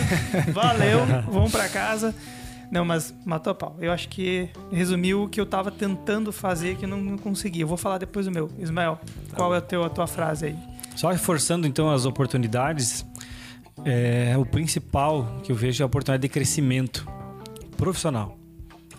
Valeu, 0.53 1.01
vamos 1.31 1.53
pra 1.53 1.69
casa. 1.69 2.15
Não, 2.71 2.85
mas 2.85 3.15
matou 3.25 3.51
a 3.51 3.55
pau. 3.55 3.77
Eu 3.81 3.93
acho 3.93 4.09
que 4.09 4.49
resumiu 4.73 5.25
o 5.25 5.29
que 5.29 5.41
eu 5.41 5.47
tava 5.47 5.71
tentando 5.71 6.33
fazer 6.33 6.77
que 6.77 6.87
não, 6.87 6.99
não 6.99 7.19
consegui. 7.19 7.61
Eu 7.61 7.69
vou 7.69 7.77
falar 7.77 7.99
depois 7.99 8.27
do 8.27 8.33
meu. 8.33 8.51
Ismael, 8.59 8.99
qual 9.35 9.55
é 9.55 9.59
a, 9.59 9.61
teu, 9.61 9.85
a 9.85 9.89
tua 9.89 10.07
frase 10.07 10.47
aí? 10.47 10.57
Só 10.97 11.11
reforçando 11.11 11.67
então 11.67 11.91
as 11.91 12.07
oportunidades, 12.07 13.05
é, 13.85 14.35
o 14.39 14.45
principal 14.45 15.41
que 15.43 15.53
eu 15.53 15.57
vejo 15.57 15.83
é 15.83 15.85
a 15.85 15.87
oportunidade 15.87 16.23
de 16.23 16.29
crescimento 16.29 17.07
profissional. 17.77 18.37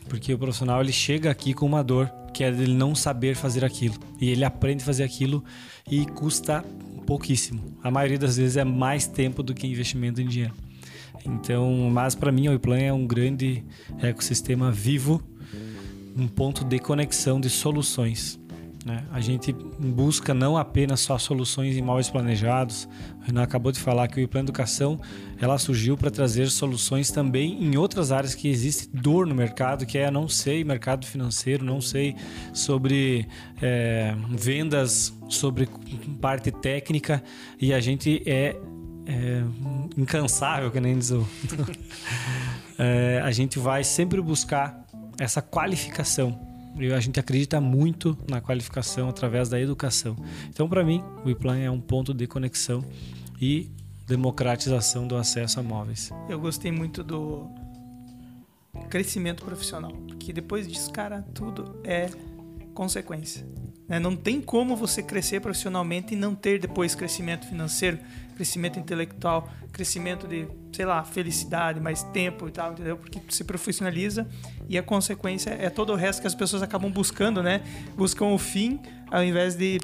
Porque 0.08 0.34
o 0.34 0.38
profissional 0.38 0.80
ele 0.80 0.94
chega 0.94 1.30
aqui 1.30 1.54
com 1.54 1.66
uma 1.66 1.84
dor, 1.84 2.10
que 2.38 2.44
é 2.44 2.50
ele 2.50 2.72
não 2.72 2.94
saber 2.94 3.36
fazer 3.36 3.66
aquilo. 3.66 3.96
E 4.22 4.30
ele 4.30 4.46
aprende 4.46 4.84
a 4.84 4.86
fazer 4.86 5.04
aquilo 5.04 5.44
e 5.90 6.06
custa 6.06 6.64
pouquíssimo. 7.08 7.76
A 7.82 7.90
maioria 7.90 8.20
das 8.20 8.38
vezes 8.38 8.58
é 8.58 8.64
mais 8.64 9.08
tempo 9.08 9.42
do 9.42 9.56
que 9.56 9.66
investimento 9.66 10.22
em 10.22 10.28
dinheiro. 10.28 10.54
Então, 11.26 11.90
mas 11.92 12.14
para 12.14 12.32
mim 12.32 12.48
o 12.48 12.54
iPlan 12.54 12.78
é 12.78 12.94
um 12.94 13.08
grande 13.08 13.64
ecossistema 14.00 14.72
vivo, 14.72 15.20
um 16.16 16.28
ponto 16.28 16.64
de 16.64 16.78
conexão 16.78 17.42
de 17.42 17.50
soluções. 17.50 18.40
Né? 18.88 19.04
A 19.12 19.20
gente 19.20 19.52
busca 19.52 20.34
não 20.34 20.56
apenas 20.56 21.02
só 21.02 21.18
soluções 21.18 21.76
em 21.76 21.80
imóveis 21.80 22.10
planejados. 22.10 22.88
O 23.20 23.26
Renan 23.26 23.44
acabou 23.44 23.70
de 23.70 23.80
falar 23.82 24.08
que 24.08 24.24
o 24.24 24.28
Plan 24.30 24.40
Educação 24.40 25.00
ela 25.42 25.58
surgiu 25.58 25.98
para 25.98 26.10
trazer 26.10 26.50
soluções 26.50 27.12
também 27.12 27.62
em 27.62 27.76
outras 27.76 28.14
áreas 28.14 28.34
que 28.34 28.48
existe 28.48 28.90
dor 28.94 29.28
no 29.28 29.36
mercado, 29.36 29.86
que 29.86 29.98
é 29.98 30.10
não 30.10 30.30
sei 30.30 30.64
mercado 30.64 31.06
financeiro, 31.06 31.66
não 31.66 31.82
sei 31.82 32.16
sobre 32.54 33.28
é, 33.62 34.16
vendas, 34.30 35.14
sobre 35.28 35.68
parte 36.22 36.50
técnica 36.50 37.22
e 37.60 37.74
a 37.74 37.82
gente 37.82 38.24
é, 38.26 38.56
é 39.06 39.44
incansável, 39.98 40.72
que 40.72 40.80
nem 40.80 40.98
diz 40.98 41.12
o. 41.12 41.28
É, 42.80 43.20
a 43.24 43.32
gente 43.32 43.58
vai 43.58 43.84
sempre 43.84 44.22
buscar 44.22 44.86
essa 45.20 45.42
qualificação. 45.42 46.47
E 46.80 46.94
a 46.94 47.00
gente 47.00 47.20
acredita 47.20 47.60
muito 47.60 48.18
na 48.30 48.40
qualificação 48.40 49.10
através 49.10 49.50
da 49.50 49.60
educação. 49.60 50.16
Então, 50.50 50.70
para 50.70 50.84
mim, 50.84 51.04
o 51.26 51.30
iPlan 51.30 51.58
é 51.58 51.72
um 51.72 51.82
ponto 51.82 52.14
de 52.14 52.28
conexão 52.28 52.84
e 53.42 53.72
democratização 54.06 55.08
do 55.08 55.16
acesso 55.16 55.60
a 55.60 55.64
móveis. 55.64 56.12
Eu 56.30 56.40
gostei 56.40 56.72
muito 56.72 57.04
do 57.04 57.50
crescimento 58.90 59.44
profissional, 59.44 59.92
porque 59.92 60.32
depois 60.32 60.68
disso, 60.68 60.92
cara, 60.92 61.24
tudo 61.34 61.80
é 61.84 62.10
consequência. 62.74 63.46
Né? 63.88 64.00
Não 64.00 64.16
tem 64.16 64.42
como 64.42 64.76
você 64.76 65.02
crescer 65.02 65.40
profissionalmente 65.40 66.14
e 66.14 66.18
não 66.18 66.36
ter 66.36 66.60
depois 66.60 66.94
crescimento 66.96 67.48
financeiro, 67.48 67.98
crescimento 68.36 68.78
intelectual, 68.80 69.50
crescimento 69.72 70.28
de, 70.28 70.48
sei 70.72 70.86
lá, 70.86 71.04
felicidade, 71.04 71.80
mais 71.80 72.04
tempo 72.04 72.48
e 72.48 72.52
tal, 72.52 72.74
entendeu? 72.74 72.98
Porque 72.98 73.20
se 73.30 73.44
profissionaliza 73.44 74.28
e 74.70 74.78
a 74.78 74.84
consequência 74.84 75.50
é 75.52 75.70
todo 75.70 75.92
o 75.94 75.96
resto 75.96 76.22
que 76.22 76.28
as 76.28 76.36
pessoas 76.36 76.62
acabam 76.62 76.92
buscando, 76.92 77.42
né? 77.42 77.62
Buscam 77.96 78.26
o 78.28 78.38
fim 78.38 78.80
ao 79.10 79.24
invés 79.24 79.56
de 79.56 79.80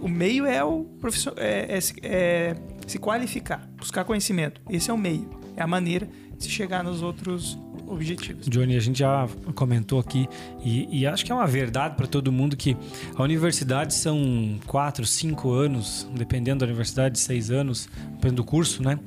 o 0.00 0.08
meio 0.08 0.44
é 0.44 0.62
o 0.62 0.84
profissio- 1.00 1.32
é, 1.36 1.76
é 1.76 1.80
se- 1.80 1.94
é 2.02 2.54
se 2.86 2.98
qualificar, 2.98 3.66
buscar 3.76 4.04
conhecimento. 4.04 4.60
Esse 4.68 4.90
é 4.90 4.92
o 4.94 4.98
meio, 4.98 5.30
é 5.56 5.62
a 5.62 5.66
maneira 5.66 6.06
se 6.38 6.48
chegar 6.48 6.82
nos 6.82 7.02
outros 7.02 7.58
objetivos. 7.86 8.48
Johnny, 8.48 8.76
a 8.76 8.80
gente 8.80 8.98
já 8.98 9.28
comentou 9.54 9.98
aqui 9.98 10.28
e, 10.64 11.00
e 11.00 11.06
acho 11.06 11.24
que 11.24 11.32
é 11.32 11.34
uma 11.34 11.46
verdade 11.46 11.96
para 11.96 12.06
todo 12.06 12.32
mundo 12.32 12.56
que 12.56 12.76
a 13.14 13.22
universidade 13.22 13.94
são 13.94 14.58
quatro, 14.66 15.06
cinco 15.06 15.52
anos, 15.52 16.08
dependendo 16.14 16.60
da 16.60 16.66
universidade, 16.66 17.18
seis 17.18 17.50
anos, 17.50 17.88
dependendo 18.12 18.36
do 18.36 18.44
curso, 18.44 18.82
né? 18.82 18.98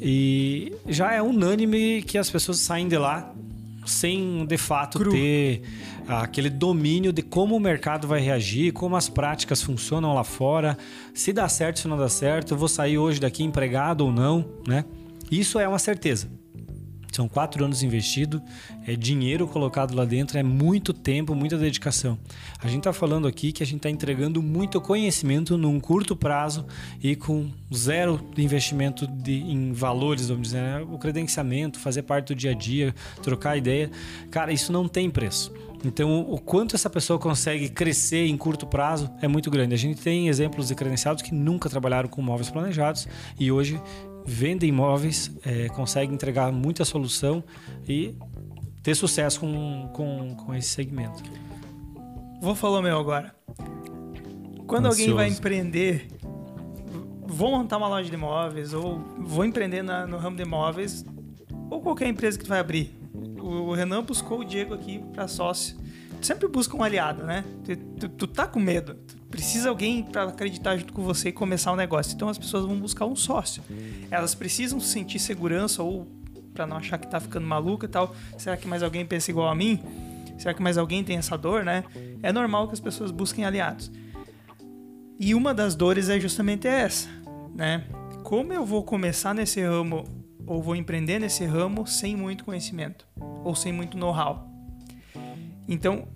E 0.00 0.74
já 0.86 1.12
é 1.12 1.22
unânime 1.22 2.02
que 2.02 2.18
as 2.18 2.30
pessoas 2.30 2.58
saem 2.58 2.88
de 2.88 2.96
lá 2.96 3.32
sem 3.88 4.44
de 4.46 4.58
fato 4.58 4.98
Cru. 4.98 5.10
ter 5.10 5.62
aquele 6.06 6.50
domínio 6.50 7.12
de 7.12 7.22
como 7.22 7.56
o 7.56 7.60
mercado 7.60 8.06
vai 8.06 8.20
reagir, 8.20 8.72
como 8.72 8.96
as 8.96 9.08
práticas 9.08 9.62
funcionam 9.62 10.14
lá 10.14 10.24
fora, 10.24 10.76
se 11.14 11.32
dá 11.32 11.48
certo, 11.48 11.80
se 11.80 11.88
não 11.88 11.96
dá 11.96 12.08
certo, 12.08 12.52
eu 12.52 12.58
vou 12.58 12.68
sair 12.68 12.98
hoje 12.98 13.20
daqui 13.20 13.42
empregado 13.42 14.02
ou 14.02 14.12
não, 14.12 14.44
né? 14.66 14.84
Isso 15.30 15.58
é 15.58 15.68
uma 15.68 15.78
certeza. 15.78 16.28
São 17.12 17.28
quatro 17.28 17.64
anos 17.64 17.82
investido, 17.82 18.40
é 18.86 18.94
dinheiro 18.94 19.46
colocado 19.46 19.94
lá 19.94 20.04
dentro, 20.04 20.38
é 20.38 20.42
muito 20.42 20.92
tempo, 20.92 21.34
muita 21.34 21.56
dedicação. 21.56 22.18
A 22.62 22.68
gente 22.68 22.78
está 22.78 22.92
falando 22.92 23.26
aqui 23.26 23.52
que 23.52 23.62
a 23.62 23.66
gente 23.66 23.78
está 23.78 23.90
entregando 23.90 24.42
muito 24.42 24.80
conhecimento 24.80 25.56
num 25.56 25.80
curto 25.80 26.14
prazo 26.14 26.66
e 27.02 27.16
com 27.16 27.48
zero 27.74 28.20
de 28.34 28.42
investimento 28.42 29.06
de, 29.06 29.40
em 29.40 29.72
valores, 29.72 30.28
vamos 30.28 30.48
dizer, 30.48 30.60
né? 30.60 30.86
o 30.88 30.98
credenciamento, 30.98 31.78
fazer 31.78 32.02
parte 32.02 32.28
do 32.28 32.34
dia 32.34 32.50
a 32.50 32.54
dia, 32.54 32.94
trocar 33.22 33.56
ideia. 33.56 33.90
Cara, 34.30 34.52
isso 34.52 34.72
não 34.72 34.86
tem 34.86 35.10
preço. 35.10 35.52
Então, 35.84 36.20
o 36.28 36.38
quanto 36.38 36.74
essa 36.74 36.90
pessoa 36.90 37.18
consegue 37.18 37.68
crescer 37.68 38.26
em 38.26 38.36
curto 38.36 38.66
prazo 38.66 39.10
é 39.22 39.28
muito 39.28 39.50
grande. 39.50 39.74
A 39.74 39.78
gente 39.78 40.00
tem 40.00 40.28
exemplos 40.28 40.68
de 40.68 40.74
credenciados 40.74 41.22
que 41.22 41.32
nunca 41.32 41.68
trabalharam 41.68 42.08
com 42.08 42.20
móveis 42.20 42.50
planejados 42.50 43.06
e 43.38 43.52
hoje 43.52 43.80
vendem 44.28 44.68
imóveis, 44.68 45.30
é, 45.42 45.68
conseguem 45.70 46.14
entregar 46.14 46.52
muita 46.52 46.84
solução 46.84 47.42
e 47.88 48.14
ter 48.82 48.94
sucesso 48.94 49.40
com, 49.40 49.90
com, 49.94 50.36
com 50.36 50.54
esse 50.54 50.68
segmento. 50.68 51.22
Vou 52.40 52.54
falar 52.54 52.80
o 52.80 52.82
meu 52.82 52.98
agora. 52.98 53.34
Quando 54.66 54.86
alguém 54.86 55.12
vai 55.14 55.24
Ansioso. 55.24 55.40
empreender, 55.40 56.08
vou 57.26 57.50
montar 57.50 57.78
uma 57.78 57.88
loja 57.88 58.08
de 58.08 58.14
imóveis 58.14 58.74
ou 58.74 58.98
vou 59.18 59.44
empreender 59.44 59.82
na, 59.82 60.06
no 60.06 60.18
ramo 60.18 60.36
de 60.36 60.42
imóveis 60.42 61.04
ou 61.70 61.80
qualquer 61.80 62.06
empresa 62.06 62.38
que 62.38 62.44
tu 62.44 62.48
vai 62.48 62.60
abrir. 62.60 62.94
O, 63.40 63.70
o 63.70 63.72
Renan 63.72 64.02
buscou 64.02 64.40
o 64.40 64.44
Diego 64.44 64.74
aqui 64.74 65.02
para 65.12 65.26
sócio. 65.26 65.76
Tu 66.20 66.26
sempre 66.26 66.46
busca 66.48 66.76
um 66.76 66.82
aliado, 66.82 67.24
né? 67.24 67.44
Tu, 67.64 67.76
tu, 67.76 68.08
tu 68.10 68.26
tá 68.26 68.46
com 68.46 68.60
medo. 68.60 68.94
Tu 68.94 69.16
precisa 69.30 69.68
alguém 69.68 70.02
para 70.02 70.24
acreditar 70.24 70.76
junto 70.76 70.92
com 70.92 71.02
você 71.02 71.28
e 71.28 71.32
começar 71.32 71.70
o 71.70 71.74
um 71.74 71.76
negócio. 71.76 72.14
Então 72.14 72.28
as 72.28 72.38
pessoas 72.38 72.64
vão 72.64 72.78
buscar 72.78 73.06
um 73.06 73.16
sócio. 73.16 73.62
Elas 74.10 74.34
precisam 74.34 74.80
sentir 74.80 75.18
segurança 75.18 75.82
ou 75.82 76.06
para 76.52 76.66
não 76.66 76.76
achar 76.76 76.98
que 76.98 77.06
tá 77.06 77.20
ficando 77.20 77.46
maluca 77.46 77.86
e 77.86 77.88
tal. 77.88 78.14
Será 78.36 78.56
que 78.56 78.66
mais 78.66 78.82
alguém 78.82 79.06
pensa 79.06 79.30
igual 79.30 79.48
a 79.48 79.54
mim? 79.54 79.80
Será 80.38 80.54
que 80.54 80.62
mais 80.62 80.78
alguém 80.78 81.04
tem 81.04 81.16
essa 81.16 81.36
dor, 81.36 81.64
né? 81.64 81.84
É 82.22 82.32
normal 82.32 82.68
que 82.68 82.74
as 82.74 82.80
pessoas 82.80 83.10
busquem 83.10 83.44
aliados. 83.44 83.90
E 85.18 85.34
uma 85.34 85.52
das 85.52 85.74
dores 85.74 86.08
é 86.08 86.18
justamente 86.18 86.66
essa, 86.66 87.08
né? 87.54 87.84
Como 88.22 88.52
eu 88.52 88.64
vou 88.64 88.84
começar 88.84 89.34
nesse 89.34 89.60
ramo 89.60 90.04
ou 90.46 90.62
vou 90.62 90.76
empreender 90.76 91.18
nesse 91.18 91.44
ramo 91.44 91.86
sem 91.86 92.16
muito 92.16 92.44
conhecimento 92.44 93.06
ou 93.44 93.54
sem 93.54 93.72
muito 93.72 93.96
know-how? 93.96 94.48
Então, 95.68 96.08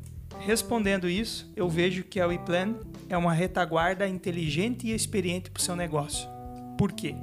respondendo 0.44 1.08
isso, 1.08 1.50
eu 1.56 1.68
vejo 1.68 2.04
que 2.04 2.20
a 2.20 2.26
WePlan 2.26 2.74
é 3.08 3.16
uma 3.16 3.32
retaguarda 3.32 4.06
inteligente 4.08 4.86
e 4.86 4.94
experiente 4.94 5.50
para 5.50 5.60
o 5.60 5.62
seu 5.62 5.76
negócio. 5.76 6.28
Por 6.76 6.92
quê? 6.92 7.14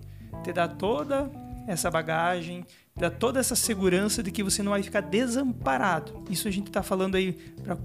Te 0.43 0.53
dá 0.53 0.67
toda 0.67 1.29
essa 1.67 1.91
bagagem, 1.91 2.65
dá 2.95 3.09
toda 3.09 3.39
essa 3.39 3.55
segurança 3.55 4.23
de 4.23 4.31
que 4.31 4.43
você 4.43 4.63
não 4.63 4.71
vai 4.71 4.81
ficar 4.81 5.01
desamparado. 5.01 6.23
Isso 6.29 6.47
a 6.47 6.51
gente 6.51 6.67
está 6.67 6.81
falando 6.81 7.15
aí 7.15 7.33
para 7.63 7.77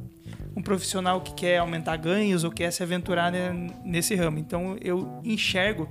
um 0.57 0.63
profissional 0.63 1.21
que 1.21 1.35
quer 1.35 1.59
aumentar 1.59 1.97
ganhos 1.97 2.45
ou 2.45 2.51
quer 2.51 2.71
se 2.71 2.83
aventurar 2.83 3.33
nesse 3.85 4.15
ramo. 4.15 4.39
Então 4.39 4.77
eu 4.81 5.21
enxergo, 5.25 5.89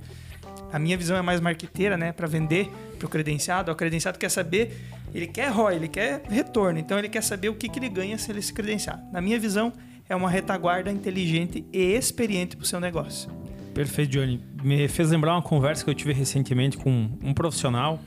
a 0.72 0.78
minha 0.78 0.96
visão 0.96 1.16
é 1.16 1.22
mais 1.22 1.40
marqueteira, 1.40 1.96
né, 1.96 2.12
para 2.12 2.26
vender 2.26 2.70
para 2.98 3.06
o 3.06 3.08
credenciado. 3.08 3.70
O 3.70 3.74
credenciado 3.74 4.18
quer 4.18 4.30
saber, 4.30 4.76
ele 5.14 5.28
quer 5.28 5.48
ROI, 5.50 5.76
ele 5.76 5.88
quer 5.88 6.22
retorno, 6.28 6.78
então 6.78 6.98
ele 6.98 7.08
quer 7.08 7.22
saber 7.22 7.48
o 7.48 7.54
que, 7.54 7.68
que 7.68 7.78
ele 7.78 7.88
ganha 7.88 8.18
se 8.18 8.30
ele 8.30 8.42
se 8.42 8.52
credenciar. 8.52 9.00
Na 9.12 9.20
minha 9.20 9.38
visão, 9.38 9.72
é 10.08 10.16
uma 10.16 10.28
retaguarda 10.28 10.90
inteligente 10.90 11.64
e 11.72 11.78
experiente 11.78 12.56
para 12.56 12.64
o 12.64 12.66
seu 12.66 12.80
negócio. 12.80 13.30
Perfeito, 13.72 14.10
Johnny. 14.10 14.40
Me 14.62 14.88
fez 14.88 15.10
lembrar 15.10 15.34
uma 15.34 15.42
conversa 15.42 15.84
que 15.84 15.90
eu 15.90 15.94
tive 15.94 16.12
recentemente 16.12 16.76
com 16.76 17.10
um 17.22 17.32
profissional, 17.32 18.00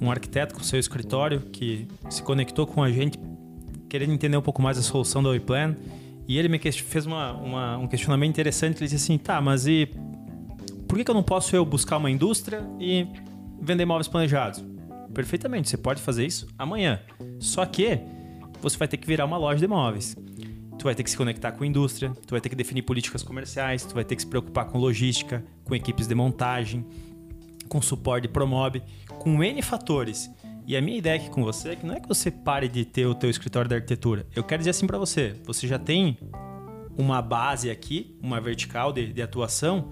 um 0.00 0.10
arquiteto 0.10 0.54
com 0.54 0.62
seu 0.62 0.78
escritório, 0.78 1.40
que 1.52 1.86
se 2.10 2.22
conectou 2.22 2.66
com 2.66 2.82
a 2.82 2.90
gente 2.90 3.18
querendo 3.88 4.14
entender 4.14 4.36
um 4.38 4.42
pouco 4.42 4.62
mais 4.62 4.78
a 4.78 4.82
solução 4.82 5.22
da 5.22 5.28
WePlan. 5.28 5.76
E 6.26 6.38
ele 6.38 6.48
me 6.48 6.58
fez 6.58 7.04
uma, 7.04 7.32
uma, 7.32 7.76
um 7.76 7.86
questionamento 7.86 8.30
interessante. 8.30 8.78
Ele 8.78 8.88
disse 8.88 8.96
assim: 8.96 9.18
tá, 9.18 9.40
mas 9.40 9.66
e 9.66 9.88
por 10.88 10.96
que, 10.96 11.04
que 11.04 11.10
eu 11.10 11.14
não 11.14 11.22
posso 11.22 11.54
eu 11.54 11.64
buscar 11.64 11.98
uma 11.98 12.10
indústria 12.10 12.66
e 12.80 13.06
vender 13.60 13.82
imóveis 13.82 14.08
planejados? 14.08 14.71
Perfeitamente, 15.14 15.68
você 15.68 15.76
pode 15.76 16.00
fazer 16.00 16.26
isso 16.26 16.46
amanhã. 16.58 17.00
Só 17.38 17.64
que 17.66 18.00
você 18.60 18.76
vai 18.76 18.88
ter 18.88 18.96
que 18.96 19.06
virar 19.06 19.24
uma 19.24 19.36
loja 19.36 19.58
de 19.58 19.64
imóveis. 19.64 20.16
Tu 20.78 20.84
vai 20.84 20.94
ter 20.94 21.02
que 21.02 21.10
se 21.10 21.16
conectar 21.16 21.52
com 21.52 21.64
a 21.64 21.66
indústria, 21.66 22.12
tu 22.26 22.30
vai 22.30 22.40
ter 22.40 22.48
que 22.48 22.56
definir 22.56 22.82
políticas 22.82 23.22
comerciais, 23.22 23.84
tu 23.84 23.94
vai 23.94 24.04
ter 24.04 24.16
que 24.16 24.22
se 24.22 24.28
preocupar 24.28 24.66
com 24.66 24.78
logística, 24.78 25.44
com 25.64 25.74
equipes 25.74 26.06
de 26.08 26.14
montagem, 26.14 26.84
com 27.68 27.80
suporte 27.80 28.26
Promob, 28.26 28.82
com 29.18 29.42
N 29.42 29.62
fatores. 29.62 30.30
E 30.66 30.76
a 30.76 30.80
minha 30.80 30.98
ideia 30.98 31.16
aqui 31.16 31.28
com 31.28 31.42
você 31.42 31.70
é 31.70 31.76
que 31.76 31.84
não 31.84 31.94
é 31.94 32.00
que 32.00 32.08
você 32.08 32.30
pare 32.30 32.68
de 32.68 32.84
ter 32.84 33.06
o 33.06 33.14
teu 33.14 33.28
escritório 33.28 33.68
de 33.68 33.74
arquitetura. 33.74 34.26
Eu 34.34 34.44
quero 34.44 34.60
dizer 34.60 34.70
assim 34.70 34.86
para 34.86 34.98
você, 34.98 35.34
você 35.44 35.66
já 35.66 35.78
tem 35.78 36.18
uma 36.96 37.20
base 37.20 37.70
aqui, 37.70 38.16
uma 38.22 38.40
vertical 38.40 38.92
de, 38.92 39.12
de 39.12 39.22
atuação, 39.22 39.88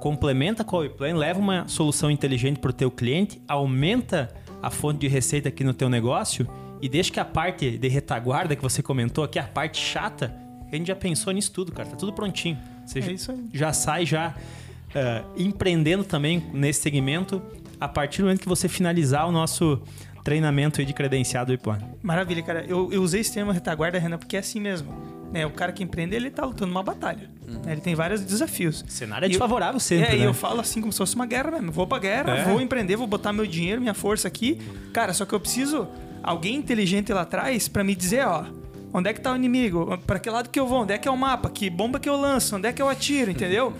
complementa 0.00 0.64
com 0.64 0.76
a 0.76 0.80
WePlan, 0.80 1.16
leva 1.16 1.38
uma 1.38 1.68
solução 1.68 2.10
inteligente 2.10 2.58
para 2.58 2.70
o 2.70 2.72
teu 2.72 2.90
cliente, 2.90 3.40
aumenta 3.46 4.28
a 4.62 4.70
fonte 4.70 5.00
de 5.00 5.08
receita 5.08 5.48
aqui 5.48 5.62
no 5.64 5.74
teu 5.74 5.88
negócio 5.88 6.48
e 6.80 6.88
deixa 6.88 7.12
que 7.12 7.20
a 7.20 7.24
parte 7.24 7.76
de 7.76 7.88
retaguarda 7.88 8.54
que 8.54 8.62
você 8.62 8.82
comentou 8.82 9.24
aqui, 9.24 9.38
a 9.38 9.44
parte 9.44 9.80
chata, 9.80 10.34
a 10.70 10.76
gente 10.76 10.88
já 10.88 10.96
pensou 10.96 11.32
nisso 11.32 11.52
tudo, 11.52 11.72
cara. 11.72 11.88
Tá 11.88 11.96
tudo 11.96 12.12
prontinho. 12.12 12.58
Você 12.86 12.98
é 12.98 13.02
já, 13.02 13.34
já 13.52 13.72
sai 13.72 14.06
já 14.06 14.34
uh, 14.34 15.40
empreendendo 15.40 16.04
também 16.04 16.44
nesse 16.52 16.80
segmento 16.80 17.42
a 17.80 17.88
partir 17.88 18.18
do 18.18 18.24
momento 18.24 18.40
que 18.40 18.48
você 18.48 18.68
finalizar 18.68 19.28
o 19.28 19.32
nosso 19.32 19.80
treinamento 20.22 20.84
de 20.84 20.92
credenciado 20.92 21.52
IPON. 21.52 21.78
Maravilha, 22.02 22.42
cara. 22.42 22.64
Eu, 22.66 22.92
eu 22.92 23.02
usei 23.02 23.20
esse 23.20 23.32
termo 23.32 23.50
retaguarda, 23.50 23.98
Renan, 23.98 24.18
porque 24.18 24.36
é 24.36 24.40
assim 24.40 24.60
mesmo. 24.60 24.92
Né? 25.32 25.46
O 25.46 25.50
cara 25.50 25.72
que 25.72 25.82
empreende, 25.82 26.14
ele 26.14 26.30
tá 26.30 26.44
lutando 26.44 26.70
uma 26.70 26.82
batalha. 26.82 27.30
Uhum. 27.48 27.72
Ele 27.72 27.80
tem 27.80 27.94
vários 27.94 28.20
desafios. 28.20 28.84
O 28.86 28.90
cenário 28.90 29.26
é 29.26 29.28
desfavorável 29.28 29.80
sempre, 29.80 30.14
é, 30.14 30.18
né? 30.18 30.18
E 30.18 30.22
eu 30.24 30.34
falo 30.34 30.60
assim 30.60 30.80
como 30.80 30.92
se 30.92 30.98
fosse 30.98 31.14
uma 31.14 31.26
guerra 31.26 31.52
mesmo. 31.52 31.72
Vou 31.72 31.86
pra 31.86 31.98
guerra, 31.98 32.36
é. 32.36 32.44
vou 32.44 32.60
empreender, 32.60 32.96
vou 32.96 33.06
botar 33.06 33.32
meu 33.32 33.46
dinheiro, 33.46 33.80
minha 33.80 33.94
força 33.94 34.28
aqui. 34.28 34.58
Cara, 34.92 35.12
só 35.14 35.24
que 35.24 35.32
eu 35.32 35.40
preciso 35.40 35.88
alguém 36.22 36.56
inteligente 36.56 37.12
lá 37.12 37.22
atrás 37.22 37.68
para 37.68 37.82
me 37.82 37.94
dizer, 37.94 38.26
ó, 38.26 38.44
onde 38.92 39.08
é 39.08 39.12
que 39.14 39.20
tá 39.20 39.32
o 39.32 39.36
inimigo? 39.36 39.96
Para 40.06 40.18
que 40.18 40.28
lado 40.28 40.50
que 40.50 40.60
eu 40.60 40.66
vou? 40.66 40.82
Onde 40.82 40.92
é 40.92 40.98
que 40.98 41.08
é 41.08 41.10
o 41.10 41.16
mapa? 41.16 41.48
Que 41.48 41.70
bomba 41.70 41.98
que 41.98 42.08
eu 42.08 42.16
lanço? 42.16 42.56
Onde 42.56 42.68
é 42.68 42.72
que 42.72 42.82
eu 42.82 42.88
atiro? 42.88 43.30
Entendeu? 43.30 43.72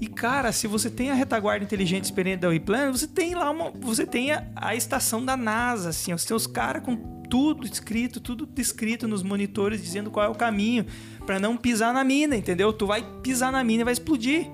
E 0.00 0.06
cara, 0.06 0.52
se 0.52 0.66
você 0.66 0.90
tem 0.90 1.10
a 1.10 1.14
retaguarda 1.14 1.64
inteligente 1.64 2.04
experiente 2.04 2.42
da 2.42 2.48
WePlan, 2.48 2.92
você 2.92 3.06
tem 3.06 3.34
lá 3.34 3.50
uma, 3.50 3.70
você 3.70 4.04
tem 4.04 4.32
a, 4.32 4.44
a 4.54 4.74
estação 4.74 5.24
da 5.24 5.36
NASA, 5.36 5.90
assim, 5.90 6.12
você 6.12 6.28
tem 6.28 6.36
os 6.36 6.46
caras 6.46 6.82
com 6.82 7.23
tudo 7.28 7.66
escrito, 7.66 8.20
tudo 8.20 8.46
descrito 8.46 9.08
nos 9.08 9.22
monitores 9.22 9.82
dizendo 9.82 10.10
qual 10.10 10.26
é 10.26 10.28
o 10.28 10.34
caminho 10.34 10.86
para 11.26 11.40
não 11.40 11.56
pisar 11.56 11.92
na 11.92 12.04
mina, 12.04 12.36
entendeu? 12.36 12.72
Tu 12.72 12.86
vai 12.86 13.04
pisar 13.22 13.50
na 13.50 13.62
mina 13.64 13.82
e 13.82 13.84
vai 13.84 13.92
explodir 13.92 14.50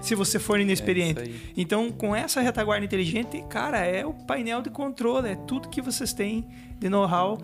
se 0.00 0.14
você 0.14 0.38
for 0.38 0.60
inexperiente. 0.60 1.20
É 1.20 1.30
então, 1.56 1.90
com 1.90 2.14
essa 2.14 2.40
retaguarda 2.40 2.84
inteligente, 2.84 3.42
cara, 3.48 3.78
é 3.78 4.04
o 4.04 4.12
painel 4.12 4.62
de 4.62 4.70
controle, 4.70 5.28
é 5.28 5.36
tudo 5.36 5.68
que 5.68 5.82
vocês 5.82 6.12
têm 6.12 6.46
de 6.78 6.88
know-how 6.88 7.40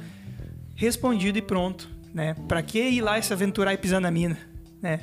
respondido 0.75 1.39
e 1.39 1.43
pronto, 1.43 1.89
né? 2.13 2.35
Para 2.49 2.63
que 2.63 2.79
ir 2.79 3.01
lá 3.01 3.21
se 3.21 3.33
aventurar 3.33 3.75
e 3.75 3.77
pisar 3.77 4.01
na 4.01 4.11
mina, 4.11 4.39
né? 4.81 5.01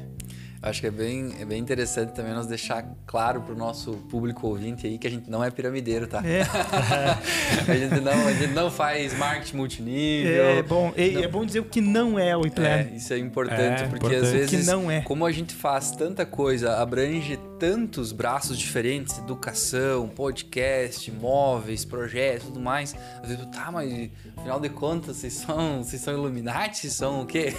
Acho 0.63 0.79
que 0.79 0.87
é 0.87 0.91
bem, 0.91 1.35
é 1.41 1.43
bem 1.43 1.59
interessante 1.59 2.13
também 2.13 2.33
nós 2.33 2.47
deixar 2.47 2.85
claro 3.05 3.41
para 3.41 3.53
o 3.53 3.57
nosso 3.57 3.91
público 4.09 4.47
ouvinte 4.47 4.87
aí 4.87 4.97
que 4.97 5.05
a 5.05 5.09
gente 5.09 5.29
não 5.29 5.43
é 5.43 5.51
piramideiro, 5.51 6.07
tá? 6.07 6.23
É. 6.25 6.43
a, 7.69 7.75
gente 7.75 7.99
não, 7.99 8.27
a 8.27 8.31
gente 8.31 8.53
não 8.53 8.71
faz 8.71 9.13
marketing 9.17 9.57
multinível. 9.57 10.45
É 10.45 10.63
bom, 10.63 10.93
é, 10.95 11.15
é 11.15 11.27
bom 11.27 11.45
dizer 11.45 11.59
o 11.59 11.65
que 11.65 11.81
não 11.81 12.17
é 12.17 12.37
o 12.37 12.47
IPLAN. 12.47 12.65
É, 12.65 12.91
isso 12.95 13.13
é 13.13 13.17
importante, 13.17 13.83
é, 13.83 13.87
porque 13.87 14.05
importante. 14.05 14.25
às 14.25 14.31
vezes, 14.31 14.49
que 14.49 14.65
não 14.65 14.89
é. 14.89 15.01
como 15.01 15.25
a 15.25 15.33
gente 15.33 15.53
faz 15.53 15.91
tanta 15.91 16.25
coisa, 16.25 16.77
abrange 16.77 17.37
tantos 17.59 18.13
braços 18.13 18.57
diferentes, 18.57 19.17
educação, 19.17 20.07
podcast, 20.07 21.11
móveis, 21.11 21.83
projetos, 21.83 22.47
tudo 22.47 22.61
mais. 22.61 22.95
Às 23.21 23.27
vezes, 23.27 23.45
tá, 23.47 23.69
mas 23.69 24.09
afinal 24.37 24.61
de 24.61 24.69
contas, 24.69 25.17
vocês 25.17 25.33
são, 25.33 25.83
vocês 25.83 26.01
são 26.01 26.13
Illuminati? 26.13 26.77
Vocês 26.77 26.93
são 26.93 27.23
o 27.23 27.25
quê? 27.25 27.53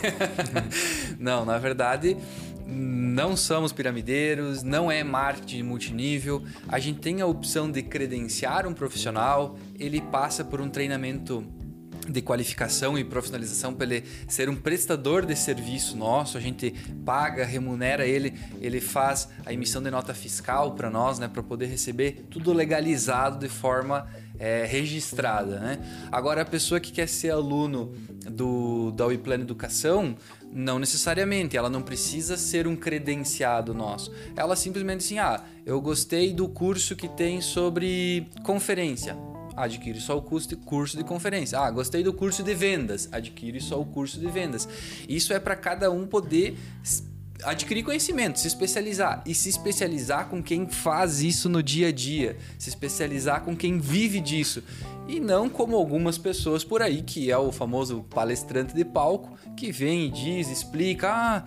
não, 1.20 1.44
na 1.44 1.58
verdade 1.58 2.16
não 2.66 3.36
somos 3.36 3.72
piramideiros, 3.72 4.62
não 4.62 4.90
é 4.90 5.04
marketing 5.04 5.62
multinível. 5.62 6.42
A 6.68 6.78
gente 6.78 7.00
tem 7.00 7.20
a 7.20 7.26
opção 7.26 7.70
de 7.70 7.82
credenciar 7.82 8.66
um 8.66 8.72
profissional, 8.72 9.56
ele 9.78 10.00
passa 10.00 10.44
por 10.44 10.60
um 10.60 10.68
treinamento 10.68 11.46
de 12.08 12.20
qualificação 12.20 12.98
e 12.98 13.04
profissionalização 13.04 13.72
para 13.72 13.86
ele 13.86 14.04
ser 14.28 14.48
um 14.48 14.56
prestador 14.56 15.24
de 15.24 15.34
serviço 15.34 15.96
nosso, 15.96 16.36
a 16.36 16.40
gente 16.40 16.70
paga, 17.04 17.44
remunera 17.44 18.06
ele, 18.06 18.34
ele 18.60 18.80
faz 18.80 19.28
a 19.44 19.52
emissão 19.52 19.82
de 19.82 19.90
nota 19.90 20.12
fiscal 20.12 20.74
para 20.74 20.90
nós, 20.90 21.18
né, 21.18 21.28
para 21.28 21.42
poder 21.42 21.66
receber 21.66 22.26
tudo 22.30 22.52
legalizado 22.52 23.38
de 23.38 23.48
forma 23.48 24.06
é, 24.38 24.64
registrada. 24.64 25.58
Né? 25.60 25.78
Agora, 26.10 26.42
a 26.42 26.44
pessoa 26.44 26.80
que 26.80 26.92
quer 26.92 27.08
ser 27.08 27.30
aluno 27.30 27.94
do, 28.30 28.90
da 28.92 29.06
WePlan 29.06 29.36
Educação, 29.36 30.16
não 30.54 30.78
necessariamente, 30.78 31.56
ela 31.56 31.68
não 31.68 31.82
precisa 31.82 32.36
ser 32.36 32.68
um 32.68 32.76
credenciado 32.76 33.74
nosso. 33.74 34.12
Ela 34.36 34.54
simplesmente 34.54 35.04
assim, 35.04 35.18
ah, 35.18 35.42
eu 35.66 35.80
gostei 35.80 36.32
do 36.32 36.48
curso 36.48 36.94
que 36.94 37.08
tem 37.08 37.40
sobre 37.40 38.28
conferência. 38.44 39.16
Adquire 39.56 40.00
só 40.00 40.16
o 40.16 40.22
curso 40.22 40.48
de, 40.96 41.04
conferência. 41.04 41.58
Ah, 41.58 41.70
gostei 41.70 42.02
do 42.02 42.12
curso 42.12 42.42
de 42.42 42.54
vendas. 42.54 43.08
Adquire 43.12 43.60
só 43.60 43.80
o 43.80 43.84
curso 43.84 44.18
de 44.18 44.26
vendas. 44.26 44.68
Isso 45.08 45.32
é 45.32 45.40
para 45.40 45.56
cada 45.56 45.90
um 45.90 46.06
poder 46.06 46.56
adquirir 47.42 47.82
conhecimento, 47.82 48.38
se 48.38 48.46
especializar. 48.46 49.22
E 49.26 49.34
se 49.34 49.48
especializar 49.48 50.28
com 50.28 50.42
quem 50.42 50.68
faz 50.68 51.20
isso 51.20 51.48
no 51.48 51.62
dia 51.62 51.88
a 51.88 51.92
dia, 51.92 52.36
se 52.58 52.68
especializar 52.68 53.42
com 53.42 53.56
quem 53.56 53.78
vive 53.78 54.20
disso. 54.20 54.62
E 55.08 55.20
não 55.20 55.48
como 55.48 55.76
algumas 55.76 56.16
pessoas 56.16 56.64
por 56.64 56.80
aí 56.80 57.02
que 57.02 57.30
é 57.30 57.36
o 57.36 57.52
famoso 57.52 58.04
palestrante 58.10 58.74
de 58.74 58.84
palco 58.84 59.36
que 59.56 59.70
vem 59.70 60.06
e 60.06 60.10
diz, 60.10 60.50
explica, 60.50 61.10
ah, 61.10 61.44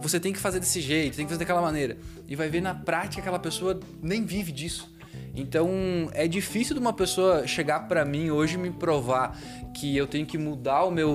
você 0.00 0.20
tem 0.20 0.32
que 0.32 0.38
fazer 0.38 0.60
desse 0.60 0.80
jeito, 0.80 1.16
tem 1.16 1.24
que 1.24 1.30
fazer 1.30 1.40
daquela 1.44 1.62
maneira. 1.62 1.96
E 2.28 2.36
vai 2.36 2.48
ver 2.48 2.60
na 2.60 2.74
prática 2.74 3.22
aquela 3.22 3.38
pessoa 3.38 3.80
nem 4.02 4.24
vive 4.24 4.52
disso. 4.52 4.93
Então 5.34 5.68
é 6.12 6.28
difícil 6.28 6.74
de 6.74 6.80
uma 6.80 6.92
pessoa 6.92 7.46
chegar 7.46 7.88
para 7.88 8.04
mim 8.04 8.30
hoje 8.30 8.54
e 8.54 8.58
me 8.58 8.70
provar 8.70 9.36
que 9.74 9.96
eu 9.96 10.06
tenho 10.06 10.24
que 10.24 10.38
mudar 10.38 10.84
o 10.84 10.90
meu, 10.90 11.10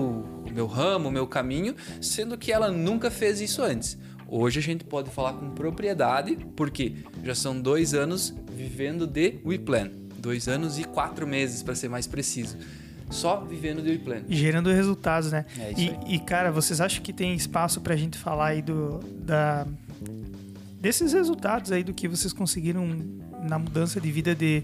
o 0.46 0.52
meu 0.52 0.68
ramo, 0.68 1.08
o 1.08 1.12
meu 1.12 1.26
caminho, 1.26 1.74
sendo 2.02 2.38
que 2.38 2.52
ela 2.52 2.70
nunca 2.70 3.10
fez 3.10 3.40
isso 3.40 3.62
antes. 3.62 3.98
Hoje 4.28 4.60
a 4.60 4.62
gente 4.62 4.84
pode 4.84 5.10
falar 5.10 5.34
com 5.34 5.50
propriedade, 5.50 6.38
porque 6.56 6.94
já 7.24 7.34
são 7.34 7.60
dois 7.60 7.94
anos 7.94 8.36
vivendo 8.52 9.08
de 9.08 9.40
WePlan. 9.44 9.90
Dois 10.20 10.48
anos 10.48 10.78
e 10.78 10.84
quatro 10.84 11.26
meses, 11.26 11.64
para 11.64 11.74
ser 11.74 11.90
mais 11.90 12.06
preciso. 12.06 12.58
Só 13.10 13.38
vivendo 13.42 13.82
de 13.82 13.90
WePlan. 13.90 14.24
Gerando 14.30 14.70
resultados, 14.70 15.32
né? 15.32 15.46
É 15.58 15.72
isso 15.72 15.82
e, 15.82 15.90
aí. 15.90 16.16
e, 16.16 16.20
cara, 16.20 16.52
vocês 16.52 16.80
acham 16.80 17.02
que 17.02 17.12
tem 17.12 17.34
espaço 17.34 17.82
pra 17.82 17.96
gente 17.96 18.18
falar 18.20 18.50
aí 18.50 18.62
do, 18.62 19.00
da, 19.24 19.66
desses 20.80 21.14
resultados 21.14 21.72
aí 21.72 21.84
do 21.84 21.94
que 21.94 22.08
vocês 22.08 22.32
conseguiram 22.32 22.86
na 23.44 23.58
mudança 23.60 24.00
de 24.02 24.12
vida 24.12 24.34
de 24.36 24.64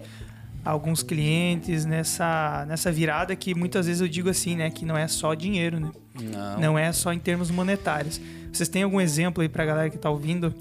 alguns 0.63 1.03
clientes, 1.03 1.85
nessa, 1.85 2.65
nessa 2.67 2.91
virada 2.91 3.35
que 3.35 3.53
muitas 3.53 3.85
vezes 3.85 4.01
eu 4.01 4.07
digo 4.07 4.29
assim, 4.29 4.55
né? 4.55 4.69
Que 4.71 4.85
não 4.85 4.97
é 4.97 5.07
só 5.07 5.33
dinheiro, 5.33 5.79
né? 5.79 5.91
Não. 6.19 6.59
Não 6.59 6.79
é 6.79 6.91
só 6.91 7.13
em 7.13 7.19
termos 7.19 7.51
monetários. 7.51 8.19
Vocês 8.51 8.67
têm 8.69 8.83
algum 8.83 8.99
exemplo 8.99 9.41
aí 9.43 9.49
pra 9.49 9.65
galera 9.65 9.89
que 9.89 9.97
tá 9.97 10.09
ouvindo? 10.09 10.53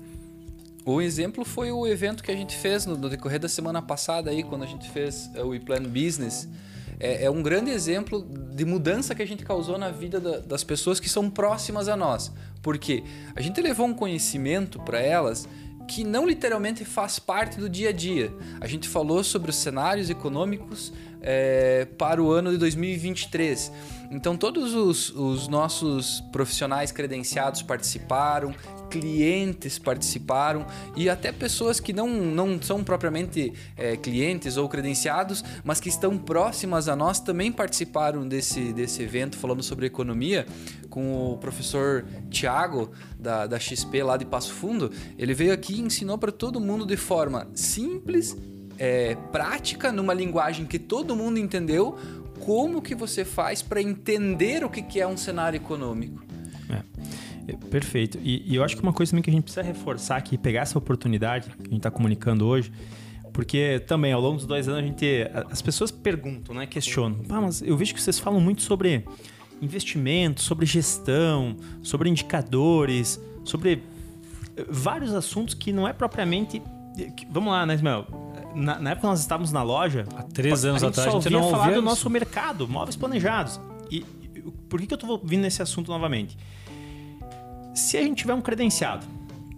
O 0.84 1.00
exemplo 1.00 1.44
foi 1.44 1.70
o 1.72 1.86
evento 1.86 2.22
que 2.22 2.30
a 2.30 2.36
gente 2.36 2.54
fez 2.56 2.84
no, 2.84 2.96
no 2.98 3.08
decorrer 3.08 3.40
da 3.40 3.48
semana 3.48 3.80
passada 3.80 4.30
aí, 4.30 4.42
quando 4.42 4.64
a 4.64 4.66
gente 4.66 4.90
fez 4.90 5.30
eh, 5.34 5.42
o 5.42 5.48
WePlan 5.48 5.84
Business. 5.84 6.46
É, 7.00 7.24
é 7.24 7.30
um 7.30 7.42
grande 7.42 7.70
exemplo 7.70 8.20
de 8.54 8.64
mudança 8.66 9.14
que 9.14 9.22
a 9.22 9.26
gente 9.26 9.42
causou 9.44 9.78
na 9.78 9.90
vida 9.90 10.20
da- 10.20 10.38
das 10.40 10.62
pessoas 10.62 11.00
que 11.00 11.08
são 11.08 11.30
próximas 11.30 11.88
a 11.88 11.96
nós. 11.96 12.30
Porque 12.62 13.02
a 13.34 13.40
gente 13.40 13.60
levou 13.62 13.86
um 13.86 13.94
conhecimento 13.94 14.78
para 14.80 15.00
elas 15.00 15.48
que 15.86 16.04
não 16.04 16.26
literalmente 16.26 16.84
faz 16.84 17.18
parte 17.18 17.58
do 17.58 17.68
dia 17.68 17.90
a 17.90 17.92
dia. 17.92 18.32
A 18.60 18.66
gente 18.66 18.88
falou 18.88 19.22
sobre 19.22 19.50
os 19.50 19.56
cenários 19.56 20.10
econômicos 20.10 20.92
eh, 21.26 21.86
para 21.96 22.22
o 22.22 22.30
ano 22.30 22.50
de 22.50 22.58
2023. 22.58 23.72
Então, 24.10 24.36
todos 24.36 24.74
os, 24.74 25.10
os 25.10 25.48
nossos 25.48 26.20
profissionais 26.30 26.92
credenciados 26.92 27.62
participaram, 27.62 28.54
clientes 28.90 29.78
participaram 29.78 30.66
e 30.94 31.08
até 31.08 31.32
pessoas 31.32 31.80
que 31.80 31.92
não, 31.92 32.08
não 32.08 32.60
são 32.60 32.84
propriamente 32.84 33.52
eh, 33.76 33.96
clientes 33.96 34.56
ou 34.56 34.68
credenciados, 34.68 35.42
mas 35.64 35.80
que 35.80 35.88
estão 35.88 36.18
próximas 36.18 36.88
a 36.88 36.94
nós 36.94 37.18
também 37.18 37.50
participaram 37.50 38.28
desse, 38.28 38.72
desse 38.72 39.02
evento 39.02 39.36
falando 39.36 39.62
sobre 39.62 39.86
economia 39.86 40.46
com 40.90 41.32
o 41.32 41.38
professor 41.38 42.04
Tiago 42.30 42.92
da, 43.18 43.46
da 43.46 43.58
XP 43.58 44.02
lá 44.02 44.16
de 44.16 44.24
Passo 44.24 44.52
Fundo. 44.52 44.92
Ele 45.18 45.34
veio 45.34 45.52
aqui 45.52 45.73
e 45.74 45.80
ensinou 45.80 46.18
para 46.18 46.32
todo 46.32 46.60
mundo 46.60 46.86
de 46.86 46.96
forma 46.96 47.48
simples, 47.54 48.36
eh, 48.78 49.16
prática, 49.32 49.92
numa 49.92 50.14
linguagem 50.14 50.66
que 50.66 50.78
todo 50.78 51.14
mundo 51.14 51.38
entendeu, 51.38 51.96
como 52.40 52.82
que 52.82 52.94
você 52.94 53.24
faz 53.24 53.62
para 53.62 53.80
entender 53.80 54.64
o 54.64 54.70
que 54.70 54.82
que 54.82 55.00
é 55.00 55.06
um 55.06 55.16
cenário 55.16 55.56
econômico. 55.56 56.22
É, 57.46 57.52
Perfeito. 57.70 58.18
E, 58.22 58.42
e 58.50 58.54
eu 58.54 58.64
acho 58.64 58.76
que 58.76 58.82
uma 58.82 58.92
coisa 58.92 59.10
também 59.10 59.22
que 59.22 59.30
a 59.30 59.32
gente 59.32 59.44
precisa 59.44 59.62
reforçar 59.62 60.16
aqui, 60.16 60.38
pegar 60.38 60.62
essa 60.62 60.78
oportunidade 60.78 61.50
que 61.50 61.60
a 61.60 61.64
gente 61.64 61.76
está 61.76 61.90
comunicando 61.90 62.46
hoje, 62.46 62.72
porque 63.32 63.80
também 63.86 64.12
ao 64.12 64.20
longo 64.20 64.36
dos 64.36 64.46
dois 64.46 64.68
anos 64.68 64.80
a 64.80 64.86
gente. 64.86 65.06
As 65.50 65.60
pessoas 65.60 65.90
perguntam, 65.90 66.54
né? 66.54 66.66
Questionam. 66.66 67.20
Ah, 67.28 67.40
mas 67.40 67.60
eu 67.62 67.76
vejo 67.76 67.92
que 67.92 68.00
vocês 68.00 68.18
falam 68.18 68.40
muito 68.40 68.62
sobre 68.62 69.04
investimento, 69.60 70.40
sobre 70.40 70.64
gestão, 70.66 71.56
sobre 71.82 72.08
indicadores, 72.08 73.20
sobre 73.44 73.82
vários 74.68 75.12
assuntos 75.14 75.54
que 75.54 75.72
não 75.72 75.86
é 75.86 75.92
propriamente. 75.92 76.62
vamos 77.28 77.52
lá, 77.52 77.66
né, 77.66 77.74
Ismael? 77.74 78.06
Na, 78.54 78.78
na 78.78 78.90
época 78.90 79.00
que 79.02 79.06
nós 79.08 79.20
estávamos 79.20 79.50
na 79.50 79.62
loja, 79.62 80.06
Há 80.14 80.22
três 80.22 80.64
anos 80.64 80.82
a 80.82 80.86
gente 80.86 80.98
atrás 80.98 81.12
só 81.12 81.18
a 81.18 81.20
gente 81.20 81.32
falar 81.32 81.58
ouvia 81.58 81.74
do 81.74 81.82
nosso 81.82 82.08
mercado, 82.08 82.68
móveis 82.68 82.96
planejados. 82.96 83.60
E, 83.90 84.04
e 84.22 84.40
por 84.68 84.80
que, 84.80 84.86
que 84.86 84.94
eu 84.94 84.98
estou 84.98 85.18
vindo 85.18 85.42
nesse 85.42 85.60
assunto 85.60 85.90
novamente? 85.90 86.38
Se 87.74 87.96
a 87.96 88.02
gente 88.02 88.18
tiver 88.18 88.34
um 88.34 88.40
credenciado, 88.40 89.04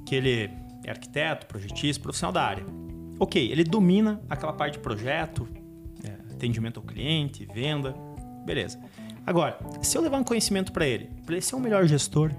que 0.06 0.14
ele 0.14 0.50
é 0.84 0.90
arquiteto, 0.90 1.46
projetista, 1.46 2.02
profissional 2.02 2.32
da 2.32 2.42
área, 2.42 2.64
ok, 3.18 3.50
ele 3.50 3.64
domina 3.64 4.20
aquela 4.30 4.52
parte 4.52 4.74
de 4.74 4.78
projeto, 4.78 5.46
é, 6.02 6.32
atendimento 6.32 6.80
ao 6.80 6.86
cliente, 6.86 7.46
venda, 7.52 7.94
beleza. 8.46 8.80
Agora, 9.26 9.58
se 9.82 9.98
eu 9.98 10.02
levar 10.02 10.18
um 10.18 10.24
conhecimento 10.24 10.72
para 10.72 10.86
ele, 10.86 11.10
para 11.26 11.34
ele 11.34 11.42
ser 11.42 11.56
um 11.56 11.60
melhor 11.60 11.84
gestor, 11.86 12.30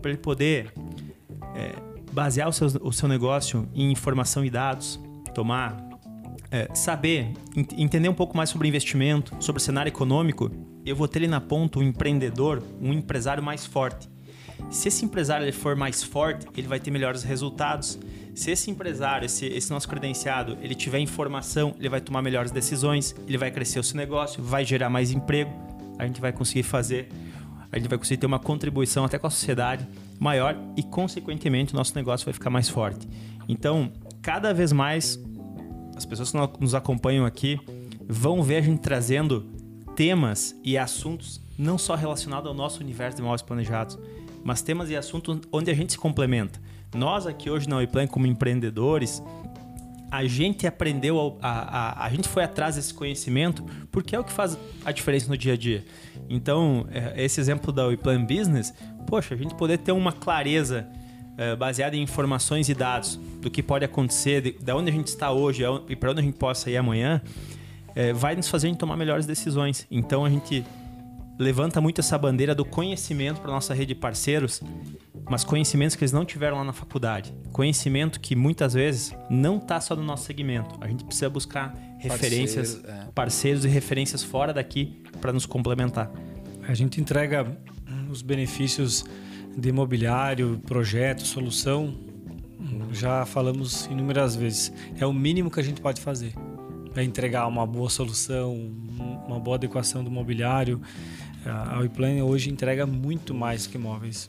para 0.00 0.10
ele 0.10 0.18
poder 0.18 0.72
é, 1.54 1.74
basear 2.12 2.48
o 2.48 2.52
seu, 2.52 2.68
o 2.82 2.92
seu 2.92 3.08
negócio 3.08 3.68
em 3.74 3.90
informação 3.90 4.44
e 4.44 4.50
dados, 4.50 5.00
tomar, 5.34 5.76
é, 6.50 6.68
saber, 6.74 7.32
ent- 7.56 7.72
entender 7.78 8.08
um 8.08 8.14
pouco 8.14 8.36
mais 8.36 8.50
sobre 8.50 8.68
investimento, 8.68 9.34
sobre 9.40 9.62
cenário 9.62 9.88
econômico, 9.88 10.50
eu 10.84 10.96
vou 10.96 11.06
ter 11.06 11.20
ele 11.20 11.28
na 11.28 11.40
ponta 11.40 11.78
um 11.78 11.82
empreendedor, 11.82 12.62
um 12.80 12.92
empresário 12.92 13.42
mais 13.42 13.66
forte. 13.66 14.08
Se 14.70 14.88
esse 14.88 15.04
empresário 15.04 15.44
ele 15.44 15.52
for 15.52 15.74
mais 15.76 16.02
forte, 16.02 16.46
ele 16.56 16.68
vai 16.68 16.78
ter 16.78 16.90
melhores 16.90 17.22
resultados. 17.22 17.98
Se 18.34 18.50
esse 18.50 18.70
empresário, 18.70 19.26
esse, 19.26 19.46
esse 19.46 19.70
nosso 19.70 19.88
credenciado, 19.88 20.56
ele 20.60 20.74
tiver 20.74 20.98
informação, 20.98 21.74
ele 21.78 21.88
vai 21.88 22.00
tomar 22.00 22.22
melhores 22.22 22.50
decisões, 22.50 23.14
ele 23.26 23.38
vai 23.38 23.50
crescer 23.50 23.78
o 23.78 23.82
seu 23.82 23.96
negócio, 23.96 24.42
vai 24.42 24.64
gerar 24.64 24.90
mais 24.90 25.10
emprego, 25.10 25.50
a 25.98 26.06
gente 26.06 26.20
vai 26.20 26.32
conseguir 26.32 26.62
fazer, 26.62 27.08
a 27.70 27.78
gente 27.78 27.88
vai 27.88 27.98
conseguir 27.98 28.18
ter 28.18 28.26
uma 28.26 28.38
contribuição 28.38 29.04
até 29.04 29.18
com 29.18 29.26
a 29.26 29.30
sociedade 29.30 29.86
maior 30.20 30.56
e, 30.76 30.82
consequentemente, 30.82 31.72
o 31.72 31.76
nosso 31.76 31.94
negócio 31.96 32.24
vai 32.24 32.32
ficar 32.34 32.50
mais 32.50 32.68
forte. 32.68 33.08
Então, 33.48 33.90
cada 34.22 34.52
vez 34.54 34.70
mais, 34.70 35.18
as 35.96 36.04
pessoas 36.04 36.30
que 36.30 36.36
no- 36.36 36.52
nos 36.60 36.74
acompanham 36.74 37.24
aqui 37.24 37.58
vão 38.06 38.42
ver 38.42 38.56
a 38.56 38.60
gente 38.60 38.80
trazendo 38.80 39.46
temas 39.96 40.54
e 40.62 40.78
assuntos 40.78 41.40
não 41.58 41.76
só 41.76 41.94
relacionados 41.94 42.46
ao 42.48 42.54
nosso 42.54 42.80
universo 42.80 43.16
de 43.16 43.22
móveis 43.22 43.42
planejados, 43.42 43.98
mas 44.44 44.62
temas 44.62 44.88
e 44.90 44.96
assuntos 44.96 45.40
onde 45.52 45.70
a 45.70 45.74
gente 45.74 45.92
se 45.92 45.98
complementa. 45.98 46.60
Nós 46.94 47.26
aqui 47.26 47.50
hoje 47.50 47.68
na 47.68 47.76
Weplan, 47.76 48.06
como 48.06 48.26
empreendedores, 48.26 49.22
a 50.10 50.24
gente 50.24 50.66
aprendeu, 50.66 51.38
a, 51.40 51.48
a, 51.48 51.90
a, 52.02 52.06
a 52.06 52.10
gente 52.10 52.26
foi 52.28 52.42
atrás 52.42 52.74
desse 52.76 52.92
conhecimento 52.92 53.64
porque 53.92 54.16
é 54.16 54.18
o 54.18 54.24
que 54.24 54.32
faz 54.32 54.58
a 54.84 54.90
diferença 54.90 55.28
no 55.28 55.36
dia 55.36 55.52
a 55.52 55.56
dia. 55.56 55.84
Então, 56.28 56.86
é, 56.90 57.22
esse 57.24 57.40
exemplo 57.40 57.72
da 57.72 57.86
Weplan 57.86 58.24
Business, 58.24 58.74
poxa, 59.06 59.34
a 59.34 59.38
gente 59.38 59.54
poder 59.54 59.78
ter 59.78 59.92
uma 59.92 60.12
clareza 60.12 60.86
é, 61.36 61.56
baseada 61.56 61.96
em 61.96 62.02
informações 62.02 62.68
e 62.68 62.74
dados 62.74 63.18
do 63.40 63.50
que 63.50 63.62
pode 63.62 63.84
acontecer, 63.84 64.42
de, 64.42 64.52
de 64.52 64.72
onde 64.72 64.90
a 64.90 64.92
gente 64.92 65.08
está 65.08 65.30
hoje 65.30 65.62
e 65.88 65.96
para 65.96 66.10
onde 66.10 66.20
a 66.20 66.22
gente 66.22 66.36
possa 66.36 66.70
ir 66.70 66.76
amanhã, 66.76 67.22
é, 67.94 68.12
vai 68.12 68.36
nos 68.36 68.48
fazer 68.48 68.66
a 68.66 68.70
gente 68.70 68.78
tomar 68.78 68.96
melhores 68.96 69.26
decisões. 69.26 69.86
Então, 69.90 70.24
a 70.24 70.30
gente 70.30 70.64
levanta 71.38 71.80
muito 71.80 72.02
essa 72.02 72.18
bandeira 72.18 72.54
do 72.54 72.64
conhecimento 72.64 73.40
para 73.40 73.50
nossa 73.50 73.72
rede 73.72 73.94
de 73.94 74.00
parceiros, 74.00 74.62
mas 75.28 75.42
conhecimentos 75.42 75.96
que 75.96 76.04
eles 76.04 76.12
não 76.12 76.24
tiveram 76.26 76.58
lá 76.58 76.64
na 76.64 76.74
faculdade. 76.74 77.32
Conhecimento 77.52 78.20
que 78.20 78.36
muitas 78.36 78.74
vezes 78.74 79.14
não 79.30 79.56
está 79.56 79.80
só 79.80 79.96
no 79.96 80.02
nosso 80.02 80.24
segmento. 80.24 80.76
A 80.82 80.88
gente 80.88 81.04
precisa 81.04 81.30
buscar 81.30 81.74
referências, 81.98 82.74
Parceiro, 82.74 83.08
é. 83.08 83.12
parceiros 83.14 83.64
e 83.64 83.68
referências 83.68 84.22
fora 84.22 84.52
daqui 84.52 85.02
para 85.20 85.32
nos 85.32 85.46
complementar. 85.46 86.10
A 86.68 86.74
gente 86.74 87.00
entrega 87.00 87.46
os 88.10 88.22
benefícios 88.22 89.04
de 89.56 89.68
imobiliário, 89.68 90.60
projeto, 90.66 91.22
solução. 91.26 91.94
Já 92.92 93.24
falamos 93.24 93.86
inúmeras 93.86 94.36
vezes. 94.36 94.72
É 94.98 95.06
o 95.06 95.12
mínimo 95.12 95.50
que 95.50 95.60
a 95.60 95.62
gente 95.62 95.80
pode 95.80 96.00
fazer. 96.00 96.34
É 96.94 97.02
entregar 97.02 97.46
uma 97.46 97.66
boa 97.66 97.88
solução, 97.88 98.52
um- 98.54 99.20
uma 99.26 99.38
boa 99.38 99.56
adequação 99.56 100.02
do 100.02 100.10
mobiliário. 100.10 100.80
A 101.44 101.78
Weplan 101.78 102.22
hoje 102.24 102.50
entrega 102.50 102.86
muito 102.86 103.32
mais 103.32 103.66
que 103.66 103.76
imóveis. 103.76 104.28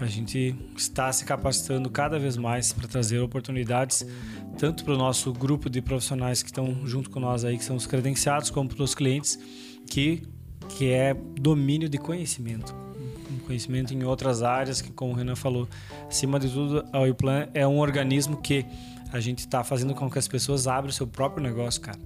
A 0.00 0.06
gente 0.06 0.54
está 0.76 1.12
se 1.12 1.24
capacitando 1.24 1.88
cada 1.88 2.18
vez 2.18 2.36
mais 2.36 2.72
para 2.72 2.88
trazer 2.88 3.20
oportunidades 3.20 4.04
tanto 4.58 4.84
para 4.84 4.94
o 4.94 4.98
nosso 4.98 5.32
grupo 5.32 5.70
de 5.70 5.80
profissionais 5.80 6.42
que 6.42 6.48
estão 6.50 6.86
junto 6.86 7.08
com 7.08 7.20
nós 7.20 7.44
aí, 7.44 7.56
que 7.56 7.64
são 7.64 7.76
os 7.76 7.86
credenciados, 7.86 8.50
como 8.50 8.68
para 8.68 8.82
os 8.82 8.94
clientes 8.94 9.38
que 9.88 10.22
que 10.68 10.90
é 10.90 11.14
domínio 11.40 11.88
de 11.88 11.98
conhecimento. 11.98 12.74
Conhecimento 13.42 13.92
em 13.92 14.04
outras 14.04 14.42
áreas, 14.42 14.80
que 14.80 14.90
como 14.90 15.12
o 15.12 15.16
Renan 15.16 15.36
falou, 15.36 15.68
acima 16.08 16.38
de 16.38 16.48
tudo, 16.48 16.84
a 16.92 17.00
Weplan 17.00 17.48
é 17.54 17.66
um 17.66 17.78
organismo 17.78 18.36
que 18.36 18.64
a 19.12 19.20
gente 19.20 19.40
está 19.40 19.62
fazendo 19.62 19.94
com 19.94 20.10
que 20.10 20.18
as 20.18 20.26
pessoas 20.26 20.66
abram 20.66 20.90
o 20.90 20.92
seu 20.92 21.06
próprio 21.06 21.42
negócio, 21.42 21.80
cara. 21.80 21.98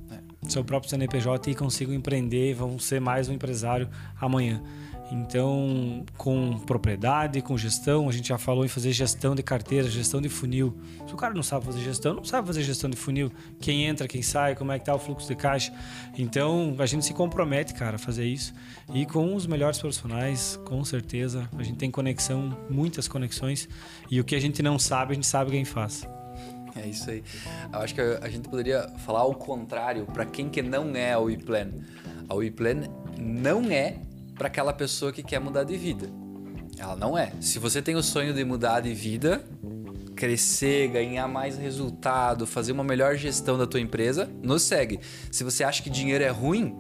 Seu 0.49 0.65
próprio 0.65 0.91
CNPJ 0.91 1.51
e 1.51 1.55
consigam 1.55 1.95
empreender 1.95 2.51
e 2.51 2.55
vão 2.55 2.79
ser 2.79 3.01
mais 3.01 3.29
um 3.29 3.33
empresário 3.33 3.89
amanhã. 4.21 4.63
Então, 5.11 6.05
com 6.17 6.59
propriedade, 6.59 7.41
com 7.41 7.57
gestão, 7.57 8.09
a 8.09 8.13
gente 8.13 8.29
já 8.29 8.39
falou 8.39 8.65
em 8.65 8.69
fazer 8.69 8.91
gestão 8.93 9.35
de 9.35 9.43
carteira, 9.43 9.89
gestão 9.89 10.21
de 10.21 10.29
funil. 10.29 10.77
Se 11.07 11.15
o 11.15 11.17
cara 11.17 11.33
não 11.33 11.43
sabe 11.43 11.65
fazer 11.65 11.81
gestão, 11.81 12.15
não 12.15 12.25
sabe 12.25 12.47
fazer 12.47 12.63
gestão 12.63 12.91
de 12.91 12.97
funil. 12.97 13.31
Quem 13.61 13.85
entra, 13.85 14.09
quem 14.09 14.21
sai, 14.21 14.57
como 14.57 14.73
é 14.73 14.79
que 14.79 14.85
tá 14.85 14.95
o 14.95 14.99
fluxo 14.99 15.29
de 15.29 15.37
caixa. 15.37 15.73
Então, 16.19 16.75
a 16.79 16.87
gente 16.87 17.05
se 17.05 17.15
compromete, 17.15 17.73
cara, 17.73 17.97
a 17.97 17.99
fazer 17.99 18.25
isso. 18.25 18.53
E 18.93 19.07
com 19.07 19.35
os 19.35 19.47
melhores 19.47 19.79
profissionais, 19.79 20.59
com 20.65 20.85
certeza, 20.85 21.49
a 21.57 21.63
gente 21.63 21.77
tem 21.79 21.91
conexão, 21.91 22.57
muitas 22.69 23.07
conexões. 23.07 23.69
E 24.11 24.21
o 24.21 24.25
que 24.25 24.35
a 24.35 24.41
gente 24.41 24.61
não 24.61 24.79
sabe, 24.79 25.13
a 25.13 25.15
gente 25.15 25.27
sabe 25.27 25.53
quem 25.53 25.65
faz. 25.65 26.07
É 26.75 26.87
isso 26.89 27.09
aí. 27.09 27.23
Eu 27.73 27.79
acho 27.79 27.95
que 27.95 28.01
a 28.01 28.29
gente 28.29 28.49
poderia 28.49 28.89
falar 28.99 29.21
ao 29.21 29.35
contrário 29.35 30.05
para 30.07 30.27
quem 30.27 30.49
que 30.49 30.63
não 30.63 30.95
é 30.95 31.13
a 31.13 31.19
WePlan. 31.19 31.71
A 32.29 32.35
WePlan 32.35 32.83
não 33.19 33.71
é 33.71 33.99
para 34.37 34.49
aquela 34.49 34.73
pessoa 34.73 35.13
que 35.13 35.23
quer 35.23 35.41
mudar 35.41 35.65
de 35.65 35.77
vida. 35.77 36.09
Ela 36.79 36.95
não 36.95 37.17
é. 37.17 37.33
Se 37.41 37.59
você 37.59 37.81
tem 37.81 37.97
o 37.97 38.03
sonho 38.03 38.35
de 38.35 38.45
mudar 38.45 38.81
de 38.81 38.93
vida, 38.93 39.45
crescer, 40.15 40.89
ganhar 40.89 41.27
mais 41.27 41.57
resultado, 41.57 42.47
fazer 42.47 42.73
uma 42.73 42.85
melhor 42.85 43.17
gestão 43.17 43.57
da 43.57 43.67
tua 43.67 43.81
empresa, 43.81 44.31
nos 44.43 44.63
segue. 44.63 45.01
Se 45.31 45.43
você 45.43 45.65
acha 45.65 45.83
que 45.83 45.91
dinheiro 45.91 46.23
é 46.23 46.29
ruim, 46.29 46.75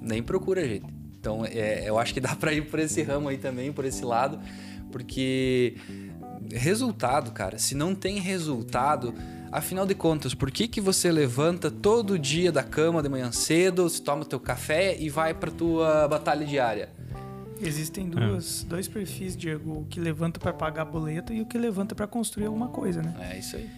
nem 0.00 0.22
procura, 0.22 0.66
gente. 0.66 0.86
Então, 1.18 1.44
é, 1.44 1.88
eu 1.88 1.98
acho 1.98 2.14
que 2.14 2.20
dá 2.20 2.34
para 2.36 2.52
ir 2.52 2.68
por 2.68 2.78
esse 2.78 3.02
ramo 3.02 3.28
aí 3.28 3.38
também, 3.38 3.72
por 3.72 3.84
esse 3.84 4.04
lado, 4.04 4.38
porque 4.90 5.76
resultado, 6.50 7.32
cara, 7.32 7.58
se 7.58 7.74
não 7.74 7.94
tem 7.94 8.18
resultado, 8.20 9.14
afinal 9.50 9.84
de 9.84 9.94
contas, 9.94 10.34
por 10.34 10.50
que 10.50 10.68
que 10.68 10.80
você 10.80 11.10
levanta 11.10 11.70
todo 11.70 12.18
dia 12.18 12.52
da 12.52 12.62
cama 12.62 13.02
de 13.02 13.08
manhã 13.08 13.32
cedo, 13.32 13.88
se 13.88 14.00
toma 14.00 14.24
teu 14.24 14.40
café 14.40 14.96
e 14.98 15.10
vai 15.10 15.34
para 15.34 15.50
tua 15.50 16.06
batalha 16.08 16.46
diária? 16.46 16.97
Existem 17.62 18.08
duas, 18.08 18.62
dois 18.64 18.86
perfis, 18.88 19.36
Diego, 19.36 19.80
o 19.80 19.84
que 19.86 19.98
levanta 20.00 20.38
para 20.38 20.52
pagar 20.52 20.84
boleto 20.84 21.32
e 21.32 21.40
o 21.40 21.46
que 21.46 21.58
levanta 21.58 21.94
para 21.94 22.06
construir 22.06 22.46
alguma 22.46 22.68
coisa, 22.68 23.02
né? 23.02 23.14
É 23.32 23.38
isso 23.38 23.56
aí. 23.56 23.68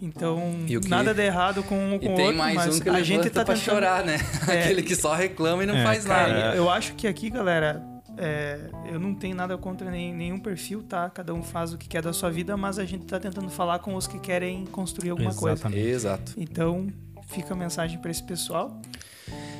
Então, 0.00 0.40
que- 0.66 0.88
nada 0.88 1.12
de 1.12 1.22
errado 1.22 1.62
com 1.64 1.74
um 1.76 1.98
com 1.98 2.12
o 2.12 2.14
tem 2.14 2.26
outro, 2.26 2.38
mais 2.38 2.54
mas 2.54 2.76
um 2.76 2.80
que 2.80 2.88
a 2.88 3.02
gente 3.02 3.28
tá 3.30 3.44
pra 3.44 3.54
tentando... 3.54 3.64
chorar, 3.64 4.04
né? 4.04 4.16
É. 4.48 4.62
Aquele 4.64 4.82
que 4.82 4.94
só 4.94 5.14
reclama 5.14 5.64
e 5.64 5.66
não 5.66 5.74
É, 5.76 5.82
faz 5.82 6.04
cara, 6.04 6.32
nada. 6.32 6.56
Eu 6.56 6.70
acho 6.70 6.94
que 6.94 7.06
aqui, 7.08 7.28
galera, 7.30 7.82
é, 8.16 8.60
eu 8.92 9.00
não 9.00 9.12
tenho 9.14 9.34
nada 9.34 9.58
contra 9.58 9.90
nem- 9.90 10.14
nenhum 10.14 10.38
perfil, 10.38 10.84
tá? 10.84 11.10
Cada 11.10 11.34
um 11.34 11.42
faz 11.42 11.72
o 11.72 11.78
que 11.78 11.88
quer 11.88 12.00
da 12.02 12.12
sua 12.12 12.30
vida, 12.30 12.56
mas 12.56 12.78
a 12.78 12.84
gente 12.84 13.06
tá 13.06 13.18
tentando 13.18 13.50
falar 13.50 13.80
com 13.80 13.94
os 13.96 14.06
que 14.06 14.20
querem 14.20 14.66
construir 14.66 15.10
alguma 15.10 15.34
coisa. 15.34 15.54
Exatamente. 15.54 15.88
Exato. 15.88 16.32
Então, 16.36 16.86
fica 17.28 17.54
a 17.54 17.56
mensagem 17.56 17.98
para 17.98 18.10
esse 18.12 18.22
pessoal. 18.22 18.80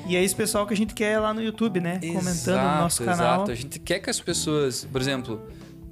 E 0.09 0.17
é 0.17 0.25
esse 0.25 0.35
pessoal 0.35 0.67
que 0.67 0.73
a 0.73 0.77
gente 0.77 0.95
quer 0.95 1.19
lá 1.19 1.35
no 1.35 1.43
YouTube, 1.43 1.81
né? 1.81 2.01
Comentando 2.01 2.63
no 2.63 2.81
nosso 2.81 3.05
canal. 3.05 3.35
Exato. 3.37 3.51
A 3.51 3.55
gente 3.55 3.79
quer 3.79 3.99
que 3.99 4.09
as 4.09 4.19
pessoas, 4.19 4.87
por 4.91 5.03
exemplo, 5.03 5.43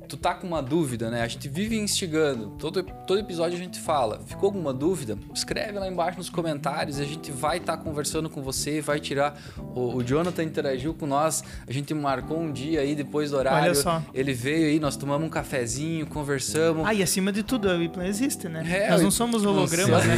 tu 0.06 0.16
tá 0.16 0.34
com 0.34 0.46
uma 0.46 0.62
dúvida, 0.62 1.10
né? 1.10 1.22
A 1.22 1.28
gente 1.28 1.48
vive 1.48 1.76
instigando. 1.78 2.52
Todo, 2.58 2.82
todo 2.82 3.18
episódio 3.18 3.56
a 3.56 3.60
gente 3.60 3.78
fala. 3.80 4.20
Ficou 4.26 4.48
alguma 4.48 4.72
dúvida? 4.72 5.18
Escreve 5.34 5.78
lá 5.78 5.88
embaixo 5.88 6.18
nos 6.18 6.30
comentários. 6.30 6.98
A 7.00 7.04
gente 7.04 7.30
vai 7.32 7.58
estar 7.58 7.76
conversando 7.78 8.30
com 8.30 8.42
você, 8.42 8.80
vai 8.80 9.00
tirar. 9.00 9.38
O, 9.74 9.96
o 9.96 10.04
Jonathan 10.04 10.42
interagiu 10.42 10.94
com 10.94 11.06
nós. 11.06 11.42
A 11.66 11.72
gente 11.72 11.92
marcou 11.94 12.38
um 12.40 12.52
dia 12.52 12.80
aí 12.80 12.94
depois 12.94 13.30
do 13.30 13.36
horário. 13.36 13.64
Olha 13.70 13.74
só. 13.74 14.02
Ele 14.14 14.32
veio 14.32 14.66
aí, 14.68 14.78
nós 14.80 14.96
tomamos 14.96 15.26
um 15.26 15.30
cafezinho, 15.30 16.06
conversamos. 16.06 16.86
Ah, 16.86 16.94
e 16.94 17.02
acima 17.02 17.32
de 17.32 17.42
tudo, 17.42 17.68
a 17.70 17.74
Wiplan 17.74 18.06
existe, 18.06 18.48
né? 18.48 18.64
É, 18.68 18.90
Nós 18.90 19.02
não 19.02 19.10
somos 19.10 19.44
hologramas, 19.44 20.04
né? 20.04 20.16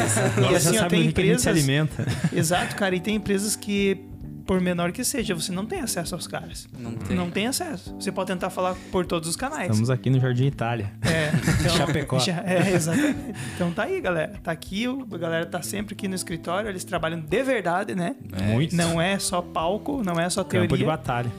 E 0.51 0.55
assim, 0.55 0.79
ó, 0.79 0.87
tem 0.87 1.09
o 1.09 1.13
que 1.13 1.21
a 1.21 1.25
gente 1.25 1.41
se 1.43 1.49
empresas. 1.49 1.69
alimenta. 1.69 2.07
Exato, 2.33 2.77
cara, 2.77 2.95
e 2.95 3.01
tem 3.01 3.17
empresas 3.17 3.57
que, 3.57 4.05
por 4.49 4.61
menor 4.63 4.93
que 4.93 5.05
seja, 5.05 5.35
você 5.35 5.53
não 5.53 5.67
tem 5.67 5.81
acesso 5.81 6.15
aos 6.15 6.27
caras. 6.27 6.67
Não 6.79 6.95
tem. 6.95 7.15
Não 7.17 7.31
tem 7.31 7.47
acesso. 7.47 7.95
Você 8.01 8.11
pode 8.11 8.29
tentar 8.29 8.49
falar 8.49 8.75
por 8.91 9.05
todos 9.05 9.29
os 9.29 9.37
canais. 9.37 9.69
Estamos 9.71 9.91
aqui 9.91 10.09
no 10.09 10.19
Jardim 10.19 10.47
Itália. 10.47 10.91
É, 11.03 11.31
então, 11.61 11.77
Chapecó. 11.77 12.19
já- 12.19 12.43
é, 12.47 12.73
exatamente. 12.75 13.35
Então 13.55 13.71
tá 13.73 13.83
aí, 13.83 14.01
galera. 14.01 14.33
Tá 14.43 14.51
aqui, 14.51 14.89
o- 14.89 15.07
a 15.13 15.19
galera 15.19 15.45
tá 15.45 15.61
sempre 15.61 15.95
aqui 15.95 16.09
no 16.09 16.15
escritório, 16.15 16.71
eles 16.71 16.83
trabalham 16.83 17.21
de 17.21 17.43
verdade, 17.43 17.95
né? 17.95 18.17
Muito. 18.47 18.75
Não 18.75 18.99
é 18.99 19.19
só 19.19 19.43
palco, 19.43 20.03
não 20.03 20.19
é 20.19 20.31
só 20.31 20.43
Campo 20.43 20.63
de 20.63 20.69
teoria. 20.69 20.87
batalha. 20.87 21.31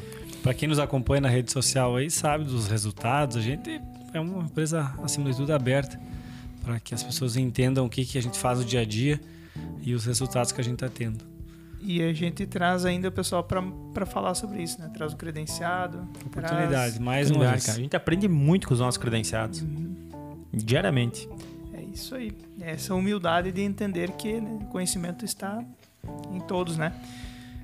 Para 0.43 0.53
quem 0.53 0.69
nos 0.69 0.77
acompanha 0.77 1.21
na 1.21 1.29
rede 1.29 1.51
social 1.51 1.95
aí, 1.95 2.11
sabe 2.11 2.43
dos 2.45 2.67
resultados. 2.67 3.35
A 3.37 3.41
gente 3.41 3.81
é 4.13 4.19
uma 4.19 4.43
empresa, 4.43 4.93
acima 5.03 5.31
de 5.31 5.35
tudo, 5.35 5.51
aberta 5.51 5.99
para 6.63 6.79
que 6.79 6.93
as 6.93 7.01
pessoas 7.01 7.35
entendam 7.35 7.87
o 7.87 7.89
que, 7.89 8.05
que 8.05 8.19
a 8.19 8.21
gente 8.21 8.37
faz 8.37 8.59
no 8.59 8.65
dia 8.65 8.81
a 8.81 8.85
dia 8.85 9.19
e 9.81 9.95
os 9.95 10.05
resultados 10.05 10.51
que 10.51 10.61
a 10.61 10.63
gente 10.63 10.75
está 10.75 10.87
tendo. 10.87 11.25
E 11.81 12.01
a 12.03 12.13
gente 12.13 12.45
traz 12.45 12.85
ainda 12.85 13.07
o 13.07 13.11
pessoal 13.11 13.43
pra 13.43 13.61
pra 13.93 14.05
falar 14.05 14.35
sobre 14.35 14.61
isso, 14.61 14.79
né? 14.79 14.89
Traz 14.93 15.13
o 15.13 15.15
credenciado. 15.15 16.07
Oportunidade, 16.25 16.99
mais 17.01 17.29
uma 17.29 17.39
Lugar, 17.39 17.51
vez. 17.51 17.65
cara. 17.65 17.77
A 17.77 17.81
gente 17.81 17.95
aprende 17.95 18.27
muito 18.27 18.67
com 18.67 18.73
os 18.73 18.79
nossos 18.79 18.97
credenciados. 18.97 19.63
Diariamente. 20.53 21.27
Traz... 21.27 21.49
É 21.73 21.81
isso 21.83 22.15
aí. 22.15 22.35
Essa 22.61 22.93
humildade 22.93 23.51
de 23.51 23.61
entender 23.61 24.11
que 24.11 24.39
né, 24.39 24.59
o 24.61 24.65
conhecimento 24.65 25.25
está 25.25 25.63
em 26.31 26.39
todos, 26.41 26.77
né? 26.77 26.93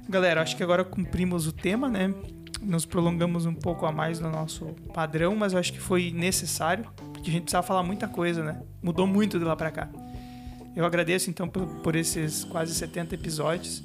Galera, 0.08 0.42
acho 0.42 0.56
que 0.56 0.64
agora 0.64 0.84
cumprimos 0.84 1.48
o 1.48 1.52
tema, 1.52 1.90
né? 1.90 2.14
Nos 2.62 2.86
prolongamos 2.86 3.46
um 3.46 3.54
pouco 3.54 3.86
a 3.86 3.92
mais 3.92 4.20
no 4.20 4.30
nosso 4.30 4.66
padrão, 4.94 5.36
mas 5.36 5.54
eu 5.54 5.60
acho 5.60 5.74
que 5.74 5.80
foi 5.80 6.12
necessário, 6.12 6.86
porque 7.14 7.30
a 7.30 7.34
gente 7.34 7.44
precisava 7.44 7.66
falar 7.66 7.84
muita 7.84 8.08
coisa, 8.08 8.44
né? 8.44 8.62
Mudou 8.82 9.06
muito 9.06 9.38
de 9.38 9.46
lá 9.46 9.56
pra 9.56 9.72
cá. 9.72 9.90
Eu 10.76 10.86
agradeço 10.86 11.30
então 11.30 11.48
por, 11.48 11.66
por 11.82 11.96
esses 11.96 12.44
quase 12.44 12.74
70 12.74 13.16
episódios. 13.16 13.84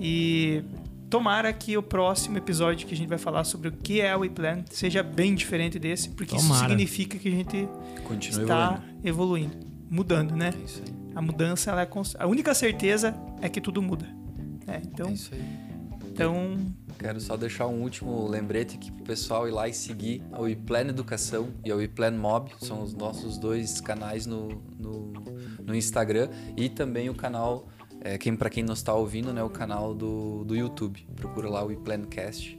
E 0.00 0.62
tomara 1.10 1.52
que 1.52 1.76
o 1.76 1.82
próximo 1.82 2.36
episódio 2.38 2.86
que 2.86 2.94
a 2.94 2.96
gente 2.96 3.08
vai 3.08 3.18
falar 3.18 3.44
sobre 3.44 3.68
o 3.68 3.72
que 3.72 4.00
é 4.00 4.14
o 4.16 4.20
WePlan 4.20 4.64
seja 4.70 5.02
bem 5.02 5.34
diferente 5.34 5.78
desse, 5.78 6.10
porque 6.10 6.36
isso 6.36 6.46
Tomara. 6.46 6.68
significa 6.68 7.18
que 7.18 7.28
a 7.28 7.32
gente 7.32 7.68
Continua 8.04 8.42
está 8.42 8.82
evoluindo. 9.04 9.54
evoluindo, 9.54 9.56
mudando, 9.90 10.36
né? 10.36 10.52
É 10.58 10.64
isso 10.64 10.82
aí. 10.86 10.94
A 11.14 11.22
mudança, 11.22 11.70
ela 11.70 11.82
é 11.82 11.86
const... 11.86 12.14
a 12.18 12.26
única 12.26 12.54
certeza 12.54 13.14
é 13.40 13.48
que 13.48 13.60
tudo 13.60 13.82
muda. 13.82 14.06
né? 14.66 14.82
então, 14.84 15.08
É 15.08 15.12
isso 15.12 15.34
aí. 15.34 15.42
então, 16.12 16.56
Quero 16.98 17.20
só 17.20 17.36
deixar 17.36 17.68
um 17.68 17.80
último 17.82 18.26
lembrete 18.26 18.74
aqui 18.76 18.90
pro 18.90 19.04
pessoal 19.04 19.46
ir 19.46 19.52
lá 19.52 19.68
e 19.68 19.72
seguir 19.72 20.20
a 20.32 20.40
WePlan 20.40 20.88
Educação 20.88 21.50
e 21.64 21.70
a 21.70 21.76
WePlan 21.76 22.10
Mob. 22.10 22.50
São 22.60 22.82
os 22.82 22.92
nossos 22.92 23.38
dois 23.38 23.80
canais 23.80 24.26
no, 24.26 24.60
no, 24.76 25.12
no 25.64 25.74
Instagram 25.76 26.28
e 26.56 26.68
também 26.68 27.08
o 27.08 27.14
canal, 27.14 27.68
é, 28.00 28.16
quem, 28.18 28.36
para 28.36 28.48
quem 28.50 28.62
não 28.62 28.74
está 28.74 28.94
ouvindo, 28.94 29.32
né, 29.32 29.42
o 29.42 29.50
canal 29.50 29.94
do, 29.94 30.44
do 30.44 30.56
YouTube. 30.56 31.06
Procura 31.16 31.48
lá 31.48 31.62
o 31.62 31.66
WePlancast. 31.66 32.58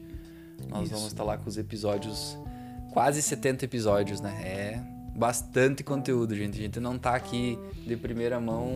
Nós 0.70 0.84
Isso. 0.84 0.94
vamos 0.94 1.08
estar 1.08 1.24
lá 1.24 1.38
com 1.38 1.48
os 1.50 1.58
episódios, 1.58 2.38
quase 2.92 3.22
70 3.22 3.66
episódios, 3.66 4.20
né? 4.20 4.36
É 4.44 4.80
bastante 5.16 5.84
conteúdo, 5.84 6.36
gente. 6.36 6.58
A 6.58 6.62
gente 6.62 6.80
não 6.80 6.98
tá 6.98 7.16
aqui 7.16 7.58
de 7.86 7.96
primeira 7.98 8.40
mão 8.40 8.72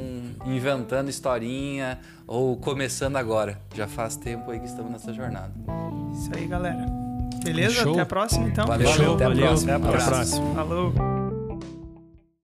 inventando 0.46 1.10
historinha 1.10 2.00
ou 2.28 2.58
começando 2.58 3.16
agora. 3.16 3.60
Já 3.74 3.88
faz 3.88 4.16
tempo 4.16 4.52
aí 4.52 4.60
que 4.60 4.66
estamos 4.66 4.92
nessa 4.92 5.14
jornada. 5.14 5.54
isso 6.14 6.30
aí, 6.36 6.48
galera. 6.48 6.86
Beleza? 7.44 7.76
Show. 7.76 7.94
Até 7.94 8.02
a 8.02 8.06
próxima, 8.06 8.48
então. 8.48 8.66
Valeu, 8.66 8.90
Valeu, 8.90 9.16
até 9.16 9.26
a 9.26 9.28
valeu. 9.28 9.48
próxima. 9.48 9.76
Até 9.76 9.86
a 9.88 9.90
próxima. 10.02 10.56
Falou. 10.56 11.23